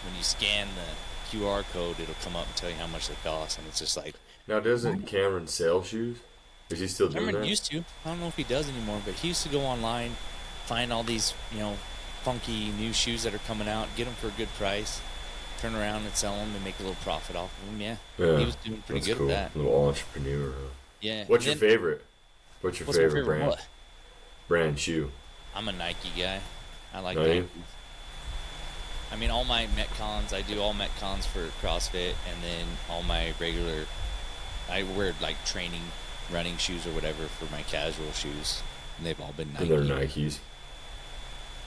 when 0.06 0.16
you 0.16 0.24
scan 0.24 0.68
the 0.76 1.38
QR 1.38 1.64
code, 1.74 2.00
it'll 2.00 2.16
come 2.24 2.36
up 2.36 2.46
and 2.48 2.56
tell 2.56 2.70
you 2.70 2.76
how 2.78 2.88
much 2.88 3.08
they 3.10 3.16
cost, 3.24 3.58
and 3.58 3.68
it's 3.68 3.80
just 3.80 3.98
like 3.98 4.16
now, 4.48 4.60
doesn't 4.60 5.04
Cameron 5.08 5.48
sell 5.48 5.82
shoes? 5.84 6.18
Is 6.70 6.80
he 6.80 6.88
still 6.88 7.08
doing 7.10 7.26
Cameron 7.26 7.42
that? 7.42 7.48
used 7.50 7.66
to. 7.72 7.80
I 8.06 8.10
don't 8.10 8.20
know 8.22 8.28
if 8.28 8.36
he 8.38 8.44
does 8.44 8.70
anymore, 8.70 9.02
but 9.06 9.16
he 9.16 9.30
used 9.30 9.44
to 9.44 9.50
go 9.50 9.62
online, 9.62 10.12
find 10.66 10.94
all 10.94 11.04
these, 11.04 11.34
you 11.52 11.60
know, 11.60 11.74
funky 12.24 12.70
new 12.72 12.94
shoes 12.94 13.24
that 13.24 13.34
are 13.34 13.40
coming 13.40 13.68
out, 13.68 13.88
get 13.96 14.06
them 14.06 14.14
for 14.16 14.28
a 14.28 14.32
good 14.32 14.50
price, 14.50 15.02
turn 15.60 15.76
around 15.76 16.06
and 16.06 16.16
sell 16.16 16.36
them 16.38 16.54
and 16.56 16.64
make 16.64 16.76
a 16.80 16.84
little 16.84 16.98
profit 17.04 17.36
off 17.36 17.52
of 17.62 17.70
them. 17.72 17.82
Yeah, 17.82 17.96
Yeah, 18.18 18.38
he 18.40 18.46
was 18.46 18.56
doing 18.58 18.84
pretty 18.86 19.06
good 19.06 19.18
cool. 19.18 19.32
at 19.32 19.54
that. 19.54 19.60
Little 19.60 19.88
entrepreneur. 19.90 20.54
Yeah. 21.02 21.26
What's 21.28 21.46
and 21.46 21.60
your 21.60 21.70
then- 21.70 21.78
favorite? 21.78 22.06
What's 22.62 22.80
your 22.80 22.88
What's 22.88 22.98
favorite, 22.98 23.12
favorite 23.22 23.26
brand? 23.26 23.48
what? 23.50 23.68
Brand 24.48 24.80
shoe. 24.80 25.12
I'm 25.56 25.68
a 25.68 25.72
Nike 25.72 26.12
guy. 26.18 26.40
I 26.94 27.00
like? 27.00 27.18
Nike. 27.18 27.48
I 29.12 29.16
mean, 29.18 29.30
all 29.30 29.46
my 29.46 29.68
Metcons, 29.68 30.34
I 30.34 30.42
do 30.42 30.60
all 30.60 30.74
Metcons 30.74 31.26
for 31.26 31.48
CrossFit, 31.66 32.16
and 32.30 32.44
then 32.44 32.66
all 32.90 33.04
my 33.04 33.34
regular, 33.40 33.86
I 34.70 34.84
wear 34.84 35.14
like 35.22 35.44
training, 35.46 35.82
running 36.32 36.58
shoes 36.58 36.86
or 36.86 36.92
whatever 36.92 37.24
for 37.26 37.52
my 37.52 37.62
casual 37.64 38.12
shoes, 38.12 38.62
and 38.98 39.06
they've 39.06 39.20
all 39.22 39.34
been 39.38 39.54
Nike. 39.54 39.72
And 39.74 39.90
they're 39.90 39.98
Nikes. 39.98 40.40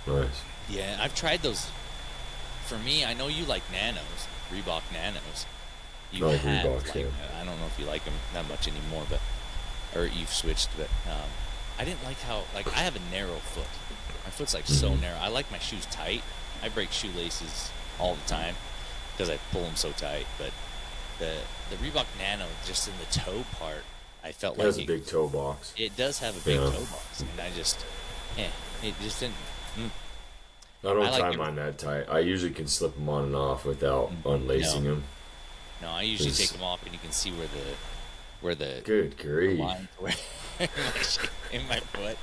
Nice. 0.07 0.43
Yeah, 0.69 0.99
I've 1.01 1.15
tried 1.15 1.43
those. 1.43 1.71
For 2.67 2.79
me, 2.79 3.05
I 3.05 3.15
know 3.15 3.29
you 3.29 3.45
like 3.45 3.63
Nanos, 3.73 4.29
Reebok 4.53 4.83
Nanos. 4.93 5.47
you 6.13 6.27
I 6.27 6.33
like 6.33 6.41
have 6.41 6.67
Reeboks, 6.67 6.87
like, 6.87 6.95
yeah. 6.97 7.41
I 7.41 7.45
don't 7.45 7.59
know 7.59 7.67
if 7.67 7.79
you 7.79 7.87
like 7.87 8.05
them 8.05 8.15
that 8.35 8.49
much 8.49 8.69
anymore, 8.69 9.05
but 9.09 9.21
or 9.95 10.07
you've 10.07 10.33
switched, 10.33 10.69
but 10.77 10.89
um, 11.11 11.29
I 11.79 11.85
didn't 11.85 12.03
like 12.05 12.21
how 12.21 12.45
like 12.55 12.67
I 12.77 12.81
have 12.81 12.97
a 12.97 13.01
narrow 13.11 13.37
foot. 13.37 13.67
My 14.25 14.31
foot's 14.31 14.55
like 14.55 14.67
so 14.67 14.91
Mhm. 14.91 15.01
narrow. 15.01 15.19
I 15.19 15.29
like 15.29 15.51
my 15.51 15.59
shoes 15.59 15.87
tight. 15.87 16.23
I 16.63 16.69
break 16.69 16.91
shoelaces 16.93 17.71
all 17.99 18.15
the 18.17 18.29
time 18.29 18.57
because 19.13 19.31
I 19.31 19.39
pull 19.53 19.63
them 19.63 19.77
so 19.77 19.93
tight. 19.93 20.27
But 20.39 20.53
the 21.19 21.39
the 21.71 21.77
Reebok 21.77 22.07
Nano, 22.19 22.47
just 22.67 22.89
in 22.89 22.95
the 22.99 23.07
toe 23.21 23.45
part, 23.59 23.85
I 24.25 24.33
felt 24.33 24.59
like 24.59 24.65
It 24.65 24.69
like 24.71 24.77
has 24.79 24.85
a 24.85 24.87
big 24.87 25.07
toe 25.07 25.29
box. 25.29 25.73
it 25.77 25.97
does 25.97 26.19
have 26.19 26.37
a 26.37 26.41
big 26.41 26.57
Yeah. 26.61 26.71
toe 26.71 26.85
box, 26.87 27.21
and 27.21 27.41
I 27.41 27.51
just, 27.51 27.79
yeah, 28.37 28.49
it 28.83 28.95
just 29.01 29.21
didn't. 29.21 29.37
Mm, 29.77 29.91
I 30.83 30.87
don't 30.95 31.03
I 31.07 31.11
like 31.11 31.21
tie 31.21 31.37
mine 31.37 31.55
that 31.57 31.79
tight. 31.79 32.07
I 32.09 32.19
usually 32.21 32.53
can 32.53 32.67
slip 32.67 32.95
them 32.95 33.09
on 33.09 33.25
and 33.25 33.37
off 33.37 33.65
without 33.65 34.11
Mm, 34.25 34.35
unlacing 34.35 34.85
no. 34.85 34.91
them. 34.91 35.05
no, 35.83 35.91
I 35.91 36.03
usually 36.03 36.31
It's- 36.31 36.39
take 36.49 36.57
them 36.59 36.63
off, 36.65 36.83
and 36.85 36.93
you 36.93 36.99
can 36.99 37.13
see 37.13 37.31
where 37.31 37.47
the 37.49 37.75
where 38.41 38.55
the 38.55 38.81
Good 38.85 39.17
grief. 39.19 39.59
in 39.59 39.65
my, 39.65 39.77
sh- 40.11 40.17
in 41.53 41.69
my 41.69 41.81
foot. 41.81 42.19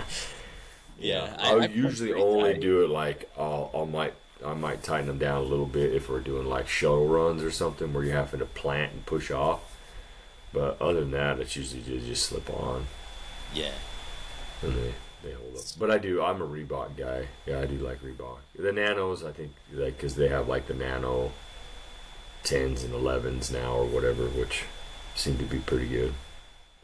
Yeah, 0.98 1.36
I, 1.40 1.54
would 1.54 1.64
I 1.64 1.68
usually 1.68 2.14
only 2.14 2.54
tight. 2.54 2.62
do 2.62 2.84
it 2.84 2.90
like 2.90 3.30
I'll, 3.38 3.70
I 3.76 3.84
might 3.86 4.14
I 4.46 4.54
might 4.54 4.84
tighten 4.84 5.08
them 5.08 5.18
down 5.18 5.38
a 5.38 5.46
little 5.46 5.66
bit 5.66 5.94
if 5.94 6.10
we're 6.10 6.20
doing 6.22 6.48
like 6.48 6.68
shuttle 6.68 7.08
runs 7.08 7.44
or 7.44 7.52
something 7.52 7.94
where 7.94 8.04
you're 8.04 8.16
having 8.16 8.40
to 8.40 8.46
plant 8.46 8.94
and 8.94 9.06
push 9.06 9.32
off. 9.32 9.62
But 10.54 10.82
other 10.82 11.02
than 11.02 11.12
that, 11.12 11.40
it's 11.40 11.56
usually 11.56 11.82
just, 11.82 12.06
just 12.06 12.26
slip 12.28 12.50
on 12.50 12.88
Yeah, 13.54 13.72
and 14.62 14.74
they, 14.74 14.94
they 15.24 15.34
hold 15.34 15.56
up. 15.58 15.64
But 15.78 15.92
I 15.92 15.98
do. 15.98 16.22
I'm 16.22 16.42
a 16.42 16.48
Reebok 16.48 16.96
guy. 16.98 17.28
Yeah, 17.46 17.60
I 17.60 17.66
do 17.66 17.78
like 17.78 18.02
Reebok. 18.02 18.38
The 18.58 18.72
Nanos, 18.72 19.24
I 19.24 19.32
think, 19.32 19.54
like 19.74 19.98
because 19.98 20.16
they 20.16 20.30
have 20.30 20.48
like 20.48 20.68
the 20.68 20.74
Nano 20.74 21.32
tens 22.44 22.84
and 22.84 22.94
elevens 22.94 23.52
now 23.52 23.74
or 23.74 23.86
whatever, 23.86 24.26
which 24.28 24.64
seem 25.16 25.38
to 25.38 25.44
be 25.46 25.60
pretty 25.60 25.88
good. 25.88 26.14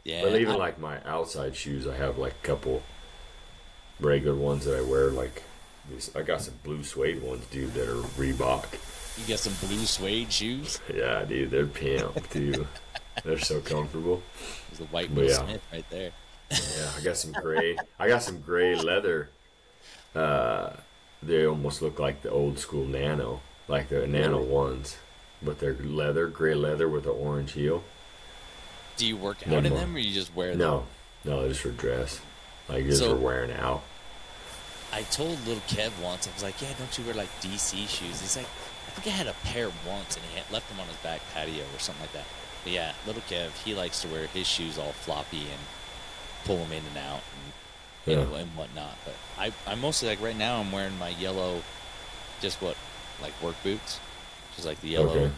Yeah. 0.04 0.22
But 0.22 0.40
even 0.40 0.54
I- 0.54 0.58
like 0.58 0.78
my 0.78 1.02
outside 1.04 1.56
shoes, 1.56 1.86
I 1.86 1.96
have 1.96 2.18
like 2.18 2.32
a 2.32 2.46
couple 2.46 2.82
regular 4.00 4.36
ones 4.36 4.64
that 4.64 4.76
I 4.76 4.82
wear. 4.82 5.10
Like 5.10 5.42
these, 5.90 6.14
I 6.14 6.22
got 6.22 6.42
some 6.42 6.54
blue 6.64 6.82
suede 6.84 7.22
ones, 7.22 7.44
dude, 7.46 7.74
that 7.74 7.88
are 7.88 8.02
Reebok. 8.18 8.66
you 9.18 9.26
got 9.28 9.38
some 9.38 9.54
blue 9.66 9.84
suede 9.84 10.32
shoes. 10.32 10.80
Yeah, 10.92 11.24
dude, 11.24 11.50
they're 11.50 11.66
pimp 11.66 12.28
too. 12.30 12.66
they're 13.24 13.38
so 13.38 13.60
comfortable. 13.60 14.22
There's 14.68 14.78
the 14.78 14.86
white 14.86 15.10
Will 15.10 15.28
yeah. 15.28 15.44
Smith 15.44 15.62
right 15.72 15.90
there. 15.90 16.10
Yeah, 16.50 16.90
I 16.96 17.00
got 17.02 17.16
some 17.16 17.32
gray. 17.32 17.76
I 17.98 18.08
got 18.08 18.22
some 18.22 18.40
gray 18.40 18.74
leather. 18.74 19.30
Uh, 20.14 20.74
they 21.22 21.46
almost 21.46 21.80
look 21.80 21.98
like 21.98 22.22
the 22.22 22.30
old 22.30 22.58
school 22.58 22.84
Nano, 22.84 23.40
like 23.68 23.88
the 23.88 24.06
Nano 24.06 24.42
ones, 24.42 24.98
but 25.42 25.58
they're 25.60 25.74
leather, 25.74 26.26
gray 26.26 26.54
leather 26.54 26.88
with 26.88 27.04
an 27.06 27.12
orange 27.12 27.52
heel. 27.52 27.84
Do 28.96 29.06
you 29.06 29.16
work 29.16 29.46
No 29.46 29.58
out 29.58 29.64
in 29.66 29.70
more. 29.72 29.80
them, 29.80 29.94
or 29.96 29.98
you 29.98 30.12
just 30.12 30.34
wear 30.34 30.50
them? 30.50 30.58
No, 30.58 30.86
no, 31.24 31.48
just 31.48 31.60
for 31.60 31.70
dress, 31.70 32.20
like 32.68 32.84
just 32.86 33.00
So- 33.00 33.10
for 33.10 33.16
wearing 33.16 33.52
out. 33.52 33.82
I 34.92 35.02
told 35.04 35.38
little 35.46 35.62
Kev 35.68 35.90
once, 36.02 36.28
I 36.28 36.34
was 36.34 36.42
like, 36.42 36.60
"Yeah, 36.60 36.68
don't 36.78 36.96
you 36.98 37.04
wear 37.04 37.14
like 37.14 37.30
DC 37.40 37.86
shoes?" 37.88 38.20
He's 38.20 38.36
like, 38.36 38.46
"I 38.86 38.90
think 38.90 39.06
I 39.06 39.16
had 39.16 39.26
a 39.26 39.32
pair 39.44 39.70
once, 39.86 40.16
and 40.16 40.24
he 40.26 40.36
had 40.36 40.50
left 40.50 40.68
them 40.68 40.78
on 40.80 40.86
his 40.86 40.96
back 40.96 41.22
patio 41.32 41.64
or 41.74 41.78
something 41.78 42.02
like 42.02 42.12
that." 42.12 42.26
But 42.62 42.72
yeah, 42.74 42.92
little 43.06 43.22
Kev, 43.22 43.52
he 43.64 43.74
likes 43.74 44.02
to 44.02 44.08
wear 44.08 44.26
his 44.26 44.46
shoes 44.46 44.76
all 44.78 44.92
floppy 44.92 45.40
and 45.50 45.60
pull 46.44 46.58
them 46.58 46.72
in 46.72 46.84
and 46.86 46.98
out 46.98 47.22
and, 48.06 48.14
Yeah. 48.32 48.38
and 48.38 48.54
whatnot. 48.54 48.98
But 49.06 49.14
I, 49.38 49.52
I 49.66 49.74
mostly 49.76 50.08
like 50.08 50.20
right 50.20 50.36
now, 50.36 50.60
I'm 50.60 50.70
wearing 50.70 50.98
my 50.98 51.08
yellow, 51.08 51.62
just 52.42 52.60
what, 52.60 52.76
like 53.22 53.32
work 53.42 53.56
boots, 53.62 53.98
just 54.56 54.66
like 54.66 54.80
the 54.82 54.88
yellow 54.88 55.08
Okay. 55.16 55.32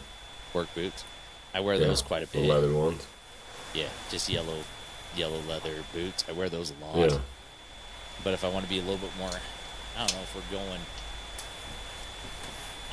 work 0.53 0.73
boots. 0.75 1.05
I 1.53 1.61
wear 1.61 1.75
Yeah, 1.75 1.87
those 1.87 2.01
quite 2.01 2.23
a 2.23 2.25
the 2.25 2.39
bit. 2.39 2.49
leather 2.49 2.73
ones. 2.73 3.07
Yeah, 3.75 3.87
just 4.09 4.29
yellow, 4.29 4.57
yellow 5.15 5.39
leather 5.47 5.83
boots. 5.93 6.23
I 6.29 6.31
wear 6.31 6.49
those 6.49 6.71
a 6.71 6.85
lot. 6.85 7.11
Yeah. 7.11 7.17
But 8.23 8.33
if 8.33 8.43
I 8.45 8.49
want 8.49 8.63
to 8.63 8.69
be 8.69 8.79
a 8.79 8.81
little 8.81 8.97
bit 8.97 9.11
more, 9.19 9.29
I 9.29 9.99
don't 9.99 10.13
know 10.15 10.21
if 10.21 10.33
we're 10.35 10.57
going. 10.57 10.79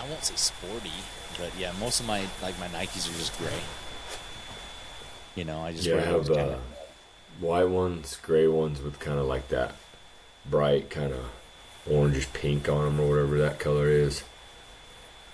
I 0.01 0.09
won't 0.09 0.25
say 0.25 0.35
sporty, 0.35 0.91
but 1.39 1.51
yeah, 1.59 1.73
most 1.79 2.01
of 2.01 2.07
my 2.07 2.25
like 2.43 2.59
my 2.59 2.67
Nikes 2.69 3.09
are 3.09 3.19
just 3.19 3.39
gray. 3.39 3.61
You 5.37 5.45
know, 5.45 5.61
I 5.61 5.73
just 5.73 5.87
Yeah, 5.87 5.95
I 5.95 5.97
wear 5.99 6.07
have 6.07 6.27
those 6.27 6.37
kind 6.37 6.51
uh, 6.51 6.55
of. 6.55 6.61
white 7.41 7.69
ones, 7.69 8.19
gray 8.23 8.49
ones 8.49 8.81
with 8.83 8.99
kind 8.99 9.19
of 9.19 9.27
like 9.27 9.49
that 9.49 9.75
bright 10.51 10.91
kind 10.91 11.13
of 11.13 11.31
orangish 11.89 12.33
pink 12.33 12.69
on 12.69 12.85
them 12.85 13.01
or 13.01 13.09
whatever 13.11 13.39
that 13.39 13.59
color 13.61 13.89
is. 13.89 14.25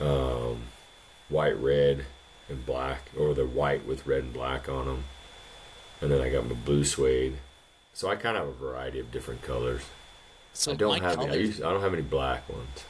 Um, 0.00 0.64
white, 1.28 1.56
red, 1.56 2.04
and 2.48 2.64
black, 2.64 3.10
or 3.18 3.34
the 3.34 3.46
white 3.46 3.86
with 3.86 4.06
red 4.06 4.22
and 4.24 4.32
black 4.32 4.68
on 4.68 4.86
them. 4.86 5.04
And 6.00 6.10
then 6.10 6.20
I 6.20 6.30
got 6.30 6.46
my 6.46 6.54
blue 6.54 6.84
suede. 6.84 7.36
So 7.92 8.08
I 8.08 8.16
kind 8.16 8.36
of 8.36 8.46
have 8.46 8.54
a 8.54 8.58
variety 8.58 9.00
of 9.00 9.10
different 9.10 9.42
colors. 9.42 9.82
So 10.52 10.72
I 10.72 10.76
don't 10.76 11.00
have 11.02 11.20
any, 11.20 11.30
I, 11.30 11.34
use, 11.34 11.60
I 11.62 11.72
don't 11.72 11.80
have 11.82 11.92
any 11.92 12.02
black 12.02 12.48
ones. 12.48 12.84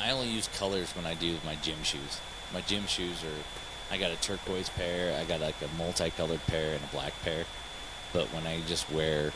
I 0.00 0.10
only 0.10 0.28
use 0.28 0.48
colors 0.58 0.90
when 0.96 1.06
I 1.06 1.14
do 1.14 1.36
my 1.44 1.54
gym 1.56 1.82
shoes. 1.82 2.20
My 2.52 2.60
gym 2.62 2.86
shoes 2.86 3.22
are, 3.22 3.94
I 3.94 3.98
got 3.98 4.10
a 4.10 4.16
turquoise 4.16 4.68
pair, 4.70 5.18
I 5.20 5.24
got 5.24 5.40
like 5.40 5.54
a 5.62 5.68
multicolored 5.78 6.44
pair 6.46 6.74
and 6.74 6.82
a 6.82 6.86
black 6.88 7.12
pair. 7.22 7.44
But 8.12 8.26
when 8.28 8.46
I 8.46 8.60
just 8.66 8.90
wear 8.90 9.32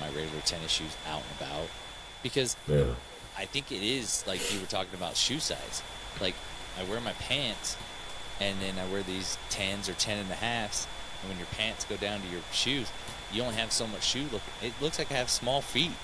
my 0.00 0.06
regular 0.08 0.40
tennis 0.44 0.70
shoes 0.72 0.96
out 1.08 1.22
and 1.22 1.40
about, 1.40 1.68
because 2.22 2.56
Yeah. 2.66 2.94
I 3.38 3.44
think 3.44 3.70
it 3.70 3.82
is 3.82 4.24
like 4.26 4.52
you 4.52 4.60
were 4.60 4.66
talking 4.66 4.94
about 4.94 5.16
shoe 5.16 5.38
size. 5.40 5.82
Like 6.20 6.34
I 6.78 6.84
wear 6.84 7.00
my 7.00 7.12
pants 7.12 7.76
and 8.40 8.58
then 8.60 8.74
I 8.78 8.90
wear 8.90 9.02
these 9.02 9.36
tens 9.50 9.88
or 9.88 9.94
ten 9.94 10.18
and 10.18 10.30
a 10.30 10.34
halves. 10.34 10.86
And 11.22 11.30
when 11.30 11.38
your 11.38 11.48
pants 11.56 11.84
go 11.84 11.96
down 11.96 12.20
to 12.20 12.28
your 12.28 12.42
shoes, 12.52 12.90
you 13.32 13.42
only 13.42 13.54
have 13.56 13.72
so 13.72 13.86
much 13.86 14.04
shoe 14.04 14.26
look. 14.32 14.42
It 14.62 14.72
looks 14.80 14.98
like 14.98 15.10
I 15.10 15.14
have 15.14 15.30
small 15.30 15.60
feet. 15.60 15.92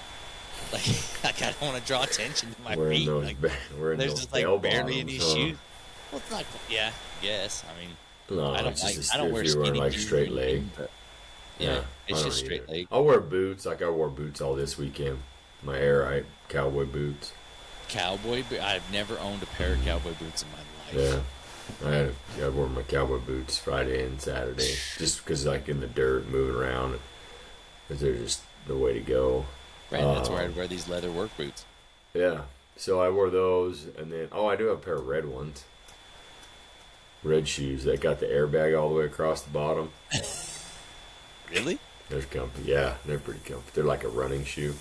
Like, 0.72 0.86
like 1.24 1.42
I 1.42 1.46
don't 1.52 1.62
want 1.72 1.76
to 1.80 1.86
draw 1.86 2.04
attention 2.04 2.54
to 2.54 2.62
my 2.62 2.76
wearing 2.76 2.98
feet. 3.00 3.08
Like 3.08 3.40
ba- 3.40 3.50
there's 3.76 3.98
those 3.98 4.20
just 4.20 4.32
like 4.32 4.62
barely 4.62 5.00
any 5.00 5.16
huh? 5.16 5.34
shoes. 5.34 5.56
Well, 6.12 6.20
it's 6.20 6.30
not. 6.30 6.44
Yeah, 6.70 6.92
yes. 7.20 7.64
I 7.68 7.80
mean, 7.80 7.96
No, 8.30 8.52
I 8.52 8.62
don't 8.62 8.80
like. 8.80 8.96
I 9.12 9.16
don't 9.16 9.26
if 9.28 9.32
wear 9.32 9.44
skinny 9.44 9.80
like 9.80 9.92
straight 9.94 10.30
leg. 10.30 10.62
but 10.78 10.88
yeah, 11.58 11.78
I 11.80 11.84
it's 12.06 12.22
just 12.22 12.38
straight 12.38 12.62
either. 12.64 12.72
leg. 12.72 12.86
I'll 12.92 13.04
wear 13.04 13.18
boots. 13.18 13.66
Like 13.66 13.82
I 13.82 13.90
wore 13.90 14.08
boots 14.08 14.40
all 14.40 14.54
this 14.54 14.78
weekend. 14.78 15.18
My 15.64 15.78
air 15.78 16.02
right 16.02 16.24
cowboy 16.48 16.84
boots. 16.86 17.32
Cowboy. 17.88 18.44
bo- 18.48 18.60
I've 18.60 18.88
never 18.92 19.18
owned 19.18 19.42
a 19.42 19.46
pair 19.46 19.72
of 19.74 19.84
cowboy 19.84 20.12
boots 20.14 20.42
in 20.44 20.48
my 20.50 21.02
life. 21.02 21.12
Yeah, 21.14 21.20
I 21.84 21.90
had 21.90 22.14
I 22.42 22.48
wore 22.48 22.68
my 22.68 22.82
cowboy 22.82 23.18
boots 23.18 23.58
Friday 23.58 24.04
and 24.04 24.20
Saturday 24.20 24.74
just 24.98 25.24
because 25.24 25.46
like 25.46 25.68
in 25.68 25.80
the 25.80 25.86
dirt, 25.86 26.28
moving 26.28 26.54
around. 26.56 26.98
Cause 27.88 28.00
they're 28.00 28.14
just 28.16 28.42
the 28.66 28.76
way 28.76 28.92
to 28.94 29.00
go. 29.00 29.44
Right. 29.90 30.00
that's 30.02 30.28
where 30.30 30.38
Um, 30.44 30.50
I'd 30.50 30.56
wear 30.56 30.66
these 30.66 30.88
leather 30.88 31.10
work 31.10 31.36
boots. 31.36 31.64
Yeah. 32.14 32.42
So 32.76 33.00
I 33.00 33.10
wore 33.10 33.28
those, 33.30 33.86
and 33.98 34.10
then 34.12 34.28
oh, 34.32 34.46
I 34.46 34.56
do 34.56 34.66
have 34.66 34.78
a 34.78 34.80
pair 34.80 34.94
of 34.94 35.06
red 35.06 35.26
ones. 35.26 35.64
Red 37.22 37.46
shoes 37.46 37.84
that 37.84 38.00
got 38.00 38.18
the 38.20 38.26
airbag 38.26 38.78
all 38.80 38.88
the 38.88 38.94
way 38.94 39.04
across 39.04 39.42
the 39.42 39.50
bottom. 39.50 39.90
Really? 41.50 41.78
They're 42.08 42.22
comfy. 42.22 42.62
Yeah, 42.70 42.94
they're 43.04 43.18
pretty 43.18 43.40
comfy. 43.40 43.70
They're 43.74 43.84
like 43.84 44.04
a 44.04 44.08
running 44.08 44.44
shoe. 44.44 44.74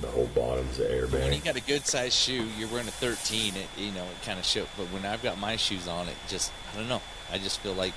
The 0.00 0.06
whole 0.06 0.26
bottom's 0.28 0.78
an 0.78 1.00
But 1.10 1.20
when 1.20 1.32
you 1.32 1.40
got 1.40 1.56
a 1.56 1.60
good 1.62 1.84
sized 1.84 2.14
shoe, 2.14 2.46
you're 2.56 2.68
wearing 2.68 2.86
a 2.86 2.92
13. 2.92 3.54
It 3.56 3.66
you 3.76 3.90
know 3.90 4.04
it 4.04 4.22
kind 4.24 4.38
of 4.38 4.44
show. 4.44 4.66
But 4.76 4.86
when 4.86 5.04
I've 5.04 5.22
got 5.22 5.38
my 5.38 5.56
shoes 5.56 5.88
on, 5.88 6.06
it 6.08 6.14
just 6.28 6.52
I 6.72 6.78
don't 6.78 6.88
know. 6.88 7.02
I 7.32 7.38
just 7.38 7.58
feel 7.58 7.74
like 7.74 7.92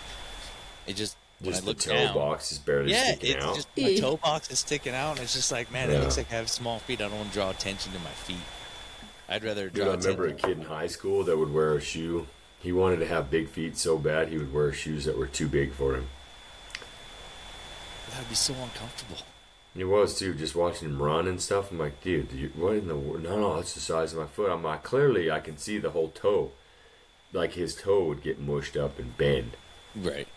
it 0.88 0.96
just 0.96 1.16
when 1.40 1.52
Just 1.52 1.64
I 1.64 1.66
the 1.66 1.74
toe 1.76 1.94
down. 1.94 2.16
box 2.16 2.52
is 2.52 2.58
barely 2.58 2.92
yeah, 2.92 3.12
sticking 3.16 3.36
it's 3.36 3.46
out. 3.46 3.56
just 3.56 3.68
my 3.78 3.96
toe 4.00 4.18
box 4.18 4.50
is 4.50 4.60
sticking 4.60 4.96
out, 4.96 5.12
and 5.12 5.20
it's 5.22 5.34
just 5.34 5.52
like 5.52 5.72
man, 5.72 5.92
it 5.92 6.00
looks 6.00 6.18
like 6.18 6.32
I 6.32 6.36
have 6.36 6.50
small 6.50 6.80
feet. 6.80 7.00
I 7.00 7.08
don't 7.10 7.18
want 7.18 7.28
to 7.30 7.34
draw 7.34 7.50
attention 7.52 7.92
to 7.94 8.00
my 8.00 8.10
feet. 8.12 8.38
I'd 9.30 9.44
rather 9.44 9.70
Dude, 9.70 9.84
draw 9.86 9.92
I 9.94 9.96
remember 9.96 10.28
a 10.28 10.34
kid 10.34 10.58
in 10.58 10.64
high 10.66 10.88
school 10.88 11.24
that 11.26 11.38
would 11.38 11.54
wear 11.54 11.74
a 11.76 11.82
shoe. 11.82 12.28
He 12.60 12.72
wanted 12.72 12.98
to 13.00 13.08
have 13.08 13.30
big 13.30 13.50
feet 13.50 13.78
so 13.78 13.98
bad 13.98 14.30
he 14.30 14.38
would 14.38 14.54
wear 14.54 14.72
shoes 14.74 15.06
that 15.06 15.18
were 15.18 15.28
too 15.28 15.48
big 15.48 15.74
for 15.74 15.96
him. 15.96 16.08
That 18.10 18.20
would 18.20 18.30
be 18.30 18.36
so 18.36 18.54
uncomfortable. 18.54 19.18
He 19.76 19.84
was 19.84 20.18
too, 20.20 20.34
just 20.36 20.56
watching 20.56 20.88
him 20.90 21.02
run 21.02 21.28
and 21.28 21.42
stuff. 21.42 21.72
I'm 21.72 21.80
like, 21.80 22.02
dude, 22.04 22.32
you, 22.32 22.52
what 22.56 22.76
in 22.76 22.88
the 22.88 22.96
world? 22.96 23.24
No, 23.24 23.40
no, 23.40 23.56
that's 23.56 23.74
the 23.74 23.80
size 23.80 24.14
of 24.14 24.20
my 24.20 24.28
foot. 24.28 24.52
I'm 24.52 24.64
like, 24.64 24.84
clearly 24.84 25.32
I 25.32 25.40
can 25.40 25.58
see 25.58 25.80
the 25.80 25.90
whole 25.90 26.10
toe. 26.10 26.52
Like 27.32 27.54
his 27.54 27.76
toe 27.76 28.04
would 28.06 28.22
get 28.22 28.40
mushed 28.40 28.78
up 28.78 29.00
and 29.00 29.18
bend 29.18 29.58
Right. 29.96 30.28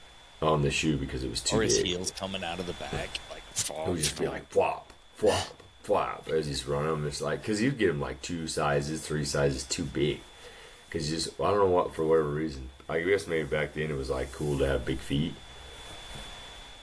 on 0.40 0.62
the 0.62 0.70
shoe 0.70 0.96
because 0.96 1.22
it 1.22 1.28
was 1.30 1.42
too 1.42 1.58
Or 1.58 1.62
his 1.62 1.76
big. 1.76 1.86
heels 1.86 2.10
coming 2.10 2.42
out 2.42 2.58
of 2.60 2.66
the 2.66 2.72
back, 2.74 2.92
like 3.30 3.42
It 3.58 3.88
would 3.88 3.98
just 3.98 4.18
be 4.18 4.26
like 4.26 4.48
flop, 4.48 4.90
flop, 5.16 5.62
flop 5.82 6.28
as 6.28 6.46
he's 6.46 6.66
running 6.66 6.88
them. 6.90 7.06
It's 7.06 7.20
like 7.20 7.42
because 7.42 7.60
you'd 7.60 7.76
get 7.78 7.90
him 7.90 8.00
like 8.00 8.22
two 8.22 8.46
sizes, 8.48 9.02
three 9.06 9.26
sizes 9.26 9.64
too 9.64 9.84
big. 9.84 10.20
Because 10.88 11.10
you 11.10 11.16
just 11.18 11.38
I 11.38 11.50
don't 11.50 11.58
know 11.58 11.66
what 11.66 11.94
for 11.94 12.04
whatever 12.06 12.30
reason. 12.30 12.70
I 12.88 13.00
guess 13.00 13.26
maybe 13.26 13.46
back 13.48 13.74
then 13.74 13.90
it 13.90 13.96
was 13.96 14.08
like 14.08 14.32
cool 14.32 14.56
to 14.58 14.66
have 14.66 14.86
big 14.86 14.98
feet. 15.00 15.34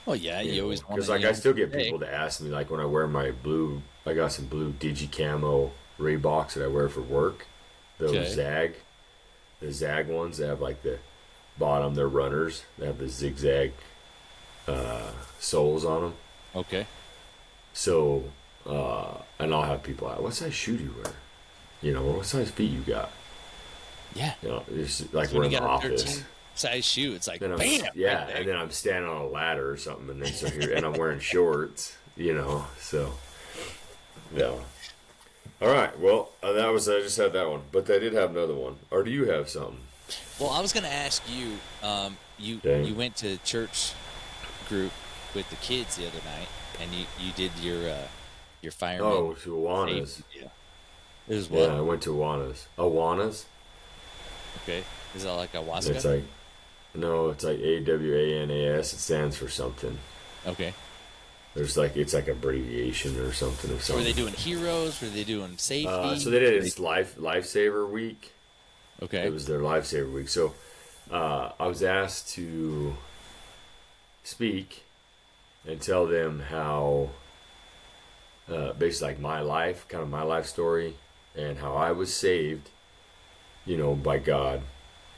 Well, 0.06 0.16
yeah, 0.16 0.40
you, 0.40 0.62
always 0.62 0.82
want 0.84 0.96
because 0.96 1.08
like 1.08 1.24
I 1.24 1.32
still 1.32 1.54
get 1.54 1.72
people 1.72 1.98
to 2.00 2.12
ask 2.12 2.40
me 2.40 2.50
like 2.50 2.70
when 2.70 2.80
I 2.80 2.84
wear 2.84 3.06
my 3.06 3.30
blue. 3.30 3.82
I 4.06 4.12
got 4.12 4.32
some 4.32 4.46
blue 4.46 4.72
digi 4.72 5.10
camo 5.10 5.72
Reeboks 5.98 6.54
that 6.54 6.64
I 6.64 6.66
wear 6.66 6.88
for 6.88 7.00
work. 7.00 7.46
Those 7.98 8.10
Okay. 8.10 8.28
Zag, 8.28 8.74
the 9.60 9.72
Zag 9.72 10.08
ones 10.08 10.38
that 10.38 10.48
have 10.48 10.60
like 10.60 10.82
the 10.82 10.98
bottom. 11.58 11.94
They're 11.94 12.08
runners. 12.08 12.64
They 12.78 12.86
have 12.86 12.98
the 12.98 13.08
zigzag 13.08 13.72
uh, 14.68 15.10
soles 15.38 15.84
on 15.84 16.02
them. 16.02 16.14
Okay. 16.54 16.86
So, 17.72 18.24
uh, 18.66 19.14
and 19.38 19.54
I'll 19.54 19.62
have 19.62 19.82
people 19.82 20.08
out. 20.08 20.22
What 20.22 20.34
size 20.34 20.54
shoe 20.54 20.76
do 20.76 20.84
you 20.84 20.94
wear? 21.02 21.12
You 21.82 21.92
know, 21.92 22.02
what 22.02 22.26
size 22.26 22.50
feet 22.50 22.70
you 22.70 22.80
got? 22.80 23.10
Yeah. 24.14 24.34
You 24.42 24.48
know, 24.48 24.62
it's 24.70 25.12
like 25.12 25.30
When 25.30 25.38
we're 25.38 25.44
in 25.44 25.50
the 25.52 25.62
office. 25.62 26.02
13 26.02 26.24
size 26.54 26.84
shoe, 26.84 27.14
it's 27.14 27.26
like 27.26 27.40
bam. 27.40 27.58
yeah, 27.94 28.24
right 28.24 28.36
and 28.36 28.48
then 28.48 28.56
I'm 28.56 28.70
standing 28.70 29.10
on 29.10 29.16
a 29.16 29.26
ladder 29.26 29.70
or 29.70 29.76
something, 29.76 30.10
and 30.10 30.22
then 30.22 30.32
so 30.32 30.48
here, 30.48 30.72
and 30.74 30.84
I'm 30.84 30.94
wearing 30.94 31.20
shorts, 31.20 31.96
you 32.16 32.34
know. 32.34 32.66
So, 32.78 33.12
yeah. 34.34 34.52
All 35.62 35.68
right. 35.68 35.98
Well, 35.98 36.30
uh, 36.42 36.52
that 36.52 36.68
was 36.72 36.88
I 36.88 37.00
just 37.00 37.16
had 37.16 37.32
that 37.32 37.48
one, 37.48 37.62
but 37.72 37.86
they 37.86 37.98
did 37.98 38.12
have 38.12 38.30
another 38.30 38.54
one. 38.54 38.76
Or 38.90 39.02
do 39.02 39.10
you 39.10 39.26
have 39.30 39.48
something? 39.48 39.78
Well, 40.38 40.50
I 40.50 40.60
was 40.60 40.72
going 40.72 40.84
to 40.84 40.92
ask 40.92 41.22
you. 41.30 41.58
Um, 41.82 42.16
you 42.38 42.56
Dang. 42.56 42.84
you 42.84 42.94
went 42.94 43.16
to 43.16 43.38
church 43.38 43.92
group 44.68 44.92
with 45.34 45.48
the 45.50 45.56
kids 45.56 45.96
the 45.96 46.06
other 46.06 46.18
night, 46.24 46.48
and 46.80 46.92
you 46.92 47.06
you 47.20 47.32
did 47.32 47.52
your 47.60 47.88
uh, 47.88 48.06
your 48.60 48.72
fireman. 48.72 49.06
Oh, 49.06 49.34
to 49.34 49.50
Awana's. 49.50 50.22
deal. 50.32 50.50
It 51.28 51.36
was 51.36 51.48
what? 51.48 51.70
Yeah, 51.70 51.78
I 51.78 51.80
went 51.80 52.02
to 52.02 52.10
Awana's. 52.10 52.66
Awana's. 52.76 53.46
Okay. 54.62 54.82
Is 55.14 55.24
that 55.24 55.32
like 55.32 55.54
a 55.54 55.62
Waska? 55.62 55.94
It's 55.94 56.04
like, 56.04 56.24
no, 56.94 57.30
it's 57.30 57.44
like 57.44 57.58
A 57.58 57.80
W 57.80 58.14
A 58.14 58.42
N 58.42 58.50
A 58.50 58.78
S. 58.78 58.92
It 58.92 58.98
stands 58.98 59.36
for 59.36 59.48
something. 59.48 59.98
okay. 60.46 60.74
There's 61.54 61.76
like 61.76 61.96
it's 61.96 62.12
like 62.14 62.26
abbreviation 62.26 63.16
or 63.20 63.32
something 63.32 63.70
of 63.70 63.80
So 63.82 63.94
were 63.94 64.02
they 64.02 64.12
doing 64.12 64.34
heroes? 64.34 65.00
Were 65.00 65.08
they 65.08 65.22
doing 65.22 65.56
safety? 65.56 65.86
Uh, 65.86 66.16
so 66.16 66.30
they 66.30 66.40
did 66.40 66.64
it's 66.64 66.80
life 66.80 67.16
lifesaver 67.16 67.88
week. 67.88 68.32
Okay. 69.00 69.24
It 69.26 69.32
was 69.32 69.46
their 69.46 69.60
lifesaver 69.60 70.12
week. 70.12 70.28
So 70.28 70.54
uh, 71.12 71.50
I 71.60 71.68
was 71.68 71.82
asked 71.84 72.30
to 72.34 72.96
speak 74.24 74.82
and 75.66 75.80
tell 75.80 76.06
them 76.06 76.40
how, 76.50 77.10
uh, 78.50 78.72
basically, 78.72 79.08
like 79.14 79.20
my 79.20 79.40
life, 79.40 79.86
kind 79.88 80.02
of 80.02 80.10
my 80.10 80.22
life 80.22 80.46
story, 80.46 80.94
and 81.36 81.58
how 81.58 81.74
I 81.74 81.92
was 81.92 82.12
saved, 82.14 82.68
you 83.64 83.76
know, 83.76 83.94
by 83.94 84.18
God, 84.18 84.62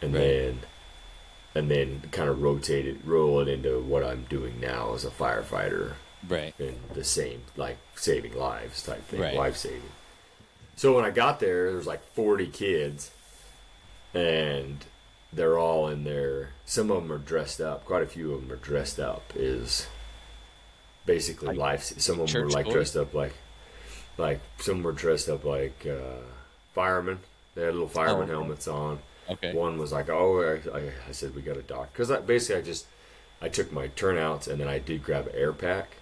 and 0.03 0.13
Right. 0.15 0.21
then. 0.21 0.61
And 1.57 1.71
then 1.71 2.03
kind 2.13 2.29
of 2.29 2.43
rotate 2.43 2.87
it, 2.87 2.99
roll 3.05 3.41
it 3.41 3.49
into 3.49 3.81
what 3.81 4.05
I'm 4.05 4.27
doing 4.29 4.61
now 4.61 4.93
as 4.95 5.05
a 5.07 5.11
firefighter, 5.11 5.95
right. 6.29 6.53
and 6.59 6.77
the 6.93 7.03
same 7.05 7.43
like 7.57 7.79
saving 7.95 8.37
lives 8.37 8.83
type 8.83 9.03
thing, 9.07 9.21
Right. 9.21 9.35
life 9.35 9.57
saving. 9.57 9.81
So 10.77 10.95
when 10.95 11.05
I 11.05 11.11
got 11.11 11.41
there, 11.41 11.69
there 11.69 11.77
was 11.77 11.87
like 11.87 12.05
40 12.13 12.49
kids, 12.49 13.11
and 14.13 14.85
they're 15.33 15.59
all 15.59 15.89
in 15.89 16.05
there. 16.05 16.51
Some 16.67 16.91
of 16.91 17.03
them 17.03 17.13
are 17.13 17.19
dressed 17.19 17.61
up. 17.61 17.85
Quite 17.87 18.03
a 18.03 18.07
few 18.07 18.33
of 18.35 18.43
them 18.43 18.53
are 18.53 18.57
dressed 18.61 18.99
up. 19.01 19.33
Is 19.35 19.87
basically 21.07 21.49
Like 21.49 21.57
life. 21.57 21.83
Some 21.85 22.21
of 22.21 22.31
them 22.31 22.43
were 22.43 22.51
like 22.51 22.67
boys? 22.67 22.75
dressed 22.75 22.97
up 22.97 23.15
like, 23.15 23.35
like 24.19 24.41
some 24.59 24.83
were 24.83 24.93
dressed 24.93 25.29
up 25.29 25.45
like 25.45 25.87
uh, 25.87 26.21
firemen. 26.75 27.21
They 27.55 27.63
had 27.63 27.73
little 27.73 27.89
fireman 27.89 28.29
Oh, 28.31 28.41
helmets 28.41 28.69
on. 28.69 28.99
Okay. 29.29 29.53
One 29.53 29.79
was 29.79 29.93
like, 29.93 30.09
"Oh, 30.09 30.41
I, 30.41 30.79
I, 30.79 30.83
I 31.09 31.13
said 31.13 31.35
we 31.35 31.43
got 31.43 31.57
a 31.57 31.63
doctor," 31.63 31.89
because 31.93 32.11
I, 32.11 32.21
basically 32.21 32.61
I 32.63 32.65
just 32.65 32.87
I 33.43 33.49
took 33.49 33.73
my 33.73 33.89
turnouts 33.89 34.47
and 34.49 34.61
then 34.61 34.69
I 34.69 34.79
did 34.79 35.03
grab 35.03 35.27
an 35.27 35.35
air 35.35 35.53
pack 35.53 35.97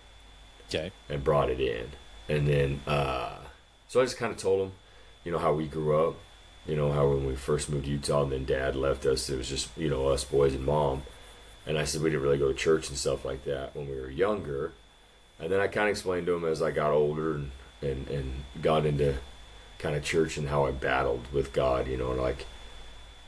Okay. 0.69 0.93
and 1.09 1.25
brought 1.25 1.51
it 1.51 1.61
in. 1.61 1.89
And 2.29 2.47
then, 2.49 2.81
uh, 2.87 3.37
so 3.89 4.01
I 4.01 4.05
just 4.05 4.17
kind 4.17 4.33
of 4.33 4.39
told 4.39 4.67
him, 4.69 4.73
you 5.25 5.33
know, 5.33 5.39
how 5.39 5.53
we 5.53 5.67
grew 5.67 5.97
up, 6.09 6.17
you 6.67 6.77
know, 6.77 6.93
how 6.93 7.09
when 7.09 7.27
we 7.27 7.35
first 7.37 7.69
moved 7.69 7.85
to 7.85 7.91
Utah 7.91 8.23
and 8.23 8.33
then 8.33 8.45
dad 8.45 8.77
left 8.77 9.05
us, 9.05 9.29
it 9.29 9.37
was 9.37 9.49
just, 9.49 9.69
you 9.77 9.91
know, 9.91 10.09
us 10.09 10.25
boys 10.25 10.55
and 10.55 10.65
mom. 10.65 11.03
And 11.67 11.79
I 11.79 11.85
said 11.85 12.03
we 12.03 12.11
didn't 12.11 12.23
really 12.23 12.39
go 12.39 12.49
to 12.49 12.55
church 12.55 12.89
and 12.89 12.97
stuff 12.99 13.25
like 13.25 13.45
that 13.45 13.75
when 13.75 13.89
we 13.89 13.97
were 14.01 14.11
younger. 14.11 14.73
And 15.41 15.51
then 15.51 15.61
I 15.61 15.67
kind 15.67 15.89
of 15.89 15.93
explained 15.93 16.27
to 16.27 16.35
him 16.35 16.45
as 16.45 16.63
I 16.63 16.71
got 16.71 16.93
older 16.93 17.35
and, 17.35 17.51
and, 17.83 18.09
and 18.09 18.45
got 18.63 18.87
into 18.87 19.17
kind 19.79 19.97
of 19.97 20.05
church 20.05 20.37
and 20.39 20.49
how 20.49 20.65
I 20.67 20.71
battled 20.71 21.27
with 21.33 21.53
God, 21.53 21.89
you 21.89 21.97
know, 21.97 22.13
and 22.13 22.21
like 22.21 22.47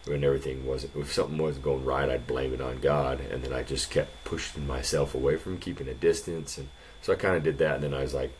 when 0.06 0.24
everything 0.24 0.64
wasn't, 0.64 0.94
if 0.96 1.12
something 1.12 1.36
wasn't 1.38 1.64
going 1.64 1.84
right, 1.84 2.08
I'd 2.08 2.26
blame 2.26 2.54
it 2.54 2.60
on 2.60 2.80
God. 2.80 3.20
And 3.20 3.42
then 3.42 3.52
I 3.52 3.62
just 3.62 3.90
kept 3.90 4.24
pushing 4.24 4.66
myself 4.66 5.14
away 5.14 5.36
from 5.36 5.58
keeping 5.58 5.88
a 5.88 5.94
distance. 5.94 6.56
And 6.58 6.68
so 7.02 7.12
I 7.12 7.16
kind 7.16 7.36
of 7.36 7.42
did 7.42 7.58
that. 7.58 7.76
And 7.76 7.84
then 7.84 7.94
I 7.94 8.02
was 8.02 8.14
like, 8.14 8.32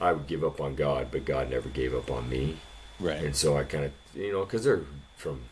I 0.00 0.12
would 0.12 0.26
give 0.26 0.42
up 0.42 0.60
on 0.60 0.74
God, 0.74 1.08
but 1.10 1.24
God 1.24 1.50
never 1.50 1.68
gave 1.68 1.94
up 1.94 2.10
on 2.10 2.28
me. 2.28 2.56
Right. 2.98 3.22
And 3.22 3.36
so 3.36 3.56
I 3.56 3.64
kind 3.64 3.84
of, 3.84 3.92
you 4.14 4.32
know, 4.32 4.44
because 4.44 4.64
they're 4.64 4.82
from 5.16 5.42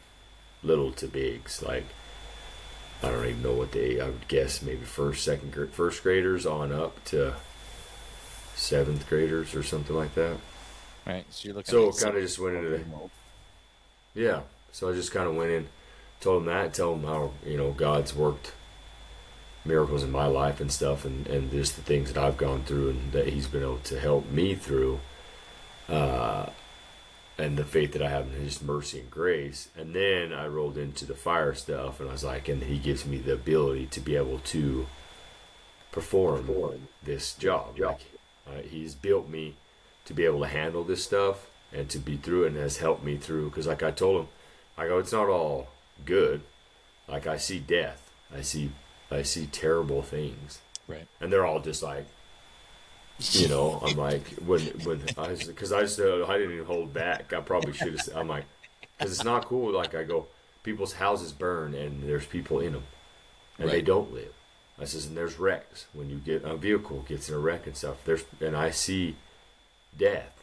little 0.62 0.91
to 0.93 1.07
bigs, 1.07 1.62
like, 1.62 1.84
I 3.03 3.11
don't 3.11 3.26
even 3.26 3.43
know 3.43 3.53
what 3.53 3.72
they, 3.72 4.01
I 4.01 4.07
would 4.07 4.26
guess 4.26 4.61
maybe 4.61 4.84
first, 4.84 5.24
second, 5.24 5.55
first 5.72 6.03
graders 6.03 6.47
on 6.47 6.72
up 6.72 7.05
to 7.07 7.34
seventh 8.57 9.09
graders 9.09 9.55
or 9.55 9.62
something 9.62 9.95
like 9.95 10.14
that. 10.16 10.36
Right. 11.07 11.24
So 11.30 11.47
you're 11.47 11.55
looking. 11.55 11.70
So 11.70 11.89
at 11.91 11.97
kind 11.99 12.16
of 12.16 12.22
just 12.22 12.39
went 12.41 12.57
into 12.57 12.70
the, 12.70 12.84
yeah. 14.14 14.41
So 14.73 14.91
I 14.91 14.95
just 14.95 15.12
kind 15.12 15.29
of 15.29 15.35
went 15.35 15.51
in, 15.51 15.69
told 16.21 16.43
him 16.43 16.47
that, 16.47 16.75
tell 16.75 16.95
him 16.95 17.05
how 17.05 17.33
you 17.45 17.57
know 17.57 17.73
God's 17.73 18.14
worked 18.14 18.53
miracles 19.64 20.03
in 20.03 20.11
my 20.11 20.27
life 20.27 20.61
and 20.61 20.71
stuff, 20.71 21.05
and 21.05 21.27
and 21.27 21.51
just 21.51 21.77
the 21.77 21.83
things 21.83 22.12
that 22.12 22.23
I've 22.23 22.37
gone 22.37 22.64
through 22.64 22.91
and 22.91 23.12
that 23.12 23.29
He's 23.29 23.47
been 23.47 23.62
able 23.62 23.79
to 23.79 23.99
help 23.99 24.31
me 24.31 24.55
through, 24.55 25.01
uh, 25.89 26.47
and 27.37 27.57
the 27.57 27.64
faith 27.64 27.93
that 27.93 28.03
I 28.03 28.09
have 28.09 28.27
in 28.27 28.41
His 28.41 28.62
mercy 28.62 29.01
and 29.01 29.11
grace. 29.11 29.69
And 29.77 29.95
then 29.95 30.33
I 30.33 30.47
rolled 30.47 30.79
into 30.79 31.05
the 31.05 31.14
fire 31.14 31.55
stuff, 31.55 32.01
and 32.01 32.09
I 32.09 32.12
was 32.12 32.25
like, 32.25 32.49
and 32.49 32.62
He 32.62 32.79
gives 32.79 33.07
me 33.07 33.19
the 33.19 33.35
ability 33.35 33.87
to 33.87 34.01
be 34.01 34.16
able 34.16 34.39
to 34.39 34.87
perform 35.93 36.49
this 37.03 37.35
job. 37.35 37.79
Like 37.79 38.01
uh, 38.47 38.62
He's 38.62 38.95
built 38.95 39.29
me 39.29 39.57
to 40.09 40.14
be 40.14 40.25
able 40.25 40.41
to 40.41 40.47
handle 40.47 40.85
this 40.85 41.05
stuff 41.05 41.51
and 41.71 41.91
to 41.91 41.99
be 41.99 42.16
through 42.16 42.45
it 42.45 42.49
and 42.49 42.57
has 42.57 42.79
helped 42.79 43.05
me 43.05 43.19
through 43.19 43.51
because 43.51 43.66
like 43.66 43.83
i 43.83 43.91
told 43.91 44.23
him 44.23 44.29
i 44.79 44.87
go 44.87 44.99
it's 44.99 45.12
not 45.12 45.29
all 45.29 45.68
good. 46.05 46.41
Like 47.07 47.26
i 47.26 47.37
see 47.37 47.59
death. 47.59 48.11
I 48.35 48.43
see 48.43 48.70
i 49.11 49.22
see 49.22 49.47
terrible 49.47 50.03
things. 50.03 50.61
Right. 50.87 51.07
and 51.20 51.31
they're 51.31 51.45
all 51.45 51.61
just 51.61 51.83
like 51.83 52.07
you 53.33 53.49
know 53.49 53.83
i'm 53.85 53.97
like 53.97 54.26
when 54.47 54.61
when 54.85 55.03
i 55.18 55.35
because 55.35 55.70
i 55.70 55.81
just 55.83 56.01
uh, 56.01 56.24
i 56.26 56.39
didn't 56.39 56.55
even 56.55 56.64
hold 56.66 56.95
back. 56.95 57.33
I 57.33 57.41
probably 57.41 57.72
should 57.72 57.99
have 57.99 58.16
i'm 58.16 58.29
like 58.29 58.45
because 58.97 59.12
it's 59.12 59.24
not 59.24 59.45
cool. 59.47 59.72
Like 59.72 59.95
i 59.95 60.05
go 60.05 60.26
people's 60.62 60.95
houses 60.95 61.33
burn 61.33 61.74
and 61.74 62.03
there's 62.09 62.26
people 62.26 62.61
in 62.61 62.72
them 62.72 62.85
and 63.59 63.68
they 63.68 63.83
don't 63.83 64.12
live. 64.14 64.33
I 64.81 64.85
says 64.85 65.07
and 65.07 65.16
there's 65.16 65.39
wrecks. 65.39 65.87
When 65.93 66.09
you 66.09 66.18
get 66.18 66.45
a 66.45 66.57
vehicle 66.57 67.05
gets 67.09 67.29
in 67.29 67.35
a 67.35 67.39
wreck 67.39 67.66
and 67.66 67.76
stuff 67.76 67.99
there's 68.05 68.24
and 68.41 68.57
i 68.57 68.70
see 68.70 69.16
death. 69.97 70.39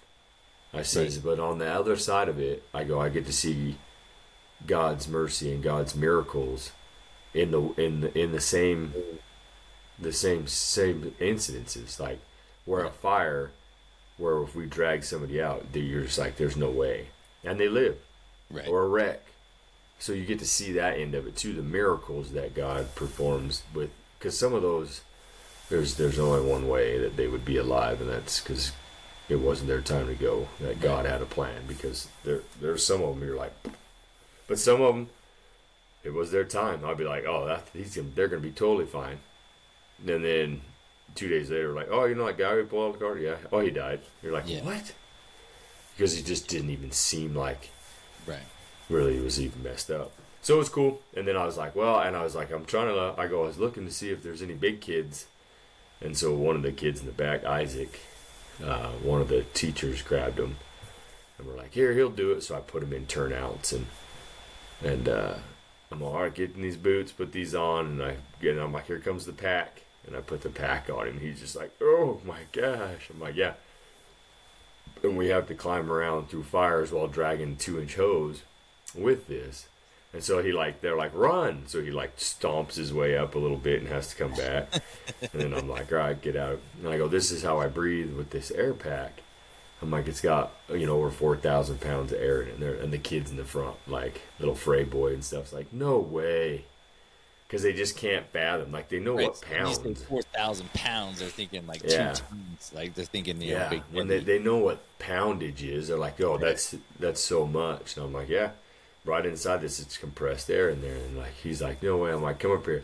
I 0.74 0.82
says, 0.82 1.20
but 1.20 1.40
on 1.40 1.60
the 1.60 1.72
other 1.72 1.96
side 1.96 2.28
of 2.28 2.38
it, 2.38 2.64
I 2.74 2.84
go, 2.84 3.00
I 3.00 3.08
get 3.08 3.26
to 3.28 3.34
see 3.34 3.78
God's 4.66 5.08
mercy 5.08 5.52
and 5.54 5.64
God's 5.64 5.96
miracles 5.96 6.72
in 7.34 7.52
the 7.52 7.62
in 7.82 8.02
the 8.02 8.18
in 8.18 8.32
the 8.32 8.42
same 8.42 8.94
the 10.00 10.14
same 10.14 10.48
same 10.48 11.14
incidences, 11.20 12.00
like 12.00 12.20
where 12.66 12.84
a 12.86 12.92
fire, 12.92 13.52
where 14.18 14.42
if 14.42 14.56
we 14.56 14.66
drag 14.66 15.04
somebody 15.04 15.42
out, 15.42 15.66
you're 15.74 16.04
just 16.04 16.18
like, 16.18 16.38
there's 16.38 16.58
no 16.58 16.70
way, 16.70 17.08
and 17.44 17.60
they 17.60 17.68
live, 17.70 17.98
Right. 18.50 18.68
or 18.68 18.84
a 18.84 18.88
wreck. 18.88 19.22
So 20.00 20.12
you 20.14 20.26
get 20.26 20.40
to 20.40 20.46
see 20.48 20.72
that 20.74 20.98
end 20.98 21.16
of 21.16 21.26
it 21.28 21.36
too, 21.38 21.54
the 21.54 21.62
miracles 21.62 22.32
that 22.32 22.54
God 22.56 22.96
performs 22.96 23.64
with, 23.74 23.92
because 24.20 24.38
some 24.38 24.54
of 24.54 24.62
those, 24.62 25.02
there's 25.70 25.96
there's 25.96 26.20
only 26.20 26.48
one 26.50 26.68
way 26.68 26.98
that 26.98 27.16
they 27.18 27.28
would 27.28 27.46
be 27.46 27.58
alive, 27.58 28.02
and 28.02 28.10
that's 28.10 28.40
because 28.42 28.72
it 29.30 29.38
wasn't 29.38 29.68
their 29.68 29.82
time 29.82 30.08
to 30.08 30.16
go. 30.16 30.48
That 30.60 30.82
God 30.82 31.06
had 31.06 31.22
a 31.22 31.26
plan 31.26 31.64
because 31.68 32.08
there 32.24 32.42
there's 32.60 32.86
some 32.86 33.02
of 33.02 33.18
them 33.18 33.28
you're 33.28 33.38
like, 33.38 33.54
but 34.48 34.60
some 34.60 34.82
of 34.82 34.96
them 34.96 35.10
it 36.04 36.14
was 36.14 36.30
their 36.32 36.44
time. 36.44 36.86
I'd 36.86 36.98
be 36.98 37.04
like, 37.04 37.26
oh, 37.26 37.48
that 37.48 37.68
he's 37.74 37.96
gonna, 37.96 38.10
they're 38.14 38.28
gonna 38.28 38.42
be 38.42 38.52
totally 38.52 38.86
fine. 38.86 39.18
And 40.08 40.24
then 40.24 40.62
two 41.16 41.28
days 41.30 41.50
later, 41.50 41.74
like, 41.74 41.88
oh, 41.90 42.06
you 42.06 42.14
know 42.14 42.26
that 42.28 42.38
guy 42.38 42.54
who 42.56 42.64
pulled 42.66 42.94
out 42.94 43.00
the 43.00 43.06
car? 43.06 43.18
Yeah. 43.18 43.38
Oh, 43.52 43.60
he 43.60 43.72
died. 43.72 44.02
You're 44.22 44.32
like, 44.34 44.44
Yeah. 44.48 44.62
what? 44.64 44.94
Because 45.96 46.16
he 46.16 46.22
just 46.22 46.48
didn't 46.48 46.70
even 46.70 46.92
seem 46.92 47.34
like 47.36 47.70
Right. 48.28 48.44
really 48.90 49.20
was 49.20 49.40
even 49.42 49.64
messed 49.64 49.90
up. 49.90 50.12
So 50.44 50.56
it 50.56 50.58
was 50.60 50.70
cool. 50.70 51.02
And 51.16 51.28
then 51.28 51.36
I 51.38 51.46
was 51.46 51.58
like, 51.58 51.76
well, 51.76 52.00
and 52.00 52.16
I 52.16 52.24
was 52.24 52.36
like, 52.36 52.52
I'm 52.52 52.66
trying 52.66 52.94
to, 52.94 53.20
I 53.20 53.28
go, 53.28 53.44
I 53.44 53.48
was 53.48 53.58
looking 53.58 53.86
to 53.88 53.92
see 53.92 54.12
if 54.12 54.22
there's 54.22 54.44
any 54.44 54.54
big 54.54 54.82
kids. 54.82 55.26
And 56.02 56.16
so 56.16 56.36
one 56.36 56.56
of 56.56 56.62
the 56.62 56.72
kids 56.72 57.00
in 57.00 57.08
the 57.08 57.12
back, 57.14 57.44
Isaac, 57.46 58.00
uh, 58.64 58.90
one 59.02 59.22
of 59.22 59.30
the 59.30 59.42
teachers 59.56 60.04
grabbed 60.04 60.38
him 60.38 60.58
and 61.40 61.48
we're 61.48 61.58
like, 61.58 61.74
here, 61.74 61.94
he'll 61.94 62.12
do 62.12 62.32
it. 62.34 62.44
So 62.44 62.56
I 62.56 62.60
put 62.60 62.84
him 62.84 62.94
in 62.94 63.08
turnouts 63.08 63.72
and, 63.74 63.88
and, 64.84 65.08
uh, 65.08 65.36
I'm 65.92 66.02
all 66.02 66.22
right, 66.22 66.34
getting 66.34 66.62
these 66.62 66.78
boots, 66.78 67.12
put 67.12 67.32
these 67.32 67.56
on, 67.56 67.86
and 67.86 68.04
I 68.04 68.18
get, 68.42 68.58
I'm 68.58 68.74
like, 68.74 68.88
here 68.88 69.00
comes 69.00 69.26
the 69.26 69.34
pack, 69.34 69.84
and 70.06 70.16
I 70.16 70.22
put 70.22 70.42
the 70.42 70.50
pack 70.50 70.90
on 70.90 71.08
him. 71.08 71.20
He's 71.20 71.40
just 71.40 71.56
like, 71.56 71.72
oh 71.82 72.20
my 72.26 72.40
gosh! 72.52 73.10
I'm 73.10 73.20
like, 73.20 73.36
yeah. 73.36 73.54
And 75.04 75.18
we 75.18 75.28
have 75.28 75.48
to 75.48 75.56
climb 75.56 75.92
around 75.92 76.30
through 76.30 76.44
fires 76.44 76.92
while 76.92 77.08
dragging 77.08 77.58
two 77.58 77.80
inch 77.80 77.96
hose 77.96 78.42
with 78.96 79.28
this, 79.28 79.68
And 80.14 80.24
so 80.24 80.42
he 80.42 80.52
like 80.52 80.82
they're 80.82 80.96
like 80.96 81.14
run. 81.14 81.64
So 81.68 81.82
he 81.82 81.92
like 81.92 82.18
stomps 82.18 82.76
his 82.76 82.94
way 82.94 83.18
up 83.18 83.36
a 83.36 83.40
little 83.40 83.58
bit 83.58 83.82
and 83.82 83.90
has 83.90 84.08
to 84.10 84.16
come 84.16 84.34
back. 84.34 84.74
and 85.22 85.42
then 85.42 85.54
I'm 85.54 85.68
like, 85.68 85.92
all 85.92 86.00
right, 86.00 86.20
get 86.22 86.36
out. 86.36 86.60
And 86.80 86.88
I 86.90 86.98
go, 86.98 87.08
this 87.08 87.32
is 87.32 87.44
how 87.44 87.60
I 87.60 87.68
breathe 87.68 88.14
with 88.14 88.30
this 88.32 88.52
air 88.52 88.74
pack. 88.74 89.22
I'm 89.82 89.92
like, 89.92 90.08
it's 90.08 90.22
got 90.22 90.52
you 90.70 90.86
know 90.86 90.96
over 90.98 91.12
four 91.12 91.36
thousand 91.38 91.82
pounds 91.82 92.12
of 92.12 92.20
air 92.20 92.42
in 92.42 92.48
it, 92.50 92.54
and, 92.56 92.64
and 92.64 92.94
the 92.94 92.98
kids 92.98 93.30
in 93.32 93.38
the 93.38 93.44
front, 93.46 93.76
like 93.88 94.22
little 94.40 94.56
Frey 94.56 94.84
boy 94.84 95.14
and 95.14 95.24
stuff, 95.24 95.48
stuff's 95.48 95.54
like, 95.54 95.74
no 95.74 95.98
way, 96.00 96.66
because 97.48 97.64
they 97.64 97.74
just 97.74 97.98
can't 97.98 98.26
fathom. 98.28 98.72
Like 98.72 98.90
they 98.90 99.00
know 99.00 99.16
Right. 99.16 99.24
what 99.26 99.42
When 99.54 99.66
you 99.66 99.74
say 99.74 99.94
pounds. 99.94 100.04
four 100.08 100.22
thousand 100.22 100.74
pounds, 100.74 101.20
they're 101.20 101.30
thinking 101.30 101.68
like 101.68 101.84
Yeah. 101.84 102.14
two 102.14 102.24
tons. 102.24 102.72
Like 102.74 102.94
they're 102.96 103.06
thinking, 103.06 103.42
you 103.42 103.52
Yeah, 103.52 103.70
big. 103.70 103.84
when 103.92 104.08
they, 104.08 104.20
they 104.20 104.40
know 104.40 104.58
what 104.58 104.84
poundage 105.00 105.62
is, 105.64 105.88
they're 105.88 105.98
like, 105.98 106.20
"Oh, 106.22 106.38
that's 106.38 106.76
that's 107.00 107.22
so 107.22 107.46
much." 107.46 107.96
And 107.98 108.06
I'm 108.06 108.14
like, 108.14 108.30
"Yeah, 108.30 108.52
right 109.06 109.26
inside 109.26 109.58
this, 109.62 109.80
it's 109.80 109.98
compressed 109.98 110.50
air 110.50 110.70
in 110.70 110.82
there." 110.82 110.96
And 110.96 111.18
like, 111.18 111.34
he's 111.44 111.62
like, 111.62 111.84
"No 111.84 111.98
way." 111.98 112.12
I'm 112.12 112.22
like, 112.24 112.40
"Come 112.40 112.52
up 112.52 112.66
here." 112.66 112.84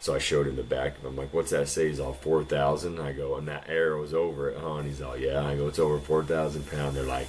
So 0.00 0.14
I 0.14 0.18
showed 0.18 0.46
him 0.46 0.56
the 0.56 0.62
back. 0.62 0.94
I'm 1.04 1.16
like, 1.16 1.34
"What's 1.34 1.50
that 1.50 1.68
say?" 1.68 1.88
He's 1.88 2.00
all 2.00 2.12
four 2.12 2.44
thousand. 2.44 3.00
I 3.00 3.12
go, 3.12 3.36
and 3.36 3.48
that 3.48 3.68
air 3.68 3.96
was 3.96 4.14
over 4.14 4.50
it, 4.50 4.58
huh? 4.60 4.74
And 4.76 4.86
he's 4.88 5.02
all, 5.02 5.16
"Yeah." 5.16 5.44
I 5.44 5.56
go, 5.56 5.66
"It's 5.68 5.78
over 5.78 5.98
four 5.98 6.24
thousand 6.24 6.70
pound." 6.70 6.96
They're 6.96 7.02
like, 7.04 7.28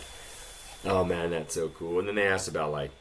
"Oh 0.86 1.04
man, 1.04 1.32
that's 1.32 1.56
so 1.56 1.70
cool." 1.70 2.00
And 2.00 2.08
then 2.08 2.16
they 2.16 2.28
asked 2.28 2.48
about 2.48 2.72
like 2.72 2.92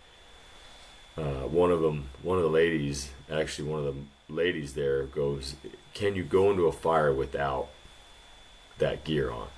uh, 1.17 1.47
one 1.49 1.71
of 1.71 1.81
them, 1.81 2.09
one 2.23 2.39
of 2.39 2.45
the 2.45 2.51
ladies, 2.51 3.11
actually 3.31 3.69
one 3.69 3.85
of 3.85 3.95
the 3.95 4.33
ladies 4.33 4.75
there 4.75 5.05
goes, 5.05 5.55
"Can 5.95 6.15
you 6.15 6.25
go 6.25 6.51
into 6.51 6.67
a 6.67 6.73
fire 6.73 7.13
without 7.13 7.69
that 8.79 9.05
gear 9.05 9.31
on?" 9.31 9.49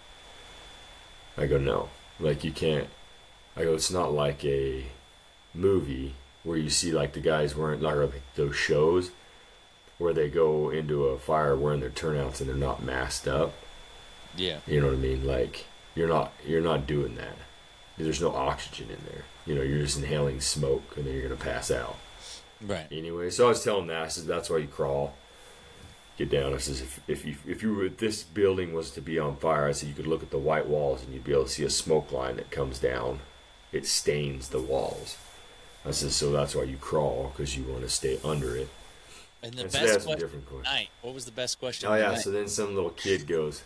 I 1.36 1.46
go, 1.46 1.58
no. 1.58 1.88
Like, 2.18 2.44
you 2.44 2.52
can't. 2.52 2.88
I 3.56 3.64
go, 3.64 3.74
it's 3.74 3.90
not 3.90 4.12
like 4.12 4.44
a 4.44 4.84
movie 5.54 6.14
where 6.42 6.58
you 6.58 6.70
see, 6.70 6.92
like, 6.92 7.12
the 7.12 7.20
guys 7.20 7.56
wearing, 7.56 7.80
like 7.80 8.22
those 8.34 8.56
shows 8.56 9.10
where 10.00 10.14
they 10.14 10.30
go 10.30 10.70
into 10.70 11.04
a 11.08 11.18
fire 11.18 11.54
wearing 11.54 11.80
their 11.80 11.90
turnouts 11.90 12.40
and 12.40 12.48
they're 12.48 12.56
not 12.56 12.82
masked 12.82 13.28
up. 13.28 13.52
yeah, 14.34 14.60
You 14.66 14.80
know 14.80 14.86
what 14.86 14.94
I 14.94 14.98
mean? 14.98 15.26
Like, 15.26 15.66
you're 15.94 16.08
not, 16.08 16.32
you're 16.46 16.62
not 16.62 16.86
doing 16.86 17.16
that. 17.16 17.36
There's 17.98 18.20
no 18.22 18.32
oxygen 18.34 18.88
in 18.88 19.04
there. 19.04 19.24
You 19.44 19.54
know, 19.54 19.60
you're 19.62 19.82
just 19.82 19.98
inhaling 19.98 20.40
smoke 20.40 20.94
and 20.96 21.04
then 21.06 21.12
you're 21.12 21.28
going 21.28 21.36
to 21.36 21.44
pass 21.44 21.70
out. 21.70 21.96
right. 22.62 22.86
Anyway, 22.90 23.28
so 23.28 23.44
I 23.44 23.48
was 23.50 23.62
telling 23.62 23.88
that, 23.88 24.02
I 24.02 24.08
said, 24.08 24.24
that's 24.26 24.48
why 24.48 24.56
you 24.56 24.68
crawl. 24.68 25.12
Get 26.16 26.30
down. 26.30 26.54
I 26.54 26.58
says, 26.58 26.80
if, 26.80 27.00
if 27.06 27.24
you 27.26 27.36
if 27.46 27.62
you 27.62 27.74
were, 27.74 27.84
if 27.84 27.96
this 27.98 28.22
building 28.22 28.72
was 28.74 28.90
to 28.92 29.00
be 29.02 29.18
on 29.18 29.36
fire, 29.36 29.66
I 29.66 29.72
said 29.72 29.88
you 29.88 29.94
could 29.94 30.06
look 30.06 30.22
at 30.22 30.30
the 30.30 30.38
white 30.38 30.66
walls 30.66 31.02
and 31.02 31.12
you'd 31.14 31.24
be 31.24 31.32
able 31.32 31.44
to 31.44 31.50
see 31.50 31.64
a 31.64 31.70
smoke 31.70 32.10
line 32.12 32.36
that 32.36 32.50
comes 32.50 32.78
down. 32.78 33.20
It 33.72 33.86
stains 33.86 34.48
the 34.48 34.60
walls. 34.60 35.16
I 35.84 35.92
said, 35.92 36.10
so 36.12 36.30
that's 36.30 36.54
why 36.54 36.64
you 36.64 36.76
crawl 36.76 37.32
because 37.34 37.56
you 37.56 37.64
want 37.64 37.82
to 37.82 37.88
stay 37.88 38.18
under 38.22 38.54
it. 38.56 38.68
And 39.42 39.54
the 39.54 39.62
And 39.62 39.72
so 39.72 39.78
best 39.80 39.90
a 40.00 40.00
question 40.04 40.18
different 40.20 40.46
question. 40.46 40.64
tonight. 40.64 40.88
What 41.02 41.14
was 41.14 41.24
the 41.24 41.32
best 41.32 41.58
question? 41.58 41.88
Oh 41.90 41.94
yeah. 41.94 42.08
tonight? 42.08 42.20
So 42.20 42.30
then 42.30 42.48
some 42.48 42.74
little 42.74 42.90
kid 42.90 43.26
goes. 43.26 43.62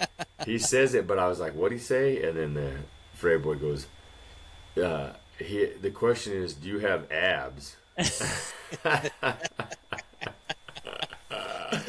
he 0.46 0.58
says 0.58 0.94
it, 0.94 1.06
but 1.06 1.18
I 1.18 1.28
was 1.28 1.38
like, 1.40 1.52
"What 1.52 1.62
would 1.64 1.72
he 1.72 1.78
say?" 1.78 2.22
And 2.22 2.36
then 2.36 2.54
the 2.54 2.72
Frey 3.14 3.36
boy 3.36 3.54
goes, 3.54 3.86
uh, 4.82 5.10
"He." 5.38 5.66
The 5.66 5.90
question 5.90 6.32
is, 6.32 6.52
do 6.54 6.68
you 6.68 6.80
have 6.80 7.10
abs? 7.12 7.76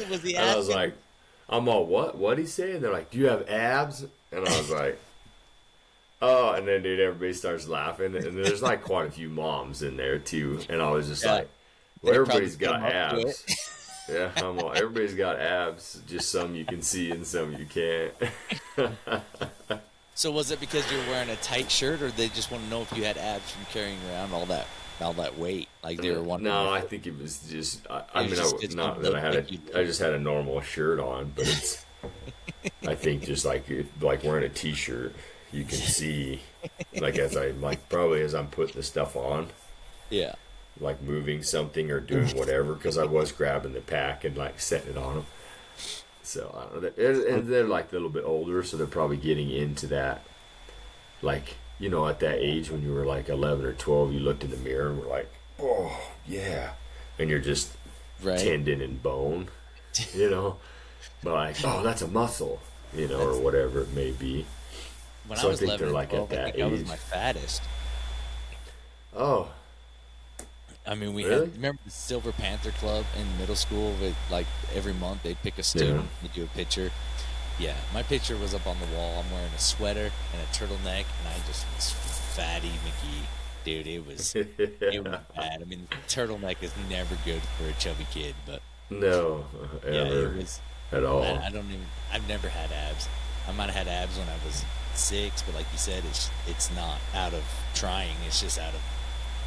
was 0.08 0.22
he 0.22 0.36
I 0.36 0.54
was 0.56 0.68
like, 0.68 0.94
I'm 1.48 1.68
all, 1.68 1.84
what? 1.86 2.16
What'd 2.16 2.38
he 2.38 2.46
say? 2.46 2.72
And 2.72 2.82
they're 2.84 2.92
like, 2.92 3.10
do 3.10 3.18
you 3.18 3.26
have 3.26 3.48
abs? 3.48 4.02
And 4.32 4.46
I 4.46 4.58
was 4.58 4.70
like, 4.70 5.00
oh. 6.22 6.50
And 6.52 6.66
then, 6.66 6.82
dude, 6.82 7.00
everybody 7.00 7.32
starts 7.32 7.66
laughing. 7.68 8.14
And 8.16 8.36
there's 8.44 8.62
like 8.62 8.82
quite 8.82 9.08
a 9.08 9.10
few 9.10 9.28
moms 9.28 9.82
in 9.82 9.96
there, 9.96 10.18
too. 10.18 10.60
And 10.68 10.80
I 10.82 10.90
was 10.90 11.08
just 11.08 11.24
Yeah. 11.24 11.32
like, 11.34 11.48
well, 12.06 12.14
They 12.14 12.20
everybody's 12.20 12.56
probably 12.56 12.88
got 12.88 12.90
come 12.90 13.00
up 13.00 13.20
to 13.22 13.28
abs. 13.28 14.06
yeah, 14.08 14.30
I'm 14.36 14.58
all, 14.58 14.72
everybody's 14.72 15.14
got 15.14 15.38
abs. 15.38 16.00
Just 16.06 16.30
some 16.30 16.54
you 16.54 16.64
can 16.64 16.82
see 16.82 17.10
and 17.10 17.26
some 17.26 17.52
you 17.52 17.66
can't. 17.66 18.12
so 20.14 20.30
was 20.30 20.50
it 20.50 20.60
because 20.60 20.90
you're 20.90 21.04
wearing 21.08 21.28
a 21.30 21.36
tight 21.36 21.70
shirt, 21.70 22.00
or 22.02 22.10
they 22.10 22.28
just 22.28 22.50
want 22.50 22.64
to 22.64 22.70
know 22.70 22.82
if 22.82 22.96
you 22.96 23.04
had 23.04 23.18
abs 23.18 23.50
from 23.50 23.64
carrying 23.66 23.98
around 24.10 24.32
all 24.32 24.46
that 24.46 24.66
all 25.00 25.12
that 25.14 25.38
weight? 25.38 25.68
Like 25.82 26.00
they 26.00 26.10
were 26.12 26.18
uh, 26.18 26.22
wondering. 26.22 26.54
no, 26.54 26.70
I 26.70 26.80
think 26.80 27.06
it 27.06 27.18
was 27.20 27.40
just, 27.50 27.86
I, 27.90 28.02
I 28.14 28.20
mean, 28.22 28.30
just- 28.34 28.54
I, 28.54 28.66
not 28.74 28.74
not 28.74 29.02
that 29.02 29.14
I 29.14 29.20
had 29.20 29.34
a, 29.34 29.78
I 29.78 29.84
just 29.84 30.00
had 30.00 30.12
a 30.14 30.18
normal 30.18 30.60
shirt 30.62 31.00
on, 31.00 31.32
but 31.34 31.46
it's, 31.48 31.84
I 32.86 32.94
think 32.94 33.24
just 33.24 33.44
like, 33.44 33.68
if- 33.70 33.86
like 34.00 34.22
wearing 34.24 34.44
a 34.44 34.48
t-shirt, 34.48 35.14
you 35.52 35.64
can 35.64 35.78
see, 35.78 36.40
like 37.00 37.18
as 37.18 37.36
I, 37.36 37.48
like 37.50 37.88
probably 37.88 38.22
as 38.22 38.34
I'm 38.34 38.48
putting 38.48 38.76
the 38.76 38.82
stuff 38.82 39.16
on, 39.16 39.48
yeah. 40.10 40.34
Like 40.80 41.00
moving 41.02 41.42
something 41.42 41.90
or 41.90 42.00
doing 42.00 42.36
whatever, 42.36 42.74
because 42.74 42.98
I 42.98 43.04
was 43.04 43.32
grabbing 43.32 43.72
the 43.72 43.80
pack 43.80 44.24
and 44.24 44.36
like 44.36 44.60
setting 44.60 44.90
it 44.90 44.96
on 44.98 45.14
them. 45.14 45.26
So 46.22 46.54
I 46.58 46.72
don't 46.72 46.82
know, 46.82 47.04
and 47.04 47.22
and 47.22 47.48
they're 47.48 47.64
like 47.64 47.90
a 47.90 47.92
little 47.92 48.08
bit 48.08 48.24
older, 48.24 48.62
so 48.62 48.76
they're 48.76 48.86
probably 48.86 49.16
getting 49.16 49.50
into 49.50 49.86
that, 49.88 50.24
like 51.22 51.56
you 51.78 51.88
know, 51.88 52.08
at 52.08 52.20
that 52.20 52.38
age 52.40 52.70
when 52.70 52.82
you 52.82 52.92
were 52.92 53.06
like 53.06 53.28
eleven 53.28 53.64
or 53.64 53.72
twelve, 53.72 54.12
you 54.12 54.20
looked 54.20 54.42
in 54.44 54.50
the 54.50 54.56
mirror 54.56 54.88
and 54.90 54.98
were 55.00 55.06
like, 55.06 55.30
oh 55.60 55.96
yeah, 56.26 56.72
and 57.18 57.30
you're 57.30 57.38
just 57.38 57.72
Right. 58.22 58.38
tendon 58.38 58.80
and 58.80 59.02
bone, 59.02 59.48
you 60.14 60.30
know, 60.30 60.56
but 61.22 61.34
like 61.34 61.56
oh 61.64 61.82
that's 61.82 62.02
a 62.02 62.08
muscle, 62.08 62.60
you 62.94 63.06
know, 63.08 63.20
or 63.20 63.40
whatever 63.40 63.82
it 63.82 63.92
may 63.92 64.10
be. 64.10 64.46
When 65.26 65.38
so 65.38 65.44
I 65.44 65.48
I 65.48 65.50
was 65.50 65.60
think 65.60 65.68
11 65.68 65.86
they're 65.86 65.94
like 65.94 66.14
at 66.14 66.28
12, 66.28 66.32
I 66.32 66.34
that 66.36 66.54
think 66.54 66.58
I 66.58 66.66
was 66.66 66.84
my 66.84 66.96
fattest. 66.96 67.62
Oh, 69.14 69.50
I 70.86 70.94
mean, 70.94 71.14
we 71.14 71.24
Really? 71.24 71.46
had 71.46 71.54
remember 71.56 71.80
the 71.84 71.90
Silver 71.90 72.32
Panther 72.32 72.70
Club 72.70 73.04
in 73.18 73.38
middle 73.38 73.56
school. 73.56 73.94
With 74.00 74.16
like 74.30 74.46
every 74.74 74.92
month 74.92 75.22
they'd 75.22 75.40
pick 75.42 75.58
a 75.58 75.62
student, 75.62 76.08
they 76.22 76.28
do 76.28 76.44
a 76.44 76.46
picture. 76.48 76.90
Yeah, 77.58 77.76
my 77.92 78.02
picture 78.02 78.36
was 78.36 78.54
up 78.54 78.66
on 78.66 78.76
the 78.78 78.96
wall. 78.96 79.22
I'm 79.24 79.30
wearing 79.32 79.52
a 79.54 79.58
sweater 79.58 80.10
and 80.32 80.42
a 80.42 80.46
turtleneck, 80.52 81.06
and 81.18 81.28
I 81.28 81.36
just 81.46 81.66
was 81.74 81.90
fatty 81.90 82.68
McGee. 82.84 83.24
Dude, 83.64 83.86
it 83.86 84.06
was 84.06 84.34
it 84.36 85.02
was 85.04 85.20
bad. 85.36 85.62
I 85.62 85.64
mean, 85.64 85.88
turtleneck 86.06 86.62
is 86.62 86.72
never 86.88 87.16
good 87.24 87.42
for 87.58 87.64
a 87.68 87.72
chubby 87.74 88.06
kid, 88.12 88.34
but 88.46 88.60
no, 88.90 89.44
yeah, 89.84 89.90
ever 89.90 90.32
it 90.32 90.36
was. 90.36 90.60
at 90.92 91.04
all. 91.04 91.22
I, 91.22 91.46
I 91.46 91.50
don't 91.50 91.66
even. 91.66 91.86
I've 92.12 92.28
never 92.28 92.48
had 92.48 92.70
abs. 92.72 93.08
I 93.48 93.52
might 93.52 93.70
have 93.70 93.86
had 93.86 93.88
abs 93.88 94.18
when 94.18 94.28
I 94.28 94.36
was 94.44 94.64
six, 94.94 95.42
but 95.42 95.54
like 95.54 95.66
you 95.72 95.78
said, 95.78 96.04
it's 96.04 96.30
it's 96.46 96.70
not 96.76 96.98
out 97.14 97.32
of 97.34 97.42
trying. 97.74 98.16
It's 98.26 98.40
just 98.40 98.58
out 98.58 98.74
of 98.74 98.80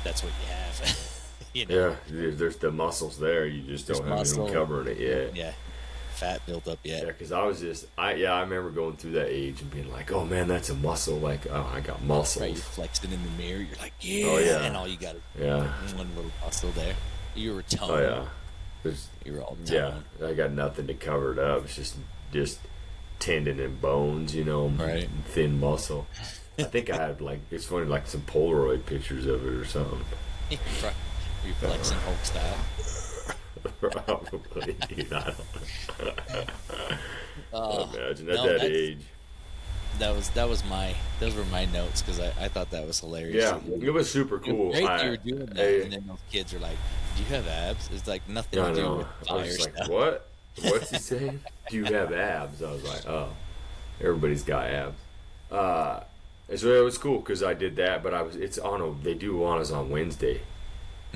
that's 0.04 0.24
what 0.24 0.34
you 0.42 0.48
have. 0.54 1.16
you 1.54 1.66
know. 1.66 1.96
Yeah, 2.12 2.32
there's 2.34 2.58
the 2.58 2.72
muscles 2.72 3.18
there. 3.20 3.46
You 3.46 3.62
just 3.64 3.88
There's 3.88 4.00
don't 4.00 4.08
have 4.10 4.18
muscle. 4.20 4.42
anything 4.44 4.60
covering 4.60 4.88
it 4.88 5.00
yet. 5.00 5.36
Yeah, 5.36 5.54
fat 6.16 6.46
built 6.46 6.68
up 6.68 6.80
yet. 6.84 7.02
Yeah, 7.04 7.06
because 7.08 7.32
I 7.32 7.44
was 7.44 7.60
just, 7.60 7.88
I 7.98 8.14
yeah, 8.16 8.34
I 8.34 8.42
remember 8.42 8.70
going 8.72 8.98
through 8.98 9.12
that 9.12 9.28
age 9.30 9.62
and 9.62 9.72
being 9.72 9.92
like, 9.92 10.12
oh 10.12 10.26
man, 10.26 10.48
that's 10.48 10.70
a 10.70 10.76
muscle. 10.76 11.18
Like, 11.18 11.48
oh, 11.52 11.72
I 11.74 11.80
got 11.80 12.04
muscles. 12.04 12.42
Right, 12.42 12.52
you're 12.52 12.58
flexing 12.62 13.12
in 13.12 13.22
the 13.24 13.30
mirror. 13.44 13.62
You're 13.62 13.78
like, 13.82 13.94
yeah, 14.02 14.26
Oh, 14.28 14.38
yeah. 14.40 14.62
and 14.66 14.76
all 14.78 14.88
you 14.88 14.98
got 14.98 15.16
is 15.16 15.22
Yeah. 15.40 15.64
one 15.98 16.10
little 16.16 16.32
muscle 16.44 16.72
there. 16.72 16.96
You 17.36 17.56
were 17.56 17.62
toned. 17.64 17.92
Oh 17.92 18.00
yeah. 18.00 18.26
There's, 18.84 19.08
You 19.26 19.34
were 19.34 19.42
all 19.42 19.56
toned. 19.66 19.70
yeah, 19.70 19.94
I 20.26 20.34
got 20.34 20.52
nothing 20.52 20.88
to 20.88 20.94
cover 20.94 21.34
it 21.34 21.40
up. 21.40 21.66
It's 21.66 21.76
just 21.76 21.96
just 22.32 22.60
tendon 23.20 23.60
and 23.60 23.82
bones, 23.82 24.34
you 24.36 24.44
know, 24.46 24.68
Right. 24.70 25.04
and 25.04 25.26
thin 25.26 25.60
muscle. 25.60 26.08
I 26.58 26.64
think 26.64 26.90
I 26.90 26.96
had 26.98 27.22
like 27.22 27.40
it's 27.52 27.66
funny, 27.66 27.86
like 27.86 28.08
some 28.08 28.22
Polaroid 28.22 28.86
pictures 28.86 29.26
of 29.26 29.46
it 29.46 29.54
or 29.54 29.66
something. 29.66 30.00
You're 31.46 31.56
flexing 31.56 31.98
Hulk 32.00 32.24
style. 32.24 32.58
Probably, 33.82 34.74
dude, 34.88 35.12
I 35.14 35.34
don't 36.02 36.50
Uh, 37.54 37.88
imagine 37.94 38.30
at 38.30 38.36
no, 38.36 38.46
that 38.58 38.62
age. 38.64 39.00
that 40.00 40.16
was 40.16 40.30
that 40.30 40.48
was 40.48 40.64
my 40.66 40.96
those 41.20 41.36
were 41.36 41.44
my 41.46 41.66
notes 41.66 42.02
because 42.02 42.20
I, 42.20 42.28
I 42.40 42.48
thought 42.48 42.70
that 42.72 42.86
was 42.86 43.00
hilarious. 43.00 43.36
Yeah, 43.44 43.60
it 43.86 43.92
was 43.92 44.10
super 44.10 44.36
It 44.36 44.42
was 44.42 44.48
cool. 44.52 44.72
great 44.72 44.86
I, 44.86 45.04
you 45.04 45.10
were 45.12 45.18
doing 45.18 45.46
that, 45.48 45.60
I- 45.60 45.82
and 45.84 45.94
then 45.94 46.06
those 46.08 46.20
kids 46.32 46.54
are 46.54 46.60
like, 46.60 46.78
"Do 47.18 47.24
you 47.24 47.30
have 47.30 47.48
abs?" 47.48 47.90
It's 47.94 48.08
like 48.08 48.28
nothing 48.30 48.60
I 48.60 48.70
to 48.70 48.76
do 48.76 48.82
know. 48.82 48.96
with 48.98 49.08
I 49.30 49.34
was 49.36 49.62
stuff. 49.62 49.76
like, 49.80 49.90
what? 49.90 50.30
What's 50.62 50.90
he 50.92 50.98
saying? 51.00 51.40
Do 51.70 51.76
you 51.78 51.86
have 51.86 52.14
abs? 52.14 52.62
I 52.64 52.72
was 52.72 52.84
like, 52.84 53.06
oh, 53.08 53.30
everybody's 54.00 54.44
got 54.44 54.68
abs. 54.70 54.96
Uh, 55.52 56.02
and 56.50 56.60
so 56.60 56.68
it 56.74 56.84
was 56.84 56.98
cool 56.98 57.20
because 57.20 57.44
I 57.44 57.54
did 57.54 57.76
that, 57.78 58.04
but 58.04 58.14
I 58.14 58.22
was 58.22 58.36
it's 58.36 58.58
on 58.58 58.82
a 58.82 58.92
they 59.04 59.16
do 59.16 59.38
one 59.38 59.60
us 59.60 59.72
on 59.72 59.90
Wednesday, 59.90 60.42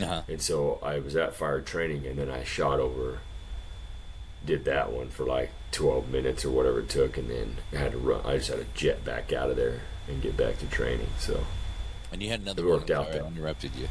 Uh-huh. 0.01 0.23
and 0.27 0.41
so 0.41 0.79
I 0.81 0.99
was 0.99 1.15
at 1.15 1.35
fire 1.35 1.61
training, 1.61 2.05
and 2.07 2.17
then 2.17 2.29
I 2.29 2.43
shot 2.43 2.79
over, 2.79 3.19
did 4.45 4.65
that 4.65 4.91
one 4.91 5.09
for 5.09 5.25
like 5.25 5.51
twelve 5.71 6.09
minutes 6.09 6.43
or 6.45 6.49
whatever 6.51 6.79
it 6.79 6.89
took, 6.89 7.17
and 7.17 7.29
then 7.29 7.57
I 7.71 7.75
had 7.77 7.91
to 7.91 7.97
run. 7.97 8.21
I 8.25 8.37
just 8.37 8.49
had 8.49 8.57
to 8.59 8.65
jet 8.73 9.05
back 9.05 9.31
out 9.31 9.49
of 9.51 9.55
there 9.55 9.81
and 10.07 10.21
get 10.21 10.35
back 10.35 10.57
to 10.59 10.65
training. 10.65 11.07
So 11.19 11.45
And 12.11 12.21
you 12.23 12.29
had 12.29 12.41
another 12.41 12.63
It 12.63 12.69
worked 12.69 12.91
out, 12.91 13.11
though. 13.11 13.27
interrupted 13.27 13.75
you. 13.75 13.87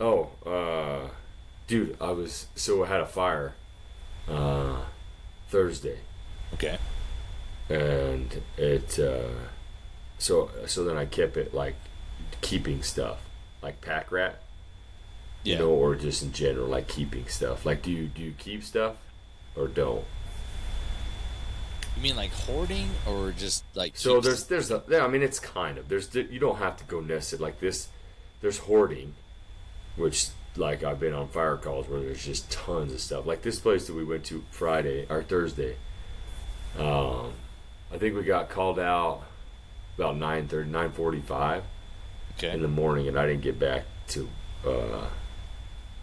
Oh, 0.00 0.30
uh, 0.46 1.08
dude, 1.66 1.96
I 2.00 2.10
was 2.12 2.46
so 2.54 2.84
I 2.84 2.88
had 2.88 3.00
a 3.00 3.06
fire 3.06 3.54
uh, 4.28 4.76
Thursday, 5.48 5.98
Okay. 6.54 6.78
and 7.68 8.42
it 8.56 8.98
uh, 8.98 9.28
so 10.18 10.50
so 10.66 10.84
then 10.84 10.96
I 10.96 11.04
kept 11.06 11.36
it 11.36 11.52
like 11.54 11.74
keeping 12.42 12.82
stuff 12.82 13.18
like 13.62 13.80
pack 13.80 14.10
rat. 14.12 14.40
Yeah. 15.42 15.54
You 15.54 15.58
know, 15.60 15.70
or 15.70 15.94
just 15.94 16.22
in 16.22 16.32
general, 16.32 16.66
like 16.66 16.86
keeping 16.86 17.26
stuff. 17.26 17.64
Like, 17.64 17.82
do 17.82 17.90
you 17.90 18.08
do 18.08 18.22
you 18.22 18.34
keep 18.36 18.62
stuff 18.62 18.96
or 19.56 19.68
don't? 19.68 20.04
You 21.96 22.02
mean 22.02 22.16
like 22.16 22.32
hoarding 22.32 22.88
or 23.06 23.32
just 23.32 23.64
like 23.74 23.96
So 23.96 24.20
there's 24.20 24.44
there's 24.46 24.70
a 24.70 24.82
yeah, 24.88 25.04
I 25.04 25.08
mean 25.08 25.22
it's 25.22 25.38
kind 25.38 25.78
of 25.78 25.88
there's 25.88 26.14
you 26.14 26.38
don't 26.38 26.58
have 26.58 26.76
to 26.78 26.84
go 26.84 27.00
nested 27.00 27.40
like 27.40 27.60
this. 27.60 27.88
There's 28.40 28.58
hoarding, 28.58 29.14
which 29.96 30.28
like 30.56 30.82
I've 30.82 31.00
been 31.00 31.14
on 31.14 31.28
fire 31.28 31.56
calls 31.56 31.88
where 31.88 32.00
there's 32.00 32.24
just 32.24 32.50
tons 32.50 32.92
of 32.92 33.00
stuff. 33.00 33.26
Like 33.26 33.42
this 33.42 33.58
place 33.58 33.86
that 33.86 33.94
we 33.94 34.04
went 34.04 34.24
to 34.26 34.44
Friday 34.50 35.06
or 35.08 35.22
Thursday. 35.22 35.76
Um, 36.78 37.32
I 37.92 37.98
think 37.98 38.14
we 38.14 38.22
got 38.22 38.48
called 38.48 38.78
out 38.78 39.22
about 39.96 40.16
9:30, 40.16 40.70
9:45 40.70 41.62
okay. 42.38 42.52
in 42.52 42.62
the 42.62 42.68
morning, 42.68 43.08
and 43.08 43.18
I 43.18 43.26
didn't 43.26 43.42
get 43.42 43.58
back 43.58 43.84
to 44.08 44.28
uh, 44.66 45.06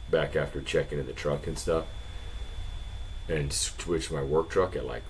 back 0.10 0.36
after 0.36 0.62
checking 0.62 1.00
in 1.00 1.06
the 1.06 1.14
truck 1.14 1.48
and 1.48 1.58
stuff, 1.58 1.86
and 3.30 3.52
switched 3.52 4.12
my 4.12 4.24
work 4.24 4.50
truck 4.50 4.76
at 4.76 4.86
like 4.86 5.04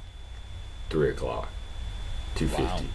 three 0.90 1.10
o'clock, 1.10 1.50
two 2.36 2.48
fifty. 2.48 2.90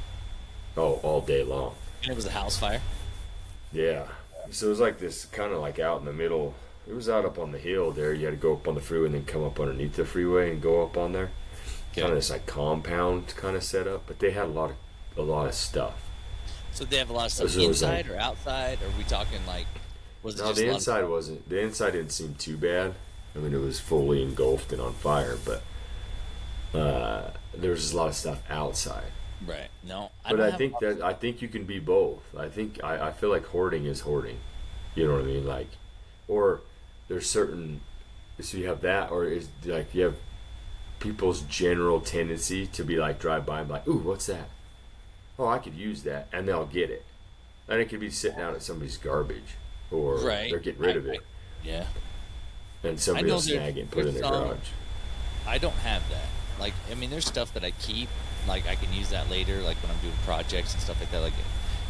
Oh, 0.77 0.95
all 1.03 1.21
day 1.21 1.43
long. 1.45 1.75
And 2.03 2.13
it 2.13 2.17
was 2.17 2.25
a 2.27 2.31
house 2.31 2.57
fire. 2.59 2.81
Yeah. 3.73 4.07
So 4.51 4.67
it 4.67 4.71
was 4.71 4.81
like 4.81 4.99
this 4.99 5.27
kind 5.27 5.53
of 5.53 5.61
like 5.61 5.79
out 5.79 6.01
in 6.01 6.07
the 6.07 6.13
middle. 6.13 6.55
It 6.89 6.95
was 6.95 7.09
out 7.09 7.25
up 7.25 7.39
on 7.39 7.53
the 7.53 7.59
hill 7.59 7.93
there. 7.93 8.13
You 8.13 8.25
had 8.27 8.31
to 8.33 8.37
go 8.41 8.55
up 8.55 8.67
on 8.67 8.75
the 8.75 8.81
freeway 8.81 9.07
and 9.07 9.15
then 9.15 9.25
come 9.25 9.45
up 9.45 9.61
underneath 9.61 9.95
the 9.95 10.05
freeway 10.05 10.51
and 10.51 10.61
go 10.61 10.83
up 10.83 10.97
on 10.97 11.13
there. 11.13 11.31
Yeah. 11.95 12.03
Kind 12.05 12.13
of 12.15 12.19
this 12.19 12.31
like 12.31 12.47
compound 12.47 13.29
kind 13.37 13.55
of 13.55 13.63
setup, 13.63 14.07
but 14.07 14.19
they 14.19 14.31
had 14.31 14.45
a 14.47 14.49
lot 14.49 14.71
of 14.71 14.77
a 15.19 15.23
lot 15.23 15.47
of 15.47 15.55
stuff. 15.55 15.95
So 16.73 16.85
they 16.85 16.97
have 16.97 17.11
a 17.11 17.13
lot 17.13 17.27
of 17.27 17.33
stuff 17.33 17.51
So 17.51 17.61
inside 17.61 18.07
like- 18.07 18.17
or 18.17 18.19
outside? 18.19 18.79
Or 18.83 18.87
are 18.87 18.99
we 18.99 19.05
talking 19.05 19.39
like 19.47 19.67
was 20.23 20.39
No, 20.39 20.53
the 20.53 20.69
inside 20.69 21.09
wasn't. 21.09 21.49
The 21.49 21.61
inside 21.61 21.93
didn't 21.93 22.13
seem 22.13 22.35
too 22.35 22.57
bad. 22.57 22.95
I 23.35 23.39
mean, 23.39 23.55
it 23.55 23.61
was 23.61 23.81
fully 23.81 24.23
engulfed 24.23 24.73
and 24.73 24.81
on 24.81 24.93
fire, 24.93 25.37
but 25.45 25.63
uh, 26.79 27.31
there 27.55 27.71
was 27.71 27.81
just 27.81 27.95
a 27.95 27.97
lot 27.97 28.09
of 28.09 28.15
stuff 28.15 28.43
outside. 28.51 29.11
Right. 29.47 29.69
No. 29.83 30.11
I 30.25 30.31
But 30.31 30.41
I, 30.41 30.53
think 30.53 30.79
that 30.81 31.01
I 31.03 31.15
think 31.15 31.43
you 31.43 31.49
can 31.49 31.65
be 31.65 31.79
both. 31.79 32.23
I 32.37 32.49
think 32.49 32.83
I, 32.85 33.09
I 33.09 33.13
feel 33.13 33.31
like 33.31 33.47
hoarding 33.47 33.87
is 33.87 34.01
hoarding. 34.01 34.39
You 34.95 35.09
know 35.09 35.15
what 35.15 35.23
I 35.23 35.27
mean? 35.27 35.47
Like, 35.47 35.69
or 36.29 36.61
there's 37.09 37.29
certain 37.29 37.81
so 38.41 38.59
you 38.59 38.67
have 38.67 38.81
that, 38.81 39.11
or 39.11 39.25
is 39.25 39.49
like 39.65 39.95
you 39.95 40.05
have 40.05 40.17
people's 40.99 41.43
general 41.43 42.01
tendency 42.01 42.67
to 42.67 42.85
be 42.85 42.97
like 42.97 43.19
drive 43.19 43.45
by 43.45 43.61
and 43.61 43.69
be 43.69 43.75
like, 43.75 43.89
ooh, 43.89 43.99
what's 43.99 44.27
that? 44.27 44.49
Oh, 45.39 45.47
I 45.47 45.59
could 45.59 45.75
use 45.75 46.03
that, 46.05 46.29
and 46.33 46.47
they'll 46.47 46.67
get 46.67 46.91
it, 46.91 47.05
and 47.69 47.81
it 47.81 47.89
could 47.89 48.01
be 48.01 48.11
sitting 48.11 48.41
out 48.41 48.55
at 48.55 48.63
somebody's 48.63 48.97
garbage, 48.97 49.57
or 49.93 50.17
Right. 50.17 50.51
they're 50.51 50.59
getting 50.61 50.81
rid 50.81 50.97
I- 50.97 50.99
of 50.99 51.07
it, 51.07 51.21
Yeah. 51.63 51.85
and 52.83 52.99
somebody 53.01 53.31
will 53.31 53.41
snag 53.41 53.77
it 53.77 53.83
and 53.83 53.91
put 53.91 54.07
it 54.07 54.09
in 54.09 54.15
their 54.15 54.23
some- 54.25 54.45
garage. 54.49 54.69
I 55.47 55.59
don't 55.59 55.77
have 55.79 56.09
that. 56.11 56.29
Like, 56.59 56.75
I 56.91 56.95
mean, 56.95 57.11
there's 57.11 57.27
stuff 57.27 57.53
that 57.55 57.65
I 57.65 57.73
keep. 57.73 58.09
Like, 58.47 58.67
I 58.67 58.75
can 58.77 58.93
use 58.93 59.11
that 59.11 59.29
later, 59.31 59.61
like 59.63 59.77
when 59.83 59.91
I'm 59.93 59.99
doing 59.99 60.17
projects 60.25 60.73
and 60.75 60.83
stuff 60.83 60.99
like 61.01 61.11
that, 61.13 61.21
like 61.21 61.33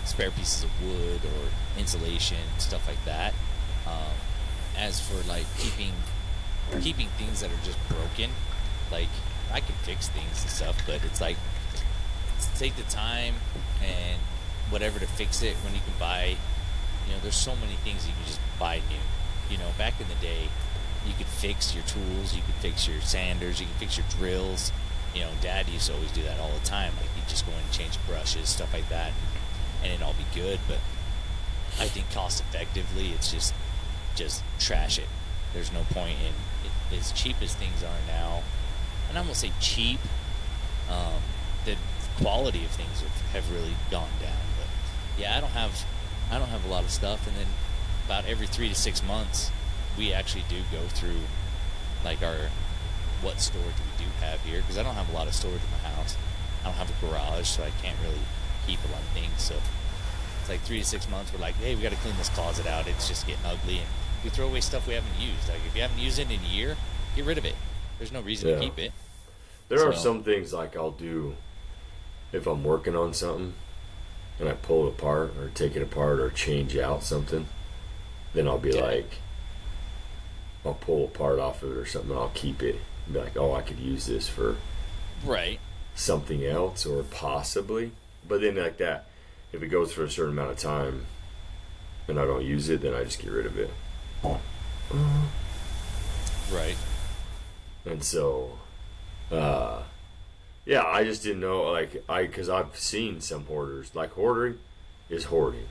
spare 0.05 0.31
pieces 0.31 0.65
of 0.65 0.83
wood 0.83 1.21
or 1.25 1.79
insulation, 1.79 2.39
stuff 2.59 2.87
like 2.89 3.03
that. 3.05 3.35
Um, 3.87 4.15
as 4.77 5.01
for 5.01 5.17
like 5.29 5.47
keeping 5.59 5.93
keeping 6.81 7.09
things 7.19 7.41
that 7.41 7.51
are 7.51 7.65
just 7.65 7.77
broken, 7.89 8.31
like 8.91 9.09
I 9.53 9.61
can 9.61 9.75
fix 9.83 10.09
things 10.09 10.41
and 10.43 10.51
stuff, 10.51 10.77
but 10.87 11.03
it's 11.05 11.21
like 11.21 11.37
take 12.57 12.77
the 12.77 12.83
time 12.85 13.35
and 13.83 14.19
whatever 14.71 14.99
to 14.99 15.07
fix 15.07 15.43
it 15.43 15.55
when 15.65 15.75
you 15.75 15.81
can 15.81 15.93
buy. 15.99 16.37
You 17.07 17.15
know, 17.15 17.21
there's 17.21 17.37
so 17.37 17.55
many 17.57 17.75
things 17.85 18.07
you 18.07 18.15
can 18.15 18.25
just 18.27 18.41
buy 18.59 18.81
new. 18.89 19.03
You 19.51 19.59
know, 19.59 19.71
back 19.77 20.01
in 20.01 20.09
the 20.09 20.15
day, 20.15 20.49
you 21.07 21.15
could 21.15 21.27
fix 21.27 21.75
your 21.75 21.85
tools, 21.85 22.35
you 22.35 22.43
could 22.43 22.55
fix 22.57 22.87
your 22.87 23.01
sanders, 23.01 23.61
you 23.61 23.67
can 23.67 23.75
fix 23.77 23.97
your 23.97 24.07
drills. 24.11 24.73
You 25.15 25.23
know, 25.23 25.31
Dad 25.41 25.69
used 25.69 25.89
to 25.89 25.95
always 25.95 26.13
do 26.13 26.23
that 26.23 26.41
all 26.41 26.53
the 26.53 26.65
time. 26.65 26.93
Like 26.97 27.11
he'd 27.15 27.29
just 27.29 27.45
go 27.45 27.53
in 27.53 27.59
and 27.59 27.73
change 27.73 27.99
brushes, 28.07 28.49
stuff 28.49 28.73
like 28.73 28.89
that, 28.89 29.13
and, 29.83 29.93
it'd 29.93 30.03
all 30.03 30.15
be 30.15 30.25
good. 30.35 30.61
But 30.69 30.79
I 31.79 31.89
think 31.89 32.11
cost 32.13 32.41
effectively, 32.41 33.11
it's 33.11 33.31
just 33.31 33.55
just 34.15 34.43
trash 34.59 34.99
it. 34.99 35.09
There's 35.53 35.73
no 35.73 35.83
point 35.91 36.17
in 36.21 36.97
it, 36.97 36.99
as 36.99 37.13
cheap 37.13 37.37
as 37.43 37.55
things 37.55 37.83
are 37.83 38.07
now. 38.07 38.43
And 39.09 39.19
I 39.19 39.23
won't 39.23 39.37
say 39.37 39.53
cheap. 39.61 39.99
Um, 40.89 41.23
the 41.65 41.77
quality 42.17 42.65
of 42.65 42.71
things 42.71 43.01
have, 43.01 43.21
have 43.33 43.53
really 43.53 43.75
gone 43.91 44.11
down. 44.21 44.45
But 44.57 45.21
yeah, 45.21 45.37
I 45.37 45.41
don't 45.41 45.51
have 45.51 45.85
I 46.33 46.39
don't 46.39 46.49
have 46.49 46.65
a 46.65 46.69
lot 46.69 46.83
of 46.83 46.91
stuff. 46.91 47.27
And 47.27 47.37
then 47.37 47.47
about 48.07 48.25
every 48.25 48.47
three 48.47 48.69
to 48.71 48.75
six 48.75 49.03
months, 49.05 49.51
we 49.99 50.13
actually 50.13 50.45
do 50.49 50.57
go 50.73 50.81
through 50.89 51.21
like 52.05 52.23
our 52.23 52.49
what 53.21 53.39
storage 53.41 53.67
we 53.67 54.05
do 54.05 54.11
have 54.21 54.41
here 54.41 54.61
because 54.63 54.79
I 54.79 54.83
don't 54.83 54.95
have 54.95 55.09
a 55.11 55.13
lot 55.13 55.29
of 55.29 55.35
storage 55.35 55.61
in 55.63 55.71
my 55.71 55.89
house. 55.91 56.17
I 56.63 56.65
don't 56.65 56.75
have 56.75 56.91
a 56.91 57.07
garage, 57.07 57.47
so 57.47 57.63
I 57.63 57.71
can't 57.83 57.97
really 58.03 58.25
keep 58.67 58.81
a 58.85 58.89
lot 58.91 59.01
of 59.03 59.09
things. 59.09 59.33
So 59.43 59.55
it's 60.41 60.49
like 60.49 60.61
three 60.63 60.81
to 60.81 60.85
six 60.87 61.09
months. 61.11 61.33
We're 61.33 61.39
like, 61.41 61.55
hey, 61.57 61.75
we 61.75 61.83
got 61.83 61.91
to 61.93 61.99
clean 61.99 62.17
this 62.17 62.31
closet 62.31 62.67
out. 62.67 62.87
It's 62.89 63.07
just 63.07 63.27
getting 63.27 63.45
ugly, 63.45 63.79
and 63.79 63.87
we 64.25 64.31
throw 64.31 64.49
away 64.49 64.61
stuff 64.63 64.89
we 64.89 64.95
haven't 64.95 65.21
used. 65.21 65.49
Like 65.49 65.61
if 65.69 65.77
you 65.77 65.83
haven't 65.83 65.99
used 65.99 66.19
it 66.19 66.31
in 66.31 66.41
a 66.41 66.49
year, 66.49 66.77
get 67.15 67.27
rid 67.27 67.37
of 67.39 67.45
it. 67.45 67.55
There's 67.99 68.11
no 68.13 68.23
reason 68.23 68.49
Yeah. 68.49 68.55
to 68.57 68.61
keep 68.63 68.79
it. 68.79 68.93
There 69.69 69.87
are 69.87 69.93
some 69.93 70.23
things 70.25 70.53
like 70.53 70.77
I'll 70.77 70.91
do 70.91 71.37
if 72.33 72.47
I'm 72.47 72.65
working 72.65 72.97
on 72.97 73.13
something 73.15 73.53
and 74.41 74.49
I 74.49 74.53
pull 74.53 74.87
it 74.87 74.91
apart 74.91 75.35
or 75.39 75.51
take 75.55 75.77
it 75.77 75.83
apart 75.83 76.19
or 76.21 76.31
change 76.31 76.77
out 76.77 77.03
something, 77.05 77.47
then 78.35 78.49
I'll 78.49 78.59
be 78.59 78.71
Yeah. 78.71 78.83
like, 78.83 79.19
I'll 80.65 80.75
pull 80.75 81.05
a 81.05 81.09
part 81.09 81.39
off 81.39 81.63
of 81.63 81.73
it 81.73 81.77
or 81.77 81.87
something 81.87 82.11
and 82.11 82.19
I'll 82.21 82.31
keep 82.35 82.63
it. 82.63 82.77
And 83.07 83.15
be 83.15 83.21
like, 83.21 83.37
oh, 83.37 83.53
I 83.55 83.63
could 83.63 83.79
use 83.79 84.07
this 84.07 84.29
for 84.29 84.57
Right. 85.25 85.59
something 85.95 86.45
else 86.45 86.87
or 86.87 87.03
possibly. 87.03 87.93
But 88.27 88.41
then, 88.41 88.57
like 88.57 88.79
that, 88.79 89.07
if 89.53 89.63
it 89.63 89.69
goes 89.69 89.93
for 89.93 90.05
a 90.05 90.11
certain 90.11 90.33
amount 90.33 90.53
of 90.53 90.59
time 90.59 91.07
and 92.09 92.19
I 92.19 92.25
don't 92.25 92.45
use 92.45 92.69
it, 92.69 92.81
then 92.81 92.95
I 92.95 93.05
just 93.05 93.21
get 93.21 93.31
rid 93.31 93.47
of 93.47 93.59
it. 93.59 93.71
Right. 96.53 96.77
And 97.85 98.03
so, 98.05 98.59
uh, 99.31 99.83
yeah, 100.65 100.85
I 100.85 101.05
just 101.05 101.23
didn't 101.23 101.41
know, 101.41 101.63
like, 101.71 102.05
I, 102.09 102.27
cause 102.27 102.49
I've 102.49 102.77
seen 102.77 103.21
some 103.21 103.47
hoarders, 103.47 103.95
like, 103.95 104.13
hoarding 104.13 104.59
is 105.09 105.25
hoarding. 105.25 105.67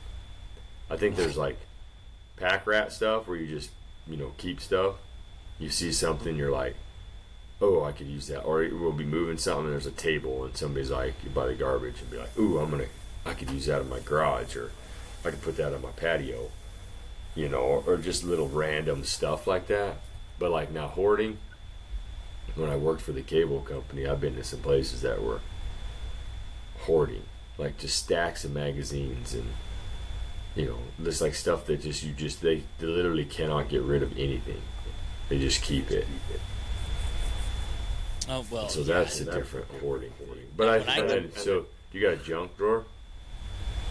I 0.90 0.98
think 0.98 1.16
there's 1.16 1.38
like 1.38 1.58
pack 2.36 2.68
rat 2.68 2.92
stuff 2.92 3.28
where 3.28 3.38
you 3.38 3.48
just, 3.48 3.72
you 4.08 4.18
know, 4.18 4.34
keep 4.38 4.60
stuff. 4.60 4.96
You 5.58 5.70
see 5.70 5.92
something, 5.92 6.36
you're 6.36 6.52
like, 6.52 6.76
oh, 7.62 7.84
I 7.84 7.92
could 7.92 8.08
use 8.08 8.28
that. 8.28 8.42
Or 8.42 8.68
we'll 8.72 8.92
be 8.92 9.06
moving 9.06 9.38
something, 9.38 9.66
and 9.66 9.74
there's 9.74 9.86
a 9.86 9.92
table, 9.92 10.44
and 10.44 10.58
somebody's 10.58 10.92
like, 10.92 11.14
you 11.24 11.30
buy 11.30 11.48
the 11.48 11.56
garbage, 11.56 12.02
and 12.02 12.10
be 12.10 12.18
like, 12.18 12.38
ooh, 12.38 12.60
I'm 12.60 12.72
gonna, 12.72 12.88
I 13.26 13.34
could 13.34 13.52
use 13.52 13.68
that 13.68 13.82
in 13.82 13.90
my 13.90 14.00
garage, 14.00 14.56
or 14.56 14.72
I 15.24 15.30
could 15.30 15.42
put 15.42 15.58
that 15.58 15.74
on 15.74 15.82
my 15.82 15.92
patio, 15.92 16.50
you 17.36 17.48
know, 17.48 17.60
or, 17.60 17.84
or 17.86 17.98
just 17.98 18.24
little 18.24 18.50
random 18.50 19.04
stuff 19.04 19.48
like 19.48 19.68
that. 19.68 19.98
But 20.40 20.52
like 20.52 20.72
now 20.72 20.88
hoarding, 20.88 21.38
when 22.56 22.70
I 22.70 22.76
worked 22.76 23.02
for 23.02 23.12
the 23.12 23.22
cable 23.22 23.62
company, 23.62 24.08
I've 24.08 24.22
been 24.22 24.36
to 24.36 24.44
some 24.44 24.60
places 24.60 25.02
that 25.02 25.22
were 25.22 25.42
hoarding, 26.80 27.24
like 27.58 27.78
just 27.78 27.98
stacks 27.98 28.44
of 28.44 28.52
magazines 28.52 29.34
and 29.34 29.48
you 30.56 30.66
know, 30.66 30.78
just 31.04 31.22
like 31.22 31.34
stuff 31.34 31.66
that 31.66 31.82
just 31.82 32.04
you 32.04 32.12
just 32.14 32.42
they, 32.42 32.64
they 32.80 32.88
literally 32.88 33.26
cannot 33.26 33.70
get 33.70 33.82
rid 33.84 34.04
of 34.04 34.12
anything. 34.18 34.62
They 35.30 35.40
just 35.40 35.62
keep 35.62 35.92
it. 35.92 36.08
Oh 38.28 38.46
well. 38.52 38.68
So 38.68 38.82
yeah. 38.82 39.00
that's 39.00 39.20
a 39.22 39.26
different 39.26 39.68
hoarding. 39.80 40.12
But 40.58 40.68
I, 40.68 40.78
When 40.80 41.10
I 41.12 41.16
and 41.16 41.34
so 41.34 41.66
you 41.94 42.02
got 42.02 42.14
a 42.14 42.18
junk 42.18 42.58
drawer? 42.58 42.86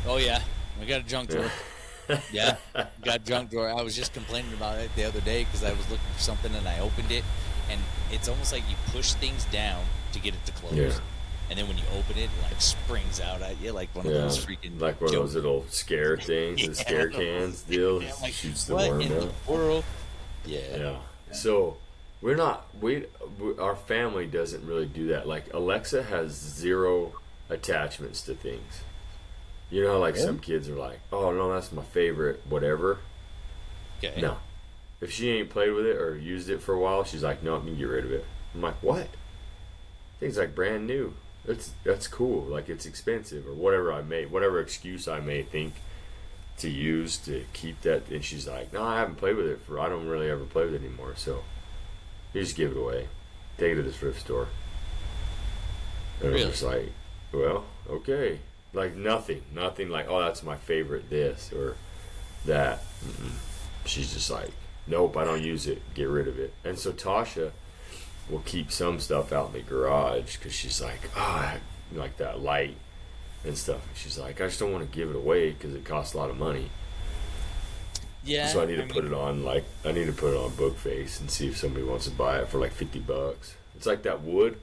Oh 0.06 0.18
yeah, 0.18 0.42
we 0.78 0.86
got 0.86 1.00
a 1.00 1.04
junk 1.04 1.30
drawer. 1.30 1.50
yeah, 2.32 2.56
got 3.02 3.16
a 3.16 3.18
junk 3.20 3.50
drawer. 3.50 3.70
I 3.70 3.82
was 3.82 3.96
just 3.96 4.12
complaining 4.12 4.52
about 4.52 4.78
it 4.78 4.94
the 4.96 5.04
other 5.04 5.20
day 5.22 5.44
because 5.44 5.64
I 5.64 5.70
was 5.70 5.90
looking 5.90 6.06
for 6.14 6.20
something 6.20 6.54
and 6.54 6.68
I 6.68 6.78
opened 6.80 7.11
it, 7.11 7.24
and 7.70 7.80
it's 8.12 8.28
almost 8.28 8.52
like 8.52 8.62
you 8.68 8.76
push 8.92 9.12
things 9.14 9.44
down 9.46 9.82
to 10.12 10.20
get 10.20 10.34
it 10.34 10.44
to 10.46 10.52
close, 10.52 10.72
Yeah. 10.74 10.92
and 11.50 11.58
then 11.58 11.68
when 11.68 11.76
you 11.78 11.84
open 11.96 12.16
it, 12.18 12.24
it 12.24 12.30
like 12.42 12.61
springs 12.61 13.20
out 13.20 13.42
at 13.42 13.61
you 13.61 13.72
like 13.72 13.94
one 13.94 14.06
of 14.06 14.12
those 14.12 14.44
freaking 14.44 14.80
like 14.80 15.00
one 15.00 15.08
of 15.14 15.20
those 15.20 15.34
little 15.34 15.64
scare 15.68 16.16
things, 16.30 16.61
the 16.61 16.66
Yeah. 16.68 16.72
scare 16.72 17.08
cans 17.08 17.62
deal, 17.62 18.02
Yeah, 18.02 18.12
like, 18.22 18.32
shoots 18.32 18.64
the 18.64 18.74
what 18.74 18.88
worm 18.90 19.00
in 19.00 19.12
out. 19.12 19.20
the 19.46 19.52
world? 19.52 19.84
Yeah. 20.44 20.76
Yeah. 20.76 20.96
So 21.32 21.76
we're 22.22 22.36
not 22.36 22.66
we, 22.80 23.04
we 23.38 23.56
our 23.58 23.76
family 23.76 24.26
doesn't 24.26 24.66
really 24.66 24.86
do 24.86 25.08
that. 25.08 25.26
Like 25.28 25.52
Alexa 25.54 26.02
has 26.04 26.32
zero 26.32 27.12
attachments 27.48 28.22
to 28.22 28.34
things. 28.34 28.82
You 29.70 29.84
know, 29.84 30.00
like 30.00 30.16
some 30.16 30.40
kids 30.40 30.68
are 30.68 30.74
like, 30.74 30.98
"Oh 31.12 31.30
no, 31.32 31.52
that's 31.52 31.70
my 31.70 31.82
favorite, 31.84 32.42
whatever." 32.48 32.98
Okay. 34.02 34.20
No, 34.20 34.38
if 35.01 35.11
she 35.11 35.30
ain't 35.30 35.51
played 35.51 35.72
with 35.72 35.86
it 35.86 35.96
or 35.96 36.16
used 36.16 36.48
it 36.51 36.62
for 36.62 36.74
a 36.74 36.78
while, 36.78 37.05
she's 37.05 37.22
like, 37.22 37.42
"No, 37.42 37.55
I'm 37.57 37.64
gonna 37.64 37.76
get 37.76 37.84
rid 37.84 38.05
of 38.05 38.12
it." 38.12 38.24
I'm 38.55 38.61
like, 38.61 38.82
"What?" 38.82 39.09
Things 40.18 40.36
like 40.36 40.55
brand 40.55 40.86
new. 40.86 41.14
That's 41.44 41.72
that's 41.84 42.07
cool. 42.07 42.42
Like 42.42 42.68
it's 42.68 42.84
expensive 42.86 43.46
or 43.46 43.55
whatever 43.55 43.92
I 43.92 44.03
may, 44.03 44.26
whatever 44.26 44.61
excuse 44.61 45.09
I 45.09 45.20
may 45.20 45.42
think 45.42 45.74
to 46.59 46.68
use 46.68 47.16
to 47.16 47.44
keep 47.55 47.80
that. 47.82 48.09
And 48.11 48.22
she's 48.24 48.46
like, 48.46 48.72
no, 48.72 48.82
I 48.84 48.98
haven't 48.98 49.16
played 49.16 49.36
with 49.36 49.46
it 49.46 49.61
for. 49.62 49.80
I 49.80 49.88
don't 49.88 50.07
really 50.07 50.30
ever 50.30 50.44
play 50.44 50.64
with 50.64 50.74
it 50.74 50.82
anymore. 50.84 51.14
So 51.16 51.42
you 52.34 52.42
just 52.42 52.57
give 52.57 52.72
it 52.72 52.76
away. 52.76 53.09
Take 53.57 53.72
it 53.72 53.76
to 53.76 53.82
the 53.82 53.92
thrift 53.92 54.20
store. 54.20 54.48
And 56.20 56.30
Really? 56.30 56.42
I 56.42 56.46
was 56.46 56.61
just 56.61 56.70
like, 56.70 56.92
well, 57.32 57.64
okay. 57.88 58.40
Like 58.74 58.94
nothing, 58.94 59.42
nothing 59.55 59.88
like, 59.88 60.07
oh, 60.09 60.20
that's 60.20 60.42
my 60.42 60.57
favorite. 60.57 61.09
This 61.09 61.51
or 61.53 61.76
that. 62.44 62.82
Mm-mm. 63.05 63.32
She's 63.86 64.12
just 64.12 64.30
like, 64.30 64.51
nope, 64.91 65.16
I 65.16 65.24
don't 65.24 65.43
use 65.43 65.66
it. 65.66 65.82
Get 65.95 66.09
rid 66.09 66.28
of 66.28 66.38
it. 66.38 66.53
And 66.64 66.78
so 66.78 66.93
Tasha 66.93 67.53
will 68.28 68.41
keep 68.41 68.70
some 68.70 69.01
stuff 69.01 69.32
out 69.32 69.49
in 69.49 69.53
the 69.55 69.61
garage 69.61 70.36
because 70.36 70.53
she's 70.53 70.80
like, 70.80 71.01
ah, 71.16 71.57
like 71.95 72.16
that 72.18 72.41
light 72.41 72.76
and 73.45 73.57
stuff. 73.57 73.86
And 73.88 73.97
she's 73.97 74.18
like, 74.18 74.41
I 74.41 74.47
just 74.47 74.59
don't 74.61 74.72
want 74.72 74.91
to 74.91 74.97
give 74.97 75.11
it 75.11 75.16
away 75.16 75.53
because 75.53 75.74
it 75.74 75.84
costs 75.84 76.14
a 76.14 76.18
lot 76.18 76.30
of 76.30 76.38
money. 76.38 76.70
Yeah. 78.22 78.49
so 78.49 78.62
I 78.62 78.66
need 78.66 78.76
to 78.76 78.82
mean, 78.82 78.91
put 78.91 79.05
it 79.07 79.14
on 79.14 79.45
like 79.45 79.64
I 79.82 79.93
need 79.93 80.05
to 80.05 80.12
put 80.12 80.34
it 80.34 80.36
on 80.36 80.51
Bookface 80.51 81.20
and 81.20 81.30
see 81.30 81.49
if 81.49 81.57
somebody 81.57 81.84
wants 81.86 82.05
to 82.05 82.11
buy 82.11 82.41
it 82.41 82.49
for 82.49 82.59
like 82.59 82.72
fifty 82.72 82.99
bucks. 82.99 83.55
It's 83.74 83.86
like 83.86 84.03
that 84.03 84.20
wood. 84.22 84.61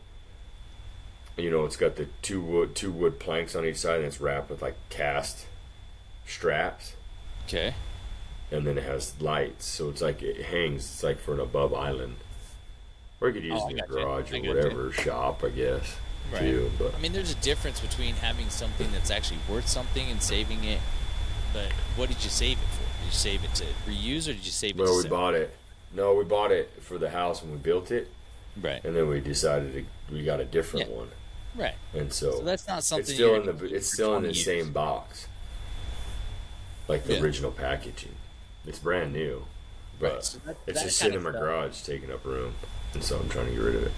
You 1.37 1.49
know, 1.49 1.65
it's 1.65 1.75
got 1.75 1.95
the 1.95 2.07
two 2.21 2.39
wood 2.39 2.75
two 2.75 2.91
wood 2.91 3.19
planks 3.19 3.55
on 3.55 3.65
each 3.65 3.77
side 3.77 3.97
and 3.97 4.05
it's 4.05 4.21
wrapped 4.21 4.51
with 4.51 4.61
like 4.61 4.75
cast 4.89 5.47
straps 6.27 6.93
Okay. 7.47 7.73
And 8.51 8.65
then 8.65 8.77
it 8.77 8.83
has 8.83 9.13
lights, 9.21 9.65
so 9.65 9.89
it's 9.89 10.01
like 10.01 10.21
it 10.21 10.45
hangs. 10.45 10.83
It's 10.85 11.03
like 11.03 11.19
for 11.19 11.33
an 11.33 11.39
above 11.39 11.73
island, 11.73 12.15
or 13.21 13.27
you 13.29 13.33
could 13.33 13.43
use 13.43 13.59
Oh, 13.61 13.67
it 13.67 13.71
in 13.71 13.77
the 13.77 13.83
garage 13.83 14.31
or 14.33 14.41
whatever 14.41 14.91
shop, 14.91 15.43
I 15.43 15.49
guess. 15.49 15.95
Right. 16.31 16.41
Too, 16.41 16.71
but 16.77 16.93
I 16.93 16.99
mean, 16.99 17.13
there's 17.13 17.31
a 17.31 17.35
difference 17.35 17.79
between 17.79 18.15
having 18.15 18.49
something 18.49 18.91
that's 18.91 19.09
actually 19.11 19.39
worth 19.49 19.67
something 19.69 20.09
and 20.11 20.21
saving 20.21 20.63
it. 20.65 20.81
But 21.53 21.71
what 21.95 22.09
did 22.09 22.21
you 22.21 22.29
save 22.29 22.57
it 22.57 22.67
for? 22.67 22.83
Did 22.99 23.05
you 23.05 23.11
save 23.11 23.43
it 23.45 23.55
to 23.55 23.63
reuse 23.89 24.27
or 24.27 24.33
did 24.33 24.45
you 24.45 24.51
save 24.51 24.71
it 24.71 24.77
well, 24.77 24.87
to 24.91 24.95
we 24.97 25.01
sell? 25.03 25.09
bought 25.11 25.33
it. 25.35 25.55
No, 25.93 26.13
we 26.15 26.25
bought 26.25 26.51
it 26.51 26.69
for 26.81 26.97
the 26.97 27.09
house 27.09 27.41
when 27.41 27.53
we 27.53 27.57
built 27.57 27.91
it, 27.91 28.09
Right. 28.61 28.83
and 28.83 28.93
then 28.93 29.07
we 29.07 29.21
decided 29.21 29.73
to, 29.73 30.13
we 30.13 30.25
got 30.25 30.41
a 30.41 30.45
different 30.45 30.89
Yeah. 30.89 30.95
one, 30.97 31.07
Right. 31.55 31.75
and 31.93 32.11
so, 32.11 32.31
So 32.33 32.41
that's 32.43 32.67
not 32.67 32.83
something 32.83 33.03
it's 33.05 33.13
still 33.13 33.35
in 33.35 33.45
the 33.45 33.65
it's 33.73 33.93
still 33.93 34.15
in 34.17 34.23
the 34.23 34.33
years. 34.33 34.43
same 34.43 34.73
box, 34.73 35.27
like 36.89 37.05
the 37.05 37.13
Yeah. 37.13 37.21
original 37.21 37.51
packaging. 37.51 38.15
It's 38.67 38.79
brand 38.79 39.13
new, 39.13 39.45
but 39.99 40.13
Right, 40.13 40.23
so 40.23 40.37
that- 40.45 40.57
it's 40.67 40.79
that 40.79 40.85
just 40.85 40.97
sitting 40.99 41.15
in 41.15 41.23
my 41.23 41.31
stuff- 41.31 41.41
garage, 41.41 41.81
taking 41.81 42.11
up 42.11 42.23
room, 42.25 42.53
and 42.93 43.03
so 43.03 43.17
I'm 43.17 43.29
trying 43.29 43.45
to 43.47 43.51
get 43.53 43.61
rid 43.61 43.75
of 43.75 43.83
it. 43.83 43.91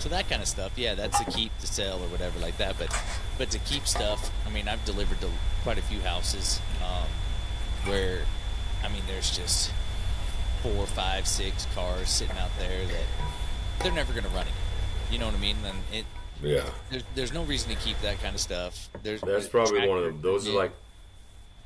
So 0.00 0.08
that 0.08 0.28
kind 0.28 0.42
of 0.42 0.48
stuff, 0.48 0.72
yeah, 0.76 0.94
that's 0.94 1.18
to 1.20 1.30
keep, 1.30 1.56
to 1.60 1.66
sell, 1.66 2.02
or 2.02 2.08
whatever 2.08 2.38
like 2.40 2.56
that. 2.58 2.76
But, 2.78 2.92
but 3.38 3.50
to 3.52 3.58
keep 3.60 3.86
stuff, 3.86 4.32
I 4.46 4.50
mean, 4.50 4.66
I've 4.66 4.84
delivered 4.84 5.20
to 5.20 5.30
quite 5.62 5.78
a 5.78 5.82
few 5.82 6.00
houses 6.00 6.58
um, 6.82 7.06
where, 7.88 8.22
I 8.82 8.88
mean, 8.88 9.02
there's 9.06 9.30
just 9.36 9.70
four, 10.60 10.86
five, 10.86 11.28
six 11.28 11.66
cars 11.74 12.08
sitting 12.08 12.36
out 12.38 12.50
there 12.58 12.84
that 12.86 13.04
they're 13.82 13.92
never 13.92 14.12
going 14.12 14.24
to 14.24 14.30
run 14.30 14.46
it. 14.48 14.52
You 15.12 15.18
know 15.20 15.26
what 15.26 15.36
I 15.36 15.38
mean? 15.38 15.56
And 15.64 15.78
it, 15.92 16.04
Yeah. 16.42 16.68
there's, 16.90 17.02
there's 17.14 17.32
no 17.32 17.44
reason 17.44 17.70
to 17.70 17.76
keep 17.76 18.00
that 18.00 18.20
kind 18.20 18.34
of 18.34 18.40
stuff. 18.40 18.88
There's 19.04 19.20
That's 19.20 19.46
probably 19.48 19.86
one 19.86 19.98
of 19.98 20.04
them. 20.04 20.20
Those 20.22 20.48
are 20.48 20.52
like, 20.52 20.72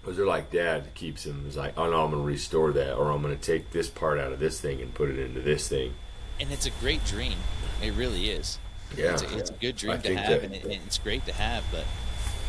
those 0.06 0.18
are 0.18 0.24
like 0.26 0.50
dad 0.50 0.94
keeps 0.94 1.26
him. 1.26 1.44
Is 1.46 1.56
like, 1.56 1.74
oh 1.76 1.90
no, 1.90 2.04
I'm 2.04 2.10
gonna 2.12 2.22
restore 2.22 2.72
that, 2.72 2.94
or 2.96 3.10
I'm 3.10 3.20
gonna 3.20 3.36
take 3.36 3.72
this 3.72 3.90
part 3.90 4.18
out 4.18 4.32
of 4.32 4.38
this 4.38 4.60
thing 4.60 4.80
and 4.80 4.94
put 4.94 5.10
it 5.10 5.18
into 5.18 5.40
this 5.40 5.68
thing. 5.68 5.94
and 6.40 6.50
it's 6.50 6.66
a 6.66 6.70
great 6.80 7.04
dream. 7.04 7.38
It 7.82 7.92
really 7.92 8.30
is. 8.30 8.58
Yeah, 8.96 9.12
it's 9.14 9.22
a, 9.22 9.36
it's 9.38 9.50
a 9.50 9.54
good 9.54 9.74
I 9.74 9.78
dream 9.78 10.02
to 10.02 10.14
have, 10.16 10.28
that- 10.30 10.44
and, 10.44 10.54
it, 10.54 10.62
and 10.64 10.72
it's 10.86 10.98
great 10.98 11.26
to 11.26 11.32
have. 11.32 11.64
But 11.72 11.84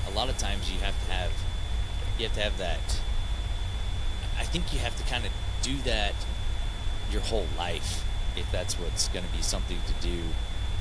a 0.07 0.11
lot 0.15 0.29
of 0.29 0.37
times 0.37 0.71
you 0.71 0.79
have 0.79 0.93
to 1.05 1.11
have, 1.11 1.31
you 2.17 2.25
have 2.27 2.35
to 2.35 2.41
have 2.41 2.57
that. 2.59 2.99
I 4.39 4.43
think 4.43 4.71
you 4.71 4.79
have 4.79 4.95
to 4.97 5.03
kind 5.03 5.25
of 5.25 5.31
do 5.63 5.77
that 5.79 6.13
your 7.11 7.21
whole 7.21 7.47
life 7.57 8.03
if 8.35 8.49
that's 8.51 8.75
what's 8.79 9.07
going 9.07 9.25
to 9.25 9.31
be 9.31 9.41
something 9.41 9.77
to 9.87 10.07
do. 10.07 10.21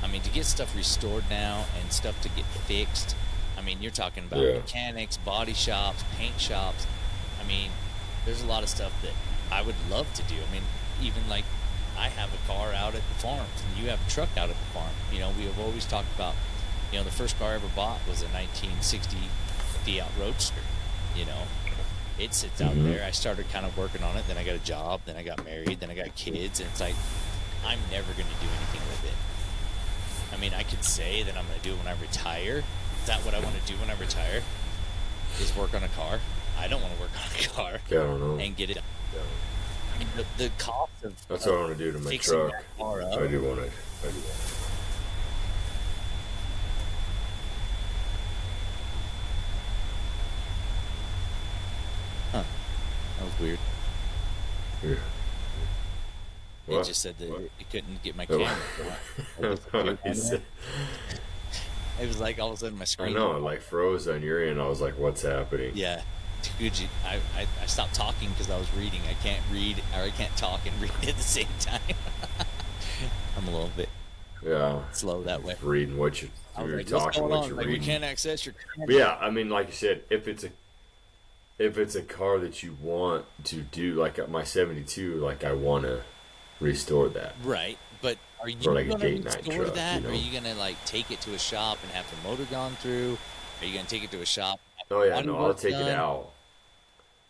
I 0.03 0.09
mean, 0.09 0.20
to 0.22 0.31
get 0.31 0.45
stuff 0.45 0.77
restored 0.77 1.24
now 1.31 1.64
and 1.81 1.91
stuff 1.91 2.20
to 2.20 2.29
get 2.29 2.45
fixed. 2.45 3.16
I 3.57 3.63
mean, 3.63 3.81
you're 3.81 3.91
talking 3.91 4.25
about 4.25 4.41
Yeah. 4.41 4.55
mechanics, 4.55 5.17
body 5.17 5.55
shops, 5.55 6.05
paint 6.17 6.41
shops. 6.41 6.87
I 7.41 7.45
mean, 7.45 7.71
there's 8.25 8.43
a 8.43 8.47
lot 8.47 8.63
of 8.63 8.69
stuff 8.69 8.93
that 9.03 9.13
I 9.51 9.63
would 9.63 9.77
love 9.91 10.13
to 10.15 10.23
do. 10.23 10.35
I 10.37 10.53
mean, 10.53 10.63
even 11.01 11.29
like 11.29 11.45
I 11.97 12.09
have 12.11 12.31
a 12.35 12.47
car 12.47 12.73
out 12.75 12.95
at 12.95 13.03
the 13.09 13.15
farm, 13.15 13.47
and 13.69 13.83
you 13.83 13.89
have 13.91 14.07
a 14.07 14.11
truck 14.11 14.29
out 14.37 14.51
at 14.51 14.57
the 14.59 14.67
farm. 14.75 14.91
You 15.13 15.21
know, 15.21 15.31
we 15.31 15.45
have 15.45 15.59
always 15.59 15.87
talked 15.87 16.15
about, 16.15 16.35
you 16.93 16.99
know, 16.99 17.05
the 17.05 17.11
first 17.11 17.39
car 17.39 17.53
I 17.53 17.55
ever 17.55 17.69
bought 17.69 18.07
was 18.07 18.21
a 18.23 18.29
1960 18.29 19.17
Fiat 19.85 20.11
Roadster. 20.19 20.61
You 21.15 21.25
know, 21.25 21.47
it 22.19 22.35
sits 22.35 22.61
out 22.61 22.75
Mhm. 22.75 22.85
there. 22.85 23.05
I 23.05 23.11
started 23.13 23.51
kind 23.51 23.65
of 23.65 23.77
working 23.79 24.03
on 24.03 24.17
it. 24.17 24.27
Then 24.29 24.37
I 24.37 24.45
got 24.45 24.55
a 24.57 24.59
job. 24.59 25.01
Then 25.07 25.17
I 25.17 25.23
got 25.23 25.43
married. 25.45 25.81
Then 25.81 25.91
I 25.91 25.95
got 25.95 26.15
kids, 26.17 26.61
and 26.61 26.69
it's 26.69 26.81
like 26.81 26.95
I'm 27.65 27.81
never 27.91 28.13
going 28.13 28.29
to 28.29 28.41
do 28.45 28.49
anything 28.59 28.87
with 28.89 29.05
it. 29.07 29.15
I 30.33 30.37
mean, 30.37 30.53
I 30.55 30.63
could 30.65 30.85
say 30.85 31.23
that 31.23 31.37
I'm 31.37 31.47
going 31.47 31.59
to 31.59 31.65
do 31.65 31.73
it 31.75 31.79
when 31.79 31.89
I 31.89 31.99
retire. 32.01 32.63
Is 33.07 33.11
that 33.15 33.25
what 33.25 33.35
I 33.37 33.39
want 33.39 33.55
to 33.55 33.73
do 33.73 33.79
when 33.79 33.89
I 33.89 33.95
retire? 34.01 34.43
Is 35.41 35.55
work 35.55 35.75
on 35.75 35.85
a 35.85 35.89
car? 35.91 36.19
I 36.59 36.67
don't 36.67 36.83
want 36.83 36.93
to 36.93 37.01
work 37.01 37.11
on 37.15 37.31
a 37.39 37.47
car 37.47 37.81
Yeah, 37.89 38.01
I 38.01 38.03
don't 38.03 38.19
know. 38.19 38.45
and 38.45 38.57
get 38.57 38.69
it. 38.69 38.79
Yeah. 39.15 39.21
I 39.95 39.99
mean, 40.01 40.09
the, 40.17 40.25
the 40.43 40.51
cost 40.59 40.91
of 41.05 41.15
That's 41.29 41.47
of 41.47 41.53
what 41.53 41.57
I 41.61 41.63
want 41.67 41.79
to 41.79 41.85
do 41.85 41.93
to 41.93 41.99
my 42.01 42.17
truck. 42.17 42.53
car 42.77 43.03
up. 43.03 43.13
I 43.13 43.27
do 43.29 43.41
want 43.45 43.61
it. 43.61 43.71
I 44.03 44.07
do 44.09 44.15
want 44.19 44.27
it. 44.27 44.53
Huh. 52.33 52.43
That 53.19 53.25
was 53.25 53.41
weird. 53.41 53.59
Yeah. 54.83 54.91
It 54.91 54.99
What? 56.67 56.87
just 56.87 57.01
said 57.01 57.17
that 57.19 57.31
What? 57.31 57.43
it 57.43 57.71
couldn't 57.71 58.03
get 58.03 58.17
my 58.17 58.27
camera. 58.27 58.57
It 62.03 62.09
was 62.09 62.19
like 62.21 62.39
all 62.39 62.49
of 62.49 62.55
a 62.55 62.57
sudden 62.59 62.79
my 62.79 62.85
screen. 62.85 63.11
I 63.17 63.19
know, 63.19 63.37
it 63.37 63.41
like 63.43 63.61
froze 63.63 64.07
on 64.09 64.23
your 64.23 64.43
end. 64.45 64.61
I 64.61 64.69
was 64.69 64.81
like, 64.81 64.99
"What's 64.99 65.23
happening?" 65.23 65.73
Yeah. 65.75 66.03
Dude, 66.59 66.73
I, 67.05 67.17
I, 67.37 67.47
I 67.63 67.67
stopped 67.67 67.95
talking 67.95 68.29
because 68.31 68.51
I 68.51 68.59
was 68.59 68.73
reading. 68.75 69.01
I 69.11 69.15
can't 69.15 69.43
read, 69.51 69.83
or 69.97 70.03
I 70.03 70.11
can't 70.11 70.37
talk 70.37 70.61
and 70.67 70.81
read 70.81 71.09
at 71.09 71.17
the 71.17 71.23
same 71.23 71.49
time. 71.61 71.81
I'm 73.37 73.49
a 73.49 73.51
little 73.51 73.71
bit 73.77 73.89
Yeah, 74.45 74.81
slow 74.93 75.23
that 75.23 75.43
way. 75.43 75.57
reading 75.63 75.97
what 75.99 76.23
you 76.23 76.31
you're 76.59 76.77
like, 76.79 76.87
talking, 76.87 77.29
what 77.29 77.49
you're 77.49 77.57
Like, 77.57 77.67
we 77.67 77.73
reading. 77.73 77.87
can't 77.87 78.05
access 78.05 78.47
your. 78.47 78.55
But 78.79 78.91
yeah, 78.91 79.17
I 79.21 79.31
mean, 79.31 79.49
like 79.51 79.67
you 79.69 79.73
said, 79.75 80.03
if 80.11 80.29
it's 80.29 80.45
a 80.45 80.51
if 81.59 81.79
it's 81.79 81.95
a 81.95 82.03
car 82.03 82.39
that 82.39 82.63
you 82.63 82.77
want 82.81 83.25
to 83.45 83.57
do, 83.63 83.95
like 83.95 84.19
uh, 84.19 84.27
my 84.29 84.45
'72, 84.45 85.17
like 85.17 85.43
I 85.45 85.53
want 85.53 85.85
to 85.85 86.03
restore 86.61 87.09
that. 87.11 87.35
Right, 87.43 87.79
but 88.03 88.19
are 88.41 88.49
you 88.49 88.71
like 88.71 88.89
gonna 88.89 88.99
date 88.99 89.25
night 89.25 89.37
restore 89.39 89.65
truck, 89.65 89.75
that? 89.75 90.03
you 90.03 90.09
know? 90.09 90.15
Are 90.15 90.19
you 90.19 90.33
gonna 90.33 90.55
like 90.55 90.83
take 90.85 91.11
it 91.11 91.21
to 91.23 91.35
a 91.35 91.39
shop 91.39 91.79
and 91.83 91.93
have 91.93 92.07
the 92.11 92.29
motor 92.29 92.45
gone 92.45 92.77
through? 92.77 93.19
Are 93.61 93.67
you 93.67 93.75
gonna 93.75 93.89
take 93.89 94.05
it 94.05 94.11
to 94.13 94.21
a 94.21 94.27
shop? 94.27 94.61
Oh 94.91 95.03
yeah, 95.03 95.21
no, 95.23 95.37
I'll 95.37 95.55
take 95.55 95.75
it 95.75 95.89
out. 95.89 96.31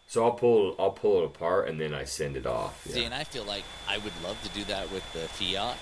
So 0.08 0.24
I'll 0.24 0.32
pull 0.32 0.74
I'll 0.78 0.90
pull 0.90 1.22
it 1.22 1.24
apart 1.24 1.68
and 1.68 1.80
then 1.80 1.94
I 1.94 2.04
send 2.04 2.36
it 2.36 2.46
off. 2.46 2.84
See, 2.86 3.04
and 3.04 3.14
I 3.14 3.24
feel 3.24 3.44
like 3.44 3.64
I 3.88 3.98
would 3.98 4.12
love 4.22 4.42
to 4.42 4.48
do 4.50 4.64
that 4.64 4.92
with 4.92 5.02
the 5.12 5.20
Fiat, 5.20 5.76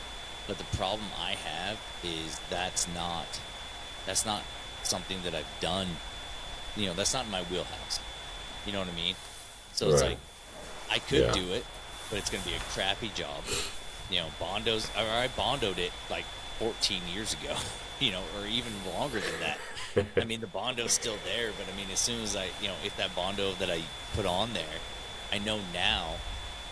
but 0.47 0.59
the 0.59 0.77
problem 0.77 1.07
I 1.21 1.33
have 1.33 1.79
is 2.03 2.41
that's 2.51 2.87
not 2.95 3.27
that's 4.07 4.25
not 4.25 4.43
something 4.83 5.19
that 5.25 5.35
I've 5.35 5.61
done. 5.61 5.89
You 6.77 6.87
know, 6.87 6.95
that's 6.95 7.13
not 7.15 7.27
in 7.27 7.31
my 7.31 7.43
wheelhouse. 7.43 8.01
You 8.67 8.73
know 8.73 8.79
what 8.81 8.89
I 8.89 8.97
mean? 8.97 9.15
So 9.73 9.91
it's 9.91 10.03
like 10.03 10.19
I 10.91 10.99
could 10.99 11.21
Yeah. 11.21 11.33
do 11.33 11.53
it, 11.53 11.65
but 12.11 12.19
it's 12.19 12.31
gonna 12.31 12.45
be 12.45 12.55
a 12.55 12.61
crappy 12.71 13.11
job. 13.15 13.43
You 14.11 14.21
know, 14.21 14.27
Bondo's 14.39 14.89
or 14.97 15.09
I 15.09 15.29
Bondoed 15.29 15.79
it 15.79 15.93
like 16.11 16.25
14 16.59 17.03
years 17.13 17.35
ago. 17.35 17.57
You 18.01 18.11
know, 18.11 18.23
or 18.37 18.47
even 18.49 18.73
longer 18.93 19.21
than 19.21 19.41
that. 19.41 20.07
I 20.21 20.25
mean, 20.25 20.41
the 20.41 20.49
Bondo's 20.49 20.93
still 20.93 21.15
there, 21.25 21.53
but 21.57 21.73
I 21.73 21.77
mean, 21.77 21.87
as 21.93 22.01
soon 22.01 22.21
as 22.23 22.35
I, 22.35 22.49
you 22.61 22.67
know, 22.67 22.75
if 22.85 22.97
that 22.97 23.15
Bondo 23.15 23.53
that 23.55 23.71
I 23.71 23.83
put 24.17 24.27
on 24.27 24.53
there, 24.53 24.81
I 25.33 25.39
know 25.39 25.61
now 25.73 26.17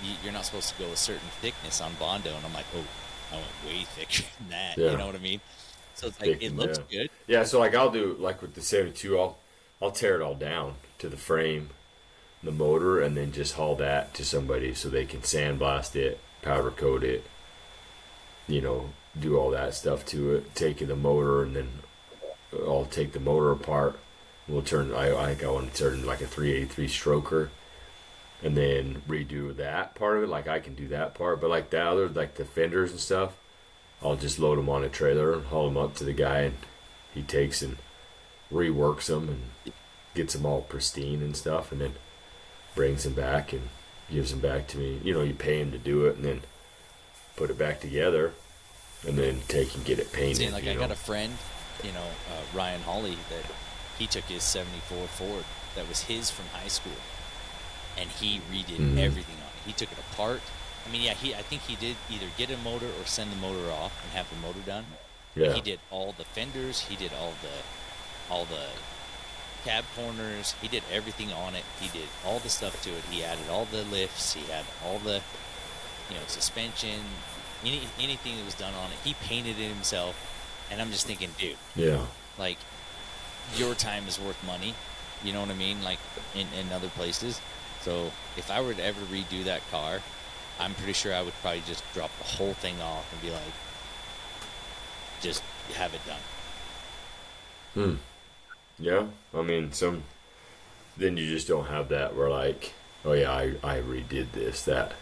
you, 0.02 0.14
you're 0.24 0.32
not 0.32 0.44
supposed 0.44 0.70
to 0.70 0.82
go 0.82 0.90
a 0.90 0.96
certain 0.96 1.28
thickness 1.40 1.80
on 1.80 1.94
Bondo, 1.94 2.34
and 2.34 2.44
I'm 2.44 2.52
like, 2.52 2.66
oh, 2.76 2.84
I 3.32 3.36
went 3.36 3.46
way 3.64 3.84
thicker 3.96 4.24
than 4.38 4.50
that. 4.50 4.76
Yeah. 4.76 4.90
You 4.90 4.96
know 4.98 5.06
what 5.06 5.14
I 5.14 5.18
mean? 5.18 5.40
So 5.94 6.08
it's 6.08 6.20
like 6.20 6.30
Thick, 6.30 6.42
it 6.42 6.56
looks 6.56 6.78
yeah. 6.90 7.02
good. 7.02 7.10
Yeah, 7.26 7.44
so 7.44 7.58
like 7.58 7.74
I'll 7.74 7.90
do 7.90 8.16
like 8.18 8.42
with 8.42 8.54
the 8.54 8.62
'72, 8.62 9.18
I'll 9.18 9.38
I'll 9.80 9.90
tear 9.90 10.16
it 10.16 10.22
all 10.22 10.34
down 10.34 10.74
to 10.98 11.08
the 11.08 11.16
frame, 11.16 11.70
the 12.42 12.52
motor, 12.52 13.00
and 13.00 13.16
then 13.16 13.32
just 13.32 13.54
haul 13.54 13.76
that 13.76 14.14
to 14.14 14.24
somebody 14.24 14.74
so 14.74 14.88
they 14.88 15.04
can 15.04 15.20
sandblast 15.20 15.94
it, 15.96 16.18
powder 16.42 16.70
coat 16.70 17.04
it, 17.04 17.24
you 18.46 18.60
know, 18.60 18.90
do 19.18 19.38
all 19.38 19.50
that 19.50 19.74
stuff 19.74 20.04
to 20.06 20.34
it. 20.34 20.54
Take 20.54 20.78
the 20.78 20.96
motor, 20.96 21.42
and 21.42 21.56
then 21.56 21.68
uh, 22.52 22.70
I'll 22.70 22.84
take 22.84 23.12
the 23.12 23.20
motor 23.20 23.50
apart. 23.52 23.98
We'll 24.48 24.62
turn. 24.62 24.92
I 24.92 25.16
I 25.16 25.26
think 25.28 25.44
I 25.44 25.50
want 25.50 25.72
to 25.72 25.78
turn 25.78 26.04
like 26.04 26.20
a 26.20 26.26
383 26.26 26.88
stroker, 26.88 27.48
and 28.42 28.56
then 28.56 29.02
redo 29.08 29.54
that 29.56 29.94
part 29.94 30.18
of 30.18 30.24
it. 30.24 30.28
Like 30.28 30.48
I 30.48 30.60
can 30.60 30.74
do 30.74 30.88
that 30.88 31.14
part, 31.14 31.40
but 31.40 31.50
like 31.50 31.70
the 31.70 31.82
other, 31.82 32.08
like 32.08 32.34
the 32.34 32.44
fenders 32.44 32.90
and 32.90 33.00
stuff. 33.00 33.34
I'll 34.02 34.16
just 34.16 34.40
load 34.40 34.58
them 34.58 34.68
on 34.68 34.82
a 34.82 34.88
trailer 34.88 35.32
and 35.32 35.46
haul 35.46 35.68
them 35.68 35.76
up 35.76 35.94
to 35.96 36.04
the 36.04 36.12
guy, 36.12 36.40
and 36.40 36.56
he 37.14 37.22
takes 37.22 37.62
and 37.62 37.76
reworks 38.50 39.06
them 39.06 39.28
and 39.28 39.72
gets 40.14 40.34
them 40.34 40.44
all 40.44 40.62
pristine 40.62 41.22
and 41.22 41.36
stuff, 41.36 41.70
and 41.70 41.80
then 41.80 41.94
brings 42.74 43.04
them 43.04 43.12
back 43.12 43.52
and 43.52 43.68
gives 44.12 44.30
them 44.30 44.40
back 44.40 44.66
to 44.68 44.78
me. 44.78 45.00
You 45.02 45.14
know, 45.14 45.22
you 45.22 45.34
pay 45.34 45.60
him 45.60 45.72
to 45.72 45.78
do 45.78 46.06
it 46.06 46.16
and 46.16 46.24
then 46.24 46.42
put 47.36 47.50
it 47.50 47.58
back 47.58 47.80
together 47.80 48.32
and 49.06 49.18
then 49.18 49.40
take 49.48 49.74
and 49.74 49.84
get 49.84 49.98
it 49.98 50.12
painted. 50.12 50.36
See, 50.36 50.50
like 50.50 50.66
I 50.66 50.74
know? 50.74 50.80
got 50.80 50.90
a 50.90 50.96
friend, 50.96 51.36
you 51.82 51.92
know, 51.92 52.06
uh, 52.30 52.42
Ryan 52.56 52.82
Hawley, 52.82 53.16
that 53.30 53.44
he 53.98 54.06
took 54.06 54.24
his 54.24 54.42
'74 54.42 55.06
Ford 55.08 55.44
that 55.74 55.88
was 55.88 56.02
his 56.04 56.30
from 56.30 56.44
high 56.52 56.68
school, 56.68 56.92
and 57.98 58.10
he 58.10 58.40
redid 58.52 58.78
Mhm. 58.78 58.98
everything 58.98 59.36
on 59.36 59.48
it. 59.48 59.66
He 59.66 59.72
took 59.72 59.90
it 59.90 59.98
apart. 60.12 60.40
I 60.86 60.90
mean, 60.90 61.02
yeah, 61.02 61.14
he 61.14 61.34
I 61.34 61.42
think 61.42 61.62
he 61.62 61.76
did 61.76 61.96
either 62.10 62.26
get 62.36 62.50
a 62.50 62.56
motor 62.58 62.86
or 63.00 63.06
send 63.06 63.32
the 63.32 63.36
motor 63.36 63.70
off 63.70 63.92
and 64.04 64.12
have 64.12 64.28
the 64.30 64.36
motor 64.36 64.60
done. 64.60 64.84
But 65.34 65.42
yeah. 65.42 65.52
He 65.54 65.60
did 65.60 65.80
all 65.90 66.12
the 66.16 66.24
fenders. 66.24 66.80
He 66.80 66.96
did 66.96 67.12
all 67.14 67.32
the 67.42 68.32
all 68.32 68.44
the 68.44 68.66
cab 69.64 69.84
corners. 69.96 70.54
He 70.60 70.68
did 70.68 70.82
everything 70.92 71.32
on 71.32 71.54
it. 71.54 71.64
He 71.80 71.88
did 71.96 72.08
all 72.26 72.38
the 72.38 72.48
stuff 72.48 72.82
to 72.82 72.90
it. 72.90 73.04
He 73.10 73.22
added 73.24 73.48
all 73.50 73.64
the 73.66 73.82
lifts. 73.84 74.34
He 74.34 74.50
had 74.50 74.64
all 74.84 74.98
the 74.98 75.20
you 76.08 76.16
know 76.16 76.22
suspension, 76.26 77.00
any 77.64 77.82
anything 78.00 78.36
that 78.36 78.44
was 78.44 78.54
done 78.54 78.74
on 78.74 78.90
it. 78.90 78.98
He 79.04 79.14
painted 79.14 79.58
it 79.58 79.68
himself. 79.72 80.16
And 80.70 80.80
I'm 80.80 80.90
just 80.90 81.06
thinking, 81.06 81.30
dude, 81.38 81.56
Yeah. 81.76 82.06
like 82.38 82.56
your 83.56 83.74
time 83.74 84.08
is 84.08 84.18
worth 84.18 84.42
money. 84.46 84.74
You 85.22 85.32
know 85.32 85.40
what 85.40 85.50
I 85.50 85.54
mean? 85.54 85.82
Like 85.84 85.98
in, 86.34 86.46
in 86.58 86.72
other 86.72 86.88
places. 86.88 87.40
So 87.82 88.10
if 88.36 88.50
I 88.50 88.60
were 88.60 88.72
to 88.74 88.82
ever 88.84 89.00
redo 89.02 89.44
that 89.44 89.60
car, 89.70 90.00
I'm 90.58 90.74
pretty 90.74 90.92
sure 90.94 91.12
I 91.14 91.20
would 91.22 91.34
probably 91.42 91.62
just 91.66 91.84
drop 91.92 92.10
the 92.18 92.24
whole 92.24 92.54
thing 92.54 92.80
off 92.80 93.12
and 93.12 93.20
be 93.20 93.30
like, 93.30 93.52
just 95.20 95.42
have 95.74 95.92
it 95.94 96.00
done. 96.06 96.20
Hmm. 97.74 97.94
Yeah. 98.78 99.06
I 99.34 99.42
mean, 99.42 99.72
some. 99.72 100.04
Then 100.96 101.16
you 101.16 101.26
just 101.28 101.48
don't 101.48 101.66
have 101.66 101.88
that 101.88 102.14
where 102.16 102.28
like, 102.30 102.74
oh 103.04 103.12
yeah, 103.12 103.30
I 103.32 103.54
I 103.62 103.80
redid 103.80 104.32
this. 104.32 104.62
That 104.64 104.94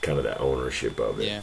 kind 0.00 0.18
of 0.18 0.24
that 0.24 0.40
ownership 0.40 0.98
of 1.00 1.20
it. 1.20 1.26
Yeah. 1.28 1.42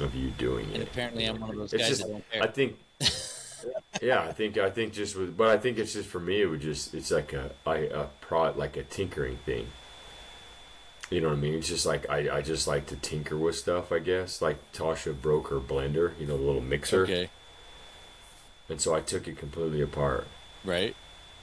Of 0.00 0.14
you 0.14 0.30
doing 0.30 0.74
And 0.74 0.82
it. 0.82 0.82
apparently 0.82 1.24
I'm 1.24 1.40
one 1.40 1.50
of 1.50 1.56
those 1.56 1.72
It's 1.72 1.82
guys 1.82 1.88
just, 1.88 2.02
that 2.02 2.08
don't 2.08 2.30
care. 2.30 2.42
I 2.42 2.46
think. 2.48 2.76
yeah, 4.02 4.22
I 4.22 4.32
think 4.32 4.58
I 4.58 4.70
think 4.70 4.92
just 4.92 5.16
with, 5.16 5.36
but 5.36 5.48
I 5.48 5.58
think 5.58 5.78
it's 5.78 5.92
just 5.94 6.08
for 6.08 6.20
me. 6.20 6.42
It 6.42 6.46
would 6.46 6.60
just 6.60 6.94
it's 6.94 7.10
like 7.10 7.32
a 7.32 7.52
I 7.66 7.76
a 7.78 8.06
pro 8.20 8.52
like 8.52 8.76
a 8.76 8.82
tinkering 8.84 9.38
thing. 9.38 9.68
You 11.10 11.20
know 11.20 11.28
what 11.28 11.34
I 11.36 11.40
mean? 11.40 11.54
It's 11.54 11.68
just 11.68 11.86
like 11.86 12.08
I, 12.10 12.38
I 12.38 12.42
just 12.42 12.66
like 12.66 12.86
to 12.86 12.96
tinker 12.96 13.36
with 13.38 13.56
stuff. 13.56 13.92
I 13.92 13.98
guess 14.00 14.42
like 14.42 14.72
Tasha 14.72 15.20
broke 15.20 15.48
her 15.48 15.60
blender, 15.60 16.18
you 16.18 16.26
know, 16.26 16.36
the 16.36 16.42
little 16.42 16.60
mixer, 16.60 17.04
okay. 17.04 17.30
and 18.68 18.80
so 18.80 18.94
I 18.94 19.00
took 19.00 19.26
it 19.28 19.38
completely 19.38 19.80
apart 19.80 20.26
Right. 20.64 20.96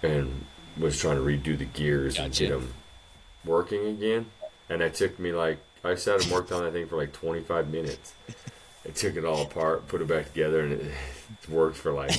And 0.03 0.45
was 0.77 0.99
trying 0.99 1.15
to 1.15 1.23
redo 1.23 1.57
the 1.57 1.65
gears 1.65 2.19
and 2.19 2.33
get 2.33 2.49
them 2.49 2.73
working 3.45 3.87
again. 3.87 4.27
And 4.69 4.81
it 4.81 4.93
took 4.93 5.17
me 5.19 5.31
like 5.31 5.59
I 5.83 5.95
sat 5.95 6.23
and 6.23 6.31
worked 6.31 6.51
on 6.51 6.63
that 6.63 6.73
thing 6.73 6.87
for 6.87 6.97
like 6.97 7.13
25 7.13 7.69
minutes. 7.69 8.13
I 8.85 8.89
took 8.91 9.15
it 9.15 9.25
all 9.25 9.43
apart, 9.43 9.87
put 9.87 10.01
it 10.01 10.07
back 10.07 10.27
together, 10.27 10.61
and 10.61 10.73
it, 10.73 10.81
it 10.81 11.49
worked 11.49 11.77
for 11.77 11.91
like 11.91 12.11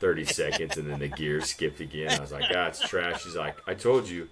30 0.00 0.24
seconds, 0.26 0.76
and 0.76 0.90
then 0.90 1.00
the 1.00 1.08
gears 1.08 1.46
skipped 1.46 1.80
again. 1.80 2.10
I 2.16 2.20
was 2.20 2.32
like, 2.32 2.44
"Ah, 2.54 2.66
it's 2.68 2.80
trash." 2.88 3.22
She's 3.22 3.34
like, 3.34 3.56
"I 3.68 3.74
told 3.74 4.08
you, 4.08 4.28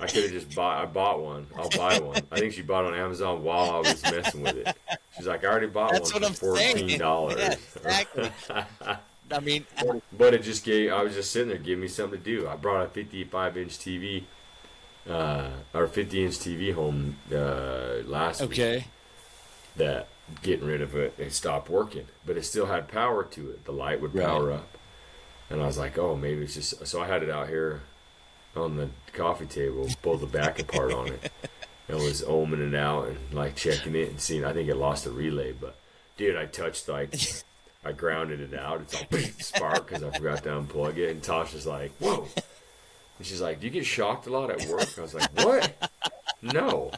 I 0.00 0.06
could 0.06 0.24
have 0.24 0.32
just 0.32 0.54
bought. 0.54 0.82
I 0.82 0.86
bought 0.86 1.22
one. 1.22 1.46
I'll 1.56 1.70
buy 1.70 1.98
one." 2.00 2.22
I 2.32 2.38
think 2.38 2.52
she 2.52 2.62
bought 2.62 2.84
it 2.84 2.94
on 2.94 2.98
Amazon 2.98 3.44
while 3.44 3.70
I 3.70 3.78
was 3.78 4.02
messing 4.02 4.42
with 4.42 4.56
it. 4.56 4.76
She's 5.16 5.26
like, 5.26 5.44
"I 5.44 5.48
already 5.48 5.68
bought 5.68 5.92
That's 5.92 6.12
one 6.12 6.22
what 6.22 6.36
for 6.36 6.56
I'm 6.56 6.74
fourteen 6.74 6.98
dollars." 6.98 7.36
Yeah, 7.38 7.54
exactly. 7.76 8.30
I 9.32 9.40
mean, 9.40 9.66
But 10.16 10.34
it 10.34 10.42
just 10.42 10.64
gave. 10.64 10.92
I 10.92 11.02
was 11.02 11.14
just 11.14 11.30
sitting 11.32 11.48
there, 11.48 11.58
giving 11.58 11.80
me 11.82 11.88
something 11.88 12.18
to 12.18 12.24
do. 12.24 12.48
I 12.48 12.56
brought 12.56 12.84
a 12.84 12.88
55 12.88 13.56
inch 13.56 13.78
TV, 13.78 14.24
uh, 15.08 15.48
or 15.74 15.86
50 15.86 16.24
inch 16.24 16.34
TV 16.38 16.74
home 16.74 17.16
uh, 17.32 18.02
last 18.06 18.40
week. 18.42 18.50
okay. 18.52 18.84
That 19.76 20.08
getting 20.42 20.66
rid 20.66 20.82
of 20.82 20.94
it, 20.96 21.14
it 21.18 21.32
stopped 21.32 21.68
working, 21.70 22.06
but 22.26 22.36
it 22.36 22.44
still 22.44 22.66
had 22.66 22.88
power 22.88 23.22
to 23.24 23.50
it. 23.50 23.64
The 23.64 23.72
light 23.72 24.00
would 24.00 24.14
Right. 24.14 24.26
power 24.26 24.52
up, 24.52 24.68
and 25.48 25.62
I 25.62 25.66
was 25.66 25.78
like, 25.78 25.96
oh, 25.96 26.16
maybe 26.16 26.42
it's 26.42 26.54
just. 26.54 26.86
So 26.86 27.00
I 27.00 27.06
had 27.06 27.22
it 27.22 27.30
out 27.30 27.48
here 27.48 27.82
on 28.56 28.76
the 28.76 28.88
coffee 29.12 29.46
table, 29.46 29.88
pulled 30.02 30.20
the 30.20 30.26
back 30.26 30.58
apart 30.58 30.92
on 30.92 31.08
it, 31.08 31.30
and 31.88 31.96
was 31.98 32.22
ohming 32.22 32.66
it 32.68 32.74
out 32.74 33.08
and 33.08 33.18
like 33.32 33.54
checking 33.54 33.94
it 33.94 34.08
and 34.10 34.20
seeing. 34.20 34.44
I 34.44 34.52
think 34.52 34.68
it 34.68 34.74
lost 34.76 35.06
a 35.06 35.10
relay, 35.10 35.52
but 35.52 35.76
dude, 36.16 36.36
I 36.36 36.46
touched 36.46 36.88
like. 36.88 37.14
I 37.84 37.92
grounded 37.92 38.40
it 38.40 38.58
out. 38.58 38.82
It's 38.82 38.94
all 38.94 39.18
spark 39.38 39.88
because 39.88 40.02
I 40.02 40.10
forgot 40.10 40.42
to 40.44 40.50
unplug 40.50 40.96
it. 40.98 41.10
And 41.10 41.22
Tasha's 41.22 41.66
like, 41.66 41.92
"Whoa!" 41.98 42.28
And 43.18 43.26
she's 43.26 43.40
like, 43.40 43.60
"Do 43.60 43.66
you 43.66 43.72
get 43.72 43.86
shocked 43.86 44.26
a 44.26 44.30
lot 44.30 44.50
at 44.50 44.66
work?" 44.68 44.88
I 44.98 45.02
was 45.02 45.14
like, 45.14 45.30
"What? 45.44 45.90
No." 46.42 46.90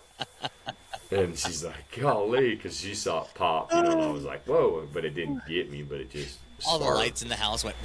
And 1.10 1.38
she's 1.38 1.64
like, 1.64 1.96
"Golly," 2.00 2.54
because 2.56 2.80
she 2.80 2.94
saw 2.94 3.22
it 3.22 3.28
pop, 3.34 3.72
you 3.72 3.82
know. 3.82 3.92
And 3.92 4.00
I 4.02 4.10
was 4.10 4.24
like, 4.24 4.44
"Whoa!" 4.44 4.88
But 4.92 5.04
it 5.04 5.14
didn't 5.14 5.42
get 5.46 5.70
me. 5.70 5.82
But 5.82 6.00
it 6.00 6.10
just 6.10 6.38
All 6.66 6.78
the 6.78 6.86
lights 6.86 7.22
in 7.22 7.28
the 7.28 7.36
house 7.36 7.64
went. 7.64 7.76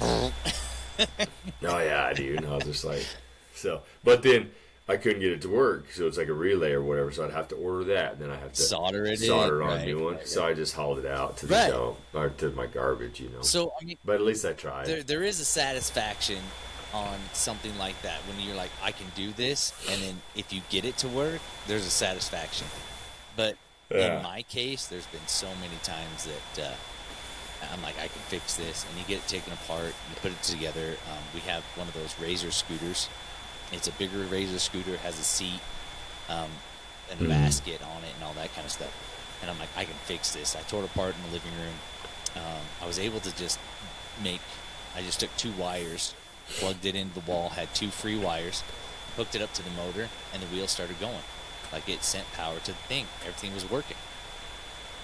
Oh 1.62 1.78
yeah, 1.78 2.12
dude. 2.12 2.38
And 2.38 2.46
I 2.46 2.56
was 2.56 2.64
just 2.64 2.84
like, 2.84 3.06
so. 3.54 3.82
But 4.02 4.22
then 4.24 4.50
I 4.88 4.96
couldn't 4.96 5.20
get 5.20 5.32
it 5.32 5.42
to 5.42 5.48
work, 5.50 5.92
so 5.92 6.06
it's 6.06 6.16
like 6.16 6.28
a 6.28 6.32
relay 6.32 6.72
or 6.72 6.82
whatever. 6.82 7.10
So 7.12 7.24
I'd 7.24 7.32
have 7.32 7.48
to 7.48 7.56
order 7.56 7.84
that, 7.84 8.12
and 8.14 8.22
then 8.22 8.30
I 8.30 8.36
have 8.36 8.54
to 8.54 8.62
Solder 8.62 9.04
it 9.04 9.20
in, 9.20 9.26
solder 9.28 9.62
on 9.62 9.70
right, 9.70 9.80
a 9.80 9.84
new 9.84 10.02
one. 10.04 10.14
right, 10.14 10.26
So 10.26 10.44
I 10.46 10.54
just 10.54 10.74
hauled 10.74 10.98
it 10.98 11.06
out 11.06 11.36
to 11.38 11.46
the 11.46 11.54
Right. 11.54 11.70
dump 11.70 11.98
or 12.14 12.30
to 12.30 12.50
my 12.52 12.66
garbage, 12.66 13.20
you 13.20 13.28
know. 13.28 13.42
So 13.42 13.72
I 13.80 13.84
mean, 13.84 13.98
but 14.04 14.14
at 14.16 14.22
least 14.22 14.44
I 14.46 14.54
tried. 14.54 14.86
there 14.86 15.02
there 15.02 15.22
is 15.22 15.40
a 15.40 15.44
satisfaction 15.44 16.38
on 16.94 17.18
something 17.34 17.76
like 17.78 18.00
that 18.02 18.20
when 18.26 18.40
you're 18.40 18.56
like, 18.56 18.70
I 18.82 18.92
can 18.92 19.06
do 19.14 19.32
this, 19.32 19.72
and 19.90 20.00
then 20.02 20.22
if 20.34 20.52
you 20.52 20.62
get 20.70 20.84
it 20.86 20.96
to 20.98 21.08
work, 21.08 21.40
there's 21.66 21.86
a 21.86 21.90
satisfaction. 21.90 22.66
But 23.36 23.56
Yeah. 23.90 24.16
in 24.18 24.22
my 24.22 24.42
case, 24.42 24.86
there's 24.86 25.06
been 25.06 25.26
so 25.26 25.48
many 25.60 25.76
times 25.82 26.24
that 26.56 26.64
uh, 26.70 26.74
I'm 27.72 27.82
like, 27.82 27.96
I 27.98 28.08
can 28.08 28.22
fix 28.28 28.54
this, 28.56 28.86
and 28.88 28.98
you 28.98 29.04
get 29.04 29.18
it 29.18 29.28
taken 29.28 29.52
apart, 29.52 29.94
you 30.10 30.16
put 30.22 30.32
it 30.32 30.42
together. 30.42 30.96
Um, 31.10 31.22
we 31.34 31.40
have 31.40 31.62
one 31.76 31.88
of 31.88 31.94
those 31.94 32.14
razor 32.20 32.50
scooters. 32.50 33.08
It's 33.72 33.88
a 33.88 33.92
bigger 33.92 34.18
razor 34.24 34.58
scooter, 34.58 34.96
has 34.98 35.18
a 35.18 35.24
seat, 35.24 35.60
um, 36.28 36.50
and 37.10 37.20
a 37.20 37.24
Mhm. 37.24 37.28
basket 37.28 37.80
on 37.82 38.04
it, 38.04 38.14
and 38.14 38.24
all 38.24 38.32
that 38.34 38.54
kind 38.54 38.64
of 38.64 38.72
stuff. 38.72 38.92
And 39.40 39.50
I'm 39.50 39.58
like, 39.58 39.68
I 39.76 39.84
can 39.84 39.94
fix 40.06 40.32
this. 40.32 40.56
I 40.56 40.62
tore 40.62 40.82
it 40.82 40.86
apart 40.86 41.14
in 41.14 41.22
the 41.22 41.32
living 41.32 41.54
room. 41.58 41.80
Um, 42.36 42.62
I 42.82 42.86
was 42.86 42.98
able 42.98 43.20
to 43.20 43.30
just 43.32 43.58
make. 44.20 44.40
I 44.96 45.02
just 45.02 45.20
took 45.20 45.34
two 45.36 45.52
wires, 45.52 46.14
plugged 46.58 46.84
it 46.84 46.94
into 46.94 47.14
the 47.14 47.30
wall, 47.30 47.50
had 47.50 47.74
two 47.74 47.90
free 47.90 48.16
wires, 48.16 48.62
hooked 49.16 49.34
it 49.34 49.42
up 49.42 49.52
to 49.54 49.62
the 49.62 49.70
motor, 49.70 50.08
and 50.32 50.42
the 50.42 50.46
wheel 50.46 50.66
started 50.66 50.98
going. 50.98 51.22
Like 51.72 51.88
it 51.88 52.02
sent 52.02 52.32
power 52.32 52.58
to 52.60 52.72
the 52.72 52.78
thing. 52.88 53.06
Everything 53.20 53.54
was 53.54 53.64
working. 53.68 53.96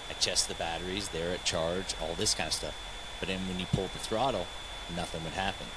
I 0.09 0.13
chest 0.13 0.47
the 0.47 0.53
batteries, 0.55 1.09
they're 1.09 1.33
at 1.33 1.45
charge, 1.45 1.95
all 2.01 2.13
this 2.15 2.33
kind 2.33 2.47
of 2.47 2.53
stuff. 2.53 2.75
But 3.19 3.29
then 3.29 3.47
when 3.47 3.59
you 3.59 3.65
pulled 3.67 3.93
the 3.93 3.99
throttle, 3.99 4.47
nothing 4.95 5.23
would 5.23 5.33
happen. 5.33 5.67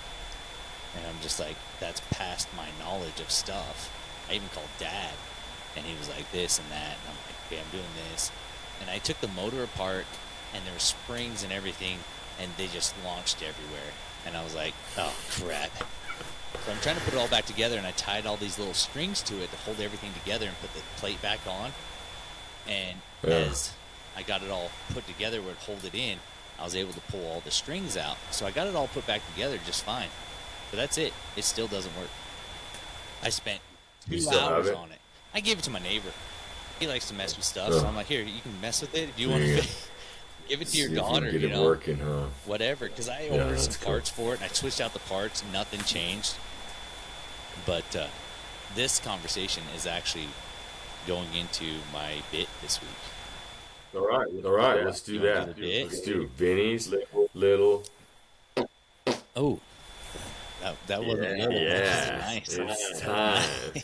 And 0.97 1.07
I'm 1.07 1.21
just 1.23 1.39
like, 1.39 1.57
that's 1.81 2.01
past 2.11 2.49
my 2.57 2.69
knowledge 2.83 3.21
of 3.21 3.31
stuff. 3.31 3.95
I 4.31 4.35
even 4.35 4.49
called 4.49 4.69
dad, 4.79 5.13
and 5.77 5.85
he 5.85 5.97
was 5.97 6.09
like 6.09 6.31
this 6.33 6.59
and 6.59 6.71
that. 6.71 6.97
And 7.01 7.09
I'm 7.11 7.17
like, 7.27 7.37
okay, 7.47 7.61
I'm 7.61 7.71
doing 7.71 7.93
this. 8.11 8.31
And 8.81 8.91
I 8.91 8.99
took 8.99 9.21
the 9.21 9.29
motor 9.29 9.63
apart, 9.63 10.07
and 10.55 10.65
there 10.65 10.73
were 10.73 10.79
springs 10.79 11.43
and 11.43 11.53
everything, 11.53 11.99
and 12.41 12.51
they 12.57 12.67
just 12.67 12.95
launched 13.05 13.43
everywhere. 13.43 13.93
And 14.27 14.37
I 14.37 14.43
was 14.45 14.55
like, 14.55 14.75
oh, 14.97 15.15
crap. 15.31 15.71
So 16.65 16.73
I'm 16.73 16.81
trying 16.81 16.97
to 16.97 17.03
put 17.03 17.15
it 17.15 17.19
all 17.19 17.29
back 17.29 17.47
together, 17.47 17.77
and 17.79 17.87
I 17.87 17.93
tied 17.93 18.27
all 18.27 18.37
these 18.37 18.59
little 18.59 18.75
strings 18.75 19.23
to 19.23 19.43
it 19.43 19.51
to 19.51 19.57
hold 19.59 19.81
everything 19.81 20.13
together 20.15 20.47
and 20.47 20.59
put 20.61 20.73
the 20.75 20.81
plate 20.97 21.21
back 21.23 21.41
on. 21.47 21.73
And 22.67 22.99
Yeah. 23.23 23.49
as 23.51 23.73
I 24.17 24.23
got 24.23 24.43
it 24.43 24.51
all 24.51 24.71
put 24.93 25.07
together 25.07 25.41
where 25.41 25.53
it 25.53 25.59
hold 25.59 25.85
it 25.85 25.95
in, 25.95 26.19
I 26.59 26.65
was 26.65 26.75
able 26.75 26.93
to 26.93 27.01
pull 27.03 27.27
all 27.31 27.41
the 27.41 27.51
strings 27.51 27.97
out. 27.97 28.17
So 28.31 28.47
I 28.47 28.51
got 28.51 28.67
it 28.67 28.75
all 28.75 28.89
put 28.89 29.07
back 29.07 29.23
together 29.33 29.59
just 29.65 29.85
fine. 29.85 30.09
But 30.71 30.77
that's 30.77 30.99
it. 30.99 31.13
It 31.37 31.45
still 31.45 31.67
doesn't 31.67 31.97
work. 31.97 32.11
I 33.23 33.31
spent 33.31 33.61
two 34.09 34.17
You 34.17 34.31
hours 34.31 34.69
it? 34.69 34.75
on 34.75 34.93
it. 34.93 34.99
I 35.35 35.41
gave 35.41 35.59
it 35.59 35.65
to 35.65 35.71
my 35.71 35.79
neighbor. 35.79 36.11
He 36.79 36.87
likes 36.87 37.09
to 37.09 37.15
mess 37.15 37.35
with 37.37 37.45
stuff, 37.45 37.73
so 37.73 37.87
I'm 37.87 37.97
like, 37.97 38.07
here, 38.07 38.23
you 38.23 38.41
can 38.41 38.61
mess 38.61 38.81
with 38.81 38.95
it 38.95 39.09
if 39.09 39.19
you 39.19 39.31
want 39.31 39.43
to. 39.43 39.67
give 40.49 40.63
it 40.63 40.69
to 40.69 40.79
your 40.79 40.89
you 40.89 40.97
daughter, 40.97 41.31
get 41.31 41.41
you 41.43 41.49
it 41.49 41.53
know 41.53 41.65
working, 41.65 41.99
huh? 41.99 42.25
whatever 42.47 42.87
because 42.89 43.09
I 43.09 43.25
Yeah, 43.25 43.43
ordered 43.45 43.61
some 43.61 43.75
cool. 43.75 43.93
parts 43.93 44.09
for 44.09 44.33
it 44.33 44.37
and 44.37 44.45
I 44.45 44.49
switched 44.49 44.81
out 44.81 44.93
the 44.95 44.99
parts. 45.01 45.45
Nothing 45.53 45.81
changed. 45.81 46.35
But 47.67 47.95
uh, 47.95 48.07
this 48.75 48.99
conversation 48.99 49.63
is 49.77 49.87
actually 49.87 50.29
going 51.07 51.29
into 51.35 51.67
my 51.93 52.23
bit 52.33 52.49
this 52.63 52.81
week. 52.81 52.91
All 53.95 54.07
right, 54.07 54.27
all 54.45 54.53
right. 54.53 54.85
Let's 54.85 55.01
do 55.03 55.19
that. 55.21 55.57
do? 55.57 55.63
Let's 55.63 56.01
do 56.01 56.29
Vinny's 56.37 56.95
little. 57.35 57.85
Oh, 59.37 59.61
that, 60.87 60.87
that 60.87 61.05
wasn't 61.05 61.39
little. 61.39 61.53
Yeah, 61.53 62.19
Nice. 62.27 62.59
it's 62.59 63.01
time. 63.01 63.83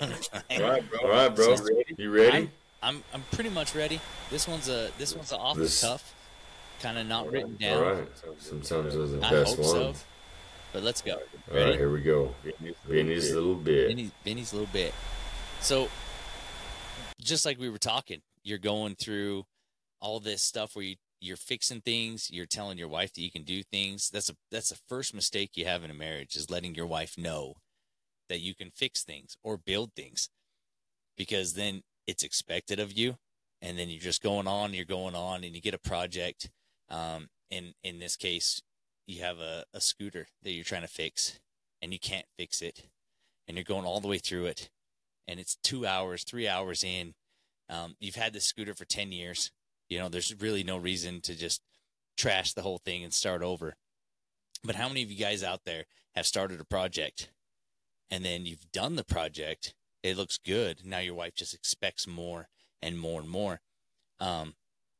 I'm, 0.00 0.12
all 0.62 0.70
right, 0.70 0.90
bro. 0.90 0.98
All 1.00 1.08
right, 1.08 1.34
bro. 1.34 1.56
You 1.96 2.10
ready? 2.10 2.50
I'm 2.82 3.02
I'm 3.12 3.22
pretty 3.32 3.50
much 3.50 3.74
ready. 3.74 4.00
This 4.30 4.46
one's 4.46 4.68
a 4.68 4.90
this 4.98 5.14
one's 5.14 5.32
a 5.32 5.36
off 5.36 5.56
the 5.56 5.62
This- 5.62 5.80
cuff, 5.80 6.14
kind 6.80 6.98
of 6.98 7.06
not 7.06 7.30
written 7.30 7.52
All 7.64 7.80
down, 7.80 7.82
right. 7.98 8.08
Sometimes 8.38 8.94
those 8.94 9.14
are 9.14 9.16
the 9.18 9.26
I 9.26 9.30
best 9.30 9.56
hope 9.56 9.64
so. 9.64 9.94
but 10.72 10.82
let's 10.82 11.00
go. 11.02 11.14
All 11.14 11.20
Ready? 11.56 11.70
right, 11.70 11.78
here 11.78 11.90
we 11.90 12.00
go. 12.02 12.34
Benny's 12.88 13.30
a 13.32 13.34
little 13.34 13.54
bit. 13.56 13.88
Benny's, 13.88 14.10
Vinny's 14.24 14.52
little 14.52 14.68
bit. 14.72 14.94
So, 15.60 15.88
just 17.20 17.44
like 17.44 17.58
we 17.58 17.68
were 17.68 17.78
talking, 17.78 18.20
you're 18.44 18.58
going 18.58 18.94
through 18.94 19.44
all 20.00 20.20
this 20.20 20.42
stuff 20.42 20.76
where 20.76 20.84
you 20.84 20.96
you're 21.20 21.36
fixing 21.36 21.80
things, 21.80 22.30
you're 22.30 22.46
telling 22.46 22.78
your 22.78 22.88
wife 22.88 23.12
that 23.14 23.22
you 23.22 23.30
can 23.30 23.42
do 23.42 23.62
things. 23.62 24.10
That's 24.10 24.30
a 24.30 24.34
that's 24.50 24.70
the 24.70 24.78
first 24.88 25.14
mistake 25.14 25.50
you 25.54 25.64
have 25.66 25.84
in 25.84 25.90
a 25.90 25.94
marriage 25.94 26.36
is 26.36 26.50
letting 26.50 26.74
your 26.74 26.86
wife 26.86 27.18
know 27.18 27.54
that 28.28 28.40
you 28.40 28.54
can 28.54 28.70
fix 28.70 29.02
things 29.02 29.36
or 29.42 29.56
build 29.56 29.92
things. 29.94 30.28
Because 31.16 31.54
then 31.54 31.82
it's 32.06 32.22
expected 32.22 32.78
of 32.78 32.92
you 32.92 33.16
and 33.60 33.78
then 33.78 33.88
you're 33.88 34.00
just 34.00 34.22
going 34.22 34.46
on, 34.46 34.74
you're 34.74 34.84
going 34.84 35.14
on 35.14 35.44
and 35.44 35.54
you 35.54 35.60
get 35.60 35.74
a 35.74 35.78
project 35.78 36.50
um 36.90 37.28
in 37.50 37.74
in 37.84 37.98
this 37.98 38.16
case 38.16 38.62
you 39.06 39.22
have 39.22 39.38
a, 39.38 39.64
a 39.74 39.80
scooter 39.80 40.26
that 40.42 40.52
you're 40.52 40.64
trying 40.64 40.82
to 40.82 40.88
fix 40.88 41.38
and 41.82 41.92
you 41.92 41.98
can't 41.98 42.26
fix 42.38 42.62
it 42.62 42.84
and 43.46 43.56
you're 43.56 43.64
going 43.64 43.84
all 43.84 44.00
the 44.00 44.08
way 44.08 44.18
through 44.18 44.46
it 44.46 44.70
and 45.28 45.38
it's 45.38 45.56
two 45.56 45.86
hours, 45.86 46.24
three 46.24 46.48
hours 46.48 46.82
in. 46.82 47.14
Um, 47.68 47.94
you've 48.00 48.16
had 48.16 48.32
this 48.32 48.46
scooter 48.46 48.74
for 48.74 48.86
10 48.86 49.12
years. 49.12 49.52
You 49.88 49.98
know, 49.98 50.08
there's 50.08 50.34
really 50.40 50.64
no 50.64 50.76
reason 50.76 51.20
to 51.22 51.34
just 51.34 51.62
trash 52.16 52.52
the 52.52 52.62
whole 52.62 52.78
thing 52.78 53.04
and 53.04 53.12
start 53.12 53.42
over. 53.42 53.74
But 54.64 54.76
how 54.76 54.88
many 54.88 55.02
of 55.02 55.10
you 55.10 55.18
guys 55.18 55.42
out 55.42 55.60
there 55.64 55.84
have 56.14 56.26
started 56.26 56.60
a 56.60 56.64
project 56.64 57.30
and 58.10 58.24
then 58.24 58.46
you've 58.46 58.70
done 58.72 58.96
the 58.96 59.04
project? 59.04 59.74
It 60.02 60.16
looks 60.16 60.38
good. 60.38 60.84
Now 60.84 60.98
your 60.98 61.14
wife 61.14 61.34
just 61.34 61.54
expects 61.54 62.06
more 62.06 62.48
and 62.82 62.98
more 62.98 63.20
and 63.20 63.28
more. 63.28 63.60
Um, 64.20 64.54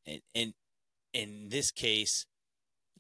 and, 0.07 0.21
and 0.35 0.55
in 1.13 1.49
this 1.49 1.71
case, 1.71 2.27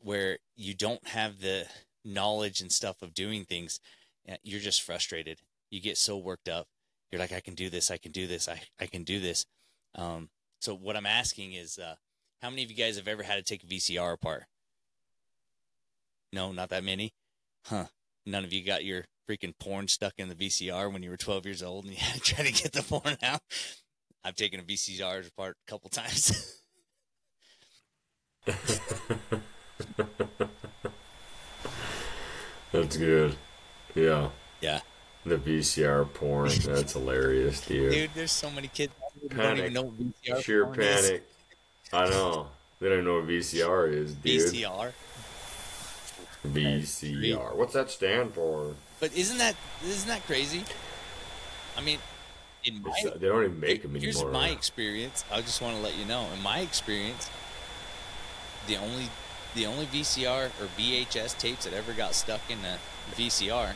where 0.01 0.39
you 0.57 0.74
don't 0.74 1.09
have 1.09 1.41
the 1.41 1.66
knowledge 2.05 2.61
and 2.61 2.70
stuff 2.70 3.03
of 3.03 3.14
doing 3.14 3.45
things, 3.45 3.80
you're 4.43 4.61
just 4.61 4.82
frustrated. 4.82 5.41
You 5.70 5.80
get 5.80 5.97
so 5.97 6.16
worked 6.16 6.49
up. 6.49 6.68
You're 7.11 7.20
like, 7.20 7.32
I 7.32 7.41
can 7.41 7.55
do 7.55 7.70
this. 7.70 7.91
I 7.91 7.97
can 7.97 8.12
do 8.12 8.26
this. 8.26 8.49
I, 8.49 8.61
I 8.78 8.86
can 8.86 9.03
do 9.03 9.20
this. 9.20 9.47
Um, 9.95 10.28
so 10.61 10.75
what 10.75 10.97
I'm 10.97 11.07
asking 11.07 11.53
is, 11.53 11.79
uh, 11.79 11.95
how 12.43 12.51
many 12.51 12.63
of 12.63 12.71
you 12.71 12.77
guys 12.77 12.97
have 12.97 13.09
ever 13.09 13.23
had 13.23 13.37
to 13.37 13.43
take 13.43 13.63
a 13.63 13.67
VCR 13.67 14.13
apart? 14.13 14.45
No, 16.33 16.53
not 16.53 16.71
that 16.71 16.85
many. 16.85 17.13
Huh. 17.65 17.87
None 18.27 18.45
of 18.45 18.53
you 18.53 18.65
got 18.65 18.85
your 18.85 19.07
freaking 19.29 19.55
porn 19.59 19.89
stuck 19.89 20.15
in 20.19 20.29
the 20.29 20.35
VCR 20.35 20.93
when 20.93 21.03
you 21.03 21.11
were 21.11 21.17
12 21.17 21.47
years 21.47 21.63
old 21.63 21.85
and 21.85 21.93
you 21.95 22.01
had 22.01 22.15
to 22.15 22.21
try 22.21 22.45
to 22.45 22.53
get 22.53 22.73
the 22.73 22.83
porn 22.83 23.17
out. 23.23 23.41
I've 24.25 24.37
taken 24.37 24.61
a 24.61 24.63
VCR 24.63 25.27
apart 25.29 25.57
a 25.67 25.71
couple 25.71 25.91
times. 25.91 26.63
That's 32.73 32.97
good. 32.97 33.37
Yeah. 33.95 34.31
yeah. 34.61 34.81
The 35.25 35.37
VCR 35.37 36.13
porn. 36.15 36.51
That's 36.65 36.93
hilarious, 36.93 37.61
dude. 37.67 37.93
Dude, 37.93 38.11
there's 38.15 38.33
so 38.33 38.51
many 38.51 38.69
kids 38.69 38.93
don't 39.21 39.31
Panic. 39.31 39.59
even 39.59 39.73
know 39.73 39.83
what 39.83 39.99
VCR 40.01 40.43
Sheer 40.45 40.64
porn 40.64 40.81
is. 40.81 41.07
panic. 41.07 41.23
I 41.93 42.09
know. 42.11 42.49
They 42.81 42.89
don't 42.89 43.05
know 43.05 43.14
what 43.16 43.27
VCR 43.29 43.93
is, 43.93 44.14
dude. 44.14 44.53
VCR. 44.53 44.93
VCR. 46.47 47.55
What's 47.57 47.73
that 47.75 47.91
stand 47.91 48.35
for? 48.35 48.75
But 49.01 49.14
isn't 49.16 49.39
that 49.39 49.57
isn't 49.85 50.09
that 50.09 50.25
crazy? 50.27 50.64
I 51.77 51.81
mean, 51.81 51.99
in 52.64 52.83
my, 52.83 52.95
they 53.16 53.29
don't 53.29 53.45
even 53.45 53.61
make 53.61 53.83
them 53.83 53.95
here's 53.95 54.16
anymore. 54.16 54.33
my 54.33 54.49
experience. 54.49 55.25
I 55.31 55.41
just 55.41 55.61
want 55.62 55.77
to 55.77 55.83
let 55.83 55.97
you 55.97 56.05
know. 56.05 56.27
In 56.35 56.43
my 56.43 56.61
experience, 56.61 57.31
the 58.66 58.77
only 58.77 59.09
the 59.55 59.66
only 59.66 59.87
VCR 59.87 60.47
or 60.47 60.66
VHS 60.79 61.39
tapes 61.39 61.64
that 61.64 61.73
ever 61.73 61.93
got 61.93 62.14
stuck 62.14 62.41
in 62.51 62.59
a 62.64 62.79
VCR 63.14 63.73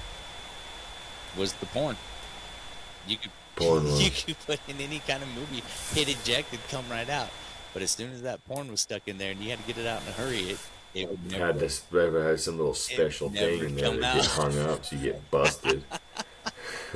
was 1.36 1.54
the 1.54 1.66
porn. 1.66 1.96
You 3.06 3.16
could 3.16 3.30
Porn 3.56 3.86
you 3.96 4.10
could 4.10 4.38
put 4.46 4.60
in 4.68 4.80
any 4.80 5.00
kind 5.00 5.22
of 5.22 5.28
movie, 5.34 5.62
hit 5.94 6.08
eject, 6.08 6.52
it'd 6.52 6.68
come 6.68 6.84
right 6.90 7.08
out. 7.08 7.30
But 7.72 7.82
as 7.82 7.90
soon 7.90 8.12
as 8.12 8.22
that 8.22 8.44
porn 8.46 8.70
was 8.70 8.80
stuck 8.80 9.02
in 9.06 9.18
there 9.18 9.30
and 9.32 9.40
you 9.40 9.50
had 9.50 9.58
to 9.60 9.66
get 9.66 9.78
it 9.78 9.86
out 9.86 10.02
in 10.02 10.08
a 10.08 10.12
hurry, 10.12 10.50
it 10.50 10.58
it 10.94 11.08
would 11.08 11.30
never. 11.30 11.46
had 11.46 11.58
this 11.58 11.82
ever 11.90 12.28
had 12.28 12.38
some 12.40 12.58
little 12.58 12.74
special 12.74 13.30
thing 13.30 13.60
in 13.64 13.74
there 13.76 13.96
that 13.96 14.16
get 14.16 14.26
hung 14.26 14.58
up 14.58 14.84
so 14.84 14.96
you 14.96 15.02
get 15.12 15.30
busted. 15.30 15.82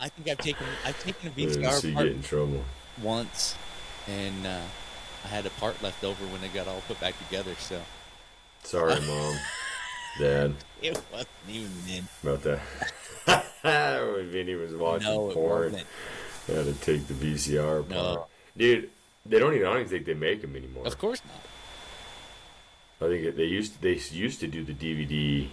I 0.00 0.08
think 0.08 0.28
I've 0.28 0.38
taken 0.38 0.66
I've 0.84 1.00
taken 1.04 1.28
a 1.28 1.32
so 1.32 1.36
VCR 1.36 1.84
you 1.84 1.90
apart 1.90 2.06
get 2.06 2.16
in 2.16 2.22
trouble. 2.22 2.64
once, 3.00 3.54
and 4.08 4.46
uh, 4.46 4.60
I 5.24 5.28
had 5.28 5.46
a 5.46 5.50
part 5.50 5.80
left 5.82 6.02
over 6.02 6.24
when 6.26 6.42
it 6.42 6.52
got 6.52 6.66
all 6.66 6.82
put 6.88 6.98
back 7.00 7.16
together. 7.18 7.54
So 7.58 7.80
Sorry, 8.64 9.00
mom, 9.06 9.36
dad, 10.18 10.54
it 10.82 11.00
wasn't 11.12 11.28
even 11.48 11.70
then. 11.86 12.08
about 12.24 12.42
that. 13.26 13.46
when 14.16 14.30
Vinny 14.30 14.54
was 14.54 14.74
watching 14.74 15.08
No, 15.08 15.30
porn, 15.30 15.72
wasn't. 15.72 15.86
had 16.46 16.64
to 16.66 16.74
take 16.74 17.06
the 17.06 17.14
VCR. 17.14 17.88
No. 17.88 18.26
Dude, 18.56 18.90
they 19.24 19.38
don't 19.38 19.54
even. 19.54 19.66
I 19.66 19.70
don't 19.70 19.80
even 19.80 19.90
think 19.90 20.06
they 20.06 20.14
make 20.14 20.40
them 20.42 20.56
anymore. 20.56 20.86
Of 20.86 20.98
course 20.98 21.20
not. 21.24 23.08
I 23.08 23.10
think 23.12 23.36
they 23.36 23.44
used 23.44 23.80
they 23.82 24.00
used 24.10 24.40
to 24.40 24.46
do 24.48 24.64
the 24.64 24.72
DVD 24.72 25.48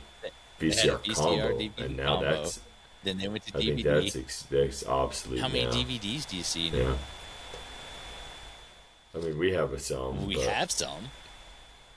They 0.59 0.67
VCR, 0.69 0.99
VCR, 1.03 1.15
combo, 1.15 1.57
DVD 1.57 1.85
and 1.85 1.97
now 1.97 2.15
combo. 2.15 2.31
that's 2.41 2.59
Then 3.03 3.17
they 3.17 3.27
went 3.27 3.43
to 3.47 3.57
I 3.57 3.61
think 3.61 3.79
DVD. 3.79 3.83
that's 4.03 4.15
ex, 4.15 4.43
that's 4.43 4.85
obsolete. 4.87 5.41
How 5.41 5.49
many 5.49 5.65
now. 5.65 5.71
DVDs 5.71 6.25
do 6.27 6.37
you 6.37 6.43
see 6.43 6.69
now? 6.69 6.77
Yeah. 6.77 6.95
I 9.15 9.17
mean, 9.19 9.37
we 9.37 9.51
have 9.51 9.73
a 9.73 9.79
some. 9.79 10.25
We 10.25 10.39
have 10.39 10.71
some 10.71 11.09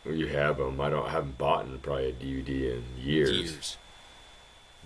You 0.04 0.26
have 0.26 0.58
them. 0.58 0.80
I 0.80 0.90
don't. 0.90 1.06
I 1.06 1.10
haven't 1.10 1.38
bought 1.38 1.66
in 1.66 1.78
probably 1.78 2.08
a 2.10 2.12
DVD 2.12 2.76
in 2.76 2.84
years. 2.98 3.30
years. 3.30 3.76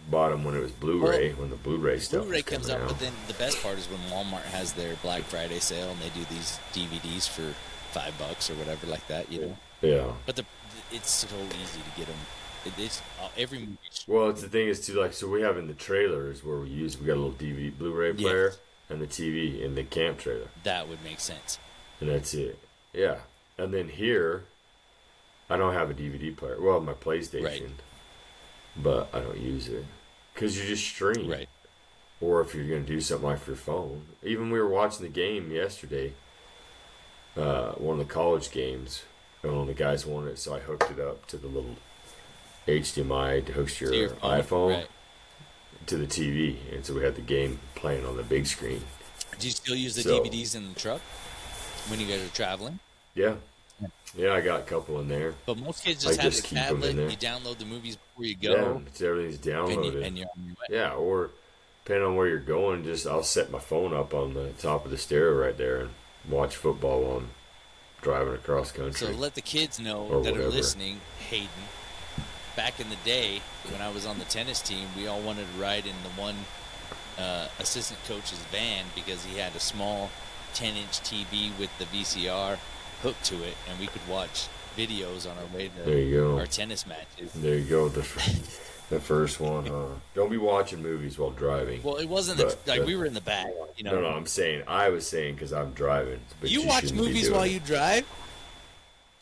Bought 0.09 0.31
them 0.31 0.43
when 0.45 0.57
it 0.57 0.61
was 0.61 0.73
Blu-ray, 0.73 1.33
when 1.35 1.51
the 1.51 1.57
Blu-ray 1.57 1.99
stuff 2.01 2.23
Blu-ray 2.23 2.43
comes 2.43 2.69
out, 2.71 2.81
out. 2.81 2.89
but 2.89 2.99
then 2.99 3.13
the 3.29 3.35
best 3.35 3.63
part 3.63 3.79
is 3.79 3.87
when 3.87 4.01
Walmart 4.11 4.43
has 4.43 4.73
their 4.73 4.95
Black 5.03 5.23
Friday 5.23 5.61
sale 5.61 5.91
and 5.91 6.01
they 6.01 6.09
do 6.09 6.25
these 6.31 6.59
DVDs 6.73 7.29
for 7.29 7.55
five 7.93 8.17
bucks 8.19 8.51
or 8.51 8.55
whatever 8.55 8.87
like 8.89 9.07
that. 9.09 9.31
You 9.31 9.41
know. 9.43 9.57
yeah. 9.83 10.13
But 10.27 10.37
the 10.37 10.45
it's 10.93 11.11
so 11.11 11.29
easy 11.63 11.81
to 11.81 11.97
get 11.97 12.07
them. 12.09 12.17
It, 12.65 12.73
it's 12.77 13.01
uh, 13.23 13.29
every 13.39 13.59
movie. 13.61 13.79
Well, 14.09 14.31
it's 14.31 14.43
the 14.43 14.49
thing 14.49 14.69
is 14.69 14.85
too 14.85 14.95
like 14.95 15.13
so 15.13 15.29
we 15.29 15.43
have 15.43 15.57
in 15.57 15.67
the 15.69 15.75
trailers 15.75 16.43
where 16.45 16.59
we 16.59 16.69
use 16.71 16.99
we 16.99 17.07
got 17.07 17.15
a 17.17 17.21
little 17.21 17.33
DVD 17.33 17.77
Blu-ray 17.77 18.13
Yeah. 18.13 18.29
player 18.29 18.53
and 18.89 19.01
the 19.01 19.07
TV 19.07 19.63
in 19.63 19.77
the 19.77 19.85
camp 19.85 20.19
trailer, 20.19 20.49
That 20.65 20.89
would 20.89 21.03
make 21.05 21.21
sense. 21.21 21.59
and 22.01 22.09
that's 22.11 22.35
it. 22.35 22.59
Yeah, 22.93 23.19
and 23.57 23.73
then 23.73 23.89
here, 23.89 24.45
I 25.49 25.57
don't 25.57 25.73
have 25.75 25.91
a 25.91 25.95
DVD 25.95 26.37
player. 26.37 26.61
Well, 26.61 26.81
my 26.81 26.95
PlayStation, 26.95 27.45
Right. 27.45 27.63
But 28.77 29.09
I 29.13 29.21
don't 29.21 29.39
use 29.39 29.69
it 29.69 29.85
because 30.35 30.59
you 30.59 30.65
just 30.67 30.85
stream. 30.85 31.29
Right. 31.31 31.49
or 32.21 32.41
if 32.43 32.55
you're 32.55 32.67
going 32.69 32.85
to 32.85 32.93
do 32.93 33.01
something 33.01 33.27
like 33.29 33.47
your 33.47 33.57
phone. 33.57 34.03
Even 34.23 34.51
we 34.51 34.59
were 34.61 34.69
watching 34.69 35.03
the 35.03 35.09
game 35.13 35.51
yesterday, 35.51 36.13
uh, 37.37 37.73
one 37.73 37.99
of 37.99 38.07
the 38.07 38.13
college 38.13 38.51
games, 38.51 39.03
and 39.43 39.53
one 39.53 39.63
of 39.63 39.67
the 39.69 39.73
guys 39.75 40.05
wanted 40.05 40.33
it, 40.33 40.39
so 40.39 40.55
I 40.55 40.61
hooked 40.61 40.91
it 40.91 41.01
up 41.01 41.27
to 41.29 41.37
the 41.39 41.47
little 41.47 41.77
HDMI 42.69 43.45
to 43.47 43.53
hook 43.53 43.81
your, 43.81 43.91
To 43.91 43.97
your 43.97 44.09
phone, 44.11 44.31
iPhone 44.43 44.75
right. 44.77 44.87
to 45.87 45.97
the 45.97 46.07
TV, 46.07 46.57
and 46.73 46.85
so 46.85 46.93
we 46.95 47.03
had 47.03 47.15
the 47.17 47.23
game 47.23 47.59
playing 47.75 48.05
on 48.05 48.17
the 48.19 48.23
big 48.23 48.47
screen. 48.47 48.83
Do 49.39 49.47
you 49.47 49.53
still 49.53 49.75
use 49.75 49.95
the 49.95 50.03
So- 50.03 50.21
DVDs 50.23 50.55
in 50.55 50.69
the 50.73 50.79
truck 50.79 51.01
when 51.89 52.01
you 52.01 52.07
guys 52.07 52.21
are 52.23 52.35
traveling? 52.35 52.79
Yeah, 53.15 53.37
yeah, 54.17 54.33
I 54.35 54.41
got 54.41 54.61
a 54.61 54.65
couple 54.65 55.01
in 55.01 55.09
there. 55.09 55.35
But 55.47 55.59
most 55.59 55.85
kids 55.85 56.05
I 56.07 56.11
just 56.11 56.21
have 56.21 56.33
just 56.33 56.43
the 56.43 56.49
keep 56.49 56.59
'em 56.59 56.83
in 56.83 56.97
tablet. 56.97 57.11
You 57.11 57.17
download 57.17 57.59
the 57.59 57.65
movies 57.65 57.97
before 57.97 58.25
you 58.25 58.37
Yeah, 58.41 58.55
go, 58.55 58.83
it's, 58.87 59.01
everything's 59.01 59.39
downloaded. 59.39 60.05
and 60.07 60.19
your 60.19 60.29
way. 60.37 60.55
Yeah, 60.69 60.93
or 60.95 61.31
depending 61.85 62.09
on 62.09 62.17
where 62.17 62.29
you're 62.29 62.39
going, 62.39 62.85
just 62.85 63.07
I'll 63.07 63.23
set 63.23 63.51
my 63.51 63.59
phone 63.59 63.95
up 63.95 64.15
on 64.15 64.35
the 64.35 64.51
top 64.59 64.85
of 64.85 64.91
the 64.91 64.99
stereo 64.99 65.35
right 65.35 65.57
there 65.57 65.81
and 65.81 65.91
watch 66.29 66.57
football 66.57 67.03
while 67.03 67.17
I'm 67.19 67.31
driving 68.03 68.35
across 68.35 68.73
country. 68.73 68.93
So 68.93 69.13
let 69.13 69.35
the 69.35 69.41
kids 69.41 69.79
know 69.79 70.23
that 70.23 70.37
are 70.37 70.49
listening, 70.49 71.01
Hayden. 71.29 71.49
Back 72.57 72.81
in 72.81 72.91
the 72.91 72.97
day, 73.05 73.41
when 73.71 73.81
I 73.81 73.91
was 73.91 74.05
on 74.05 74.19
the 74.19 74.25
tennis 74.25 74.61
team, 74.61 74.89
we 74.97 75.07
all 75.07 75.21
wanted 75.21 75.47
to 75.55 75.61
ride 75.61 75.87
in 75.87 75.95
the 76.03 76.21
one 76.21 76.37
uh, 77.19 77.49
assistant 77.59 78.01
coach's 78.07 78.39
van 78.51 78.87
because 78.95 79.25
he 79.25 79.39
had 79.39 79.55
a 79.55 79.61
small 79.61 80.11
10-inch 80.55 81.01
TV 81.01 81.57
with 81.59 81.71
the 81.79 81.85
VCR 81.87 82.59
hooked 83.03 83.25
to 83.27 83.43
it, 83.43 83.55
and 83.69 83.79
we 83.79 83.87
could 83.87 84.07
watch 84.09 84.49
videos 84.77 85.31
on 85.31 85.37
our 85.39 85.57
way 85.57 85.71
there 85.77 85.85
to 85.87 86.01
you 86.01 86.21
go. 86.21 86.39
our 86.39 86.47
tennis 86.47 86.87
matches. 86.87 87.33
There 87.35 87.57
you 87.57 87.65
go. 87.65 87.89
The, 87.89 88.01
the 88.91 89.01
first 89.01 89.41
one, 89.41 89.67
huh? 89.67 89.87
Don't 90.15 90.31
be 90.31 90.37
watching 90.37 90.83
movies 90.83 91.19
while 91.19 91.31
driving. 91.31 91.83
Well, 91.83 91.97
it 91.97 92.09
wasn't 92.09 92.39
the, 92.39 92.57
like 92.67 92.85
we 92.85 92.97
were 92.97 93.05
in 93.05 93.15
the 93.15 93.21
back, 93.21 93.49
you 93.77 93.85
know. 93.85 93.93
no, 93.93 94.01
no, 94.03 94.09
I'm 94.09 94.27
saying, 94.27 94.65
I 94.67 94.91
was 94.91 95.07
saying 95.07 95.35
because 95.35 95.53
I'm 95.53 95.73
driving. 95.73 96.21
But 96.41 96.51
you 96.51 96.63
you, 96.63 96.69
watch 96.69 96.93
movies 96.93 97.31
while 97.31 97.43
it. 97.43 97.53
you 97.53 97.61
drive? 97.61 98.07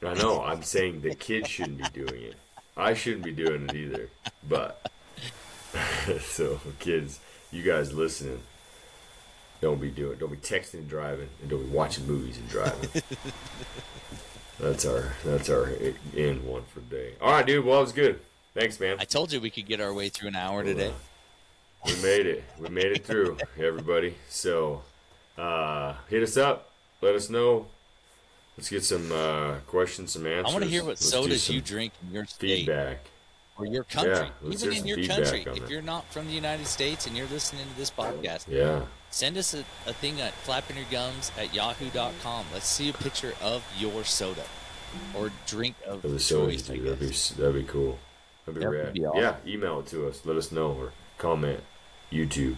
I 0.04 0.14
know. 0.14 0.42
I'm 0.42 0.62
saying 0.62 1.00
the 1.00 1.14
kids 1.14 1.48
shouldn't 1.48 1.78
be 1.78 2.04
doing 2.04 2.22
it. 2.22 2.34
I 2.76 2.94
shouldn't 2.94 3.24
be 3.24 3.32
doing 3.32 3.64
it 3.68 3.74
either. 3.74 4.08
But 4.48 4.80
so 6.20 6.60
kids, 6.78 7.18
you 7.50 7.62
guys 7.62 7.92
listening, 7.92 8.40
don't 9.60 9.80
be 9.80 9.90
doing. 9.90 10.18
Don't 10.18 10.30
be 10.30 10.36
texting 10.36 10.74
and 10.74 10.88
driving, 10.88 11.28
and 11.40 11.50
don't 11.50 11.64
be 11.64 11.70
watching 11.70 12.06
movies 12.06 12.38
and 12.38 12.48
driving. 12.48 12.90
that's 14.60 14.86
our 14.86 15.12
that's 15.24 15.50
our 15.50 15.72
end 16.16 16.44
one 16.44 16.64
for 16.72 16.80
the 16.80 16.86
day. 16.86 17.14
All 17.20 17.32
right, 17.32 17.46
dude. 17.46 17.64
Well, 17.64 17.78
it 17.78 17.82
was 17.82 17.92
good. 17.92 18.20
Thanks, 18.54 18.80
man. 18.80 18.96
I 18.98 19.04
told 19.04 19.32
you 19.32 19.40
we 19.40 19.50
could 19.50 19.66
get 19.66 19.80
our 19.80 19.92
way 19.92 20.08
through 20.08 20.28
an 20.28 20.36
hour 20.36 20.64
today. 20.64 20.92
we 21.86 21.94
made 22.02 22.26
it. 22.26 22.44
We 22.58 22.68
made 22.68 22.92
it 22.92 23.04
through, 23.04 23.38
everybody. 23.58 24.14
So, 24.28 24.82
uh, 25.36 25.94
hit 26.08 26.22
us 26.22 26.36
up. 26.36 26.70
Let 27.00 27.14
us 27.14 27.30
know. 27.30 27.66
Let's 28.56 28.70
get 28.70 28.84
some 28.84 29.12
uh, 29.12 29.58
questions, 29.68 30.12
some 30.12 30.26
answers. 30.26 30.50
I 30.50 30.52
want 30.52 30.64
to 30.64 30.70
hear 30.70 30.82
what 30.82 30.88
Let's 30.88 31.08
sodas 31.08 31.48
you 31.48 31.60
drink 31.60 31.92
in 32.02 32.12
your 32.12 32.24
state 32.24 32.66
Feedback. 32.66 32.98
Or 33.58 33.66
your 33.66 33.84
country, 33.84 34.12
Yeah, 34.42 34.50
even 34.50 34.72
in 34.72 34.86
your 34.86 35.04
country. 35.06 35.44
If 35.46 35.60
that. 35.62 35.70
you're 35.70 35.82
not 35.82 36.04
from 36.12 36.26
the 36.28 36.32
United 36.32 36.66
States 36.66 37.06
and 37.06 37.16
you're 37.16 37.26
listening 37.28 37.66
to 37.68 37.76
this 37.76 37.90
podcast, 37.90 38.46
Yeah. 38.48 38.82
send 39.10 39.36
us 39.36 39.52
a, 39.54 39.60
a 39.86 39.92
thing 39.92 40.20
at 40.20 40.32
flapping 40.32 40.76
your 40.76 40.86
gums 40.90 41.32
at 41.38 41.52
yahoo.com. 41.54 42.46
Let's 42.52 42.66
see 42.66 42.88
a 42.88 42.92
picture 42.92 43.34
of 43.42 43.64
your 43.78 44.04
soda 44.04 44.44
or 45.14 45.30
drink 45.46 45.74
of 45.86 46.02
the 46.02 46.18
soda, 46.18 46.52
choice. 46.52 46.62
That'd 46.62 47.00
be 47.00 47.06
that'd 47.08 47.54
be 47.54 47.64
cool. 47.64 47.98
That'd 48.46 48.60
be 48.60 48.66
That 48.66 48.70
rad. 48.70 48.92
be 48.94 49.04
awesome. 49.06 49.20
Yeah, 49.22 49.36
email 49.46 49.80
it 49.80 49.86
to 49.88 50.06
us. 50.08 50.24
Let 50.24 50.36
us 50.36 50.50
know 50.52 50.72
or 50.72 50.92
comment. 51.18 51.60
YouTube. 52.12 52.56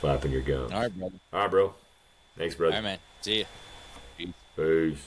Flapping 0.00 0.32
your 0.32 0.42
gums. 0.42 0.70
All 0.72 0.80
right, 0.82 0.98
brother. 0.98 1.14
All 1.32 1.40
right, 1.40 1.50
bro. 1.50 1.74
Thanks, 2.36 2.54
All 2.56 2.58
brother. 2.58 2.74
right, 2.74 2.82
man. 2.82 2.98
See 3.22 3.38
ya. 3.38 4.26
Peace. 4.56 4.98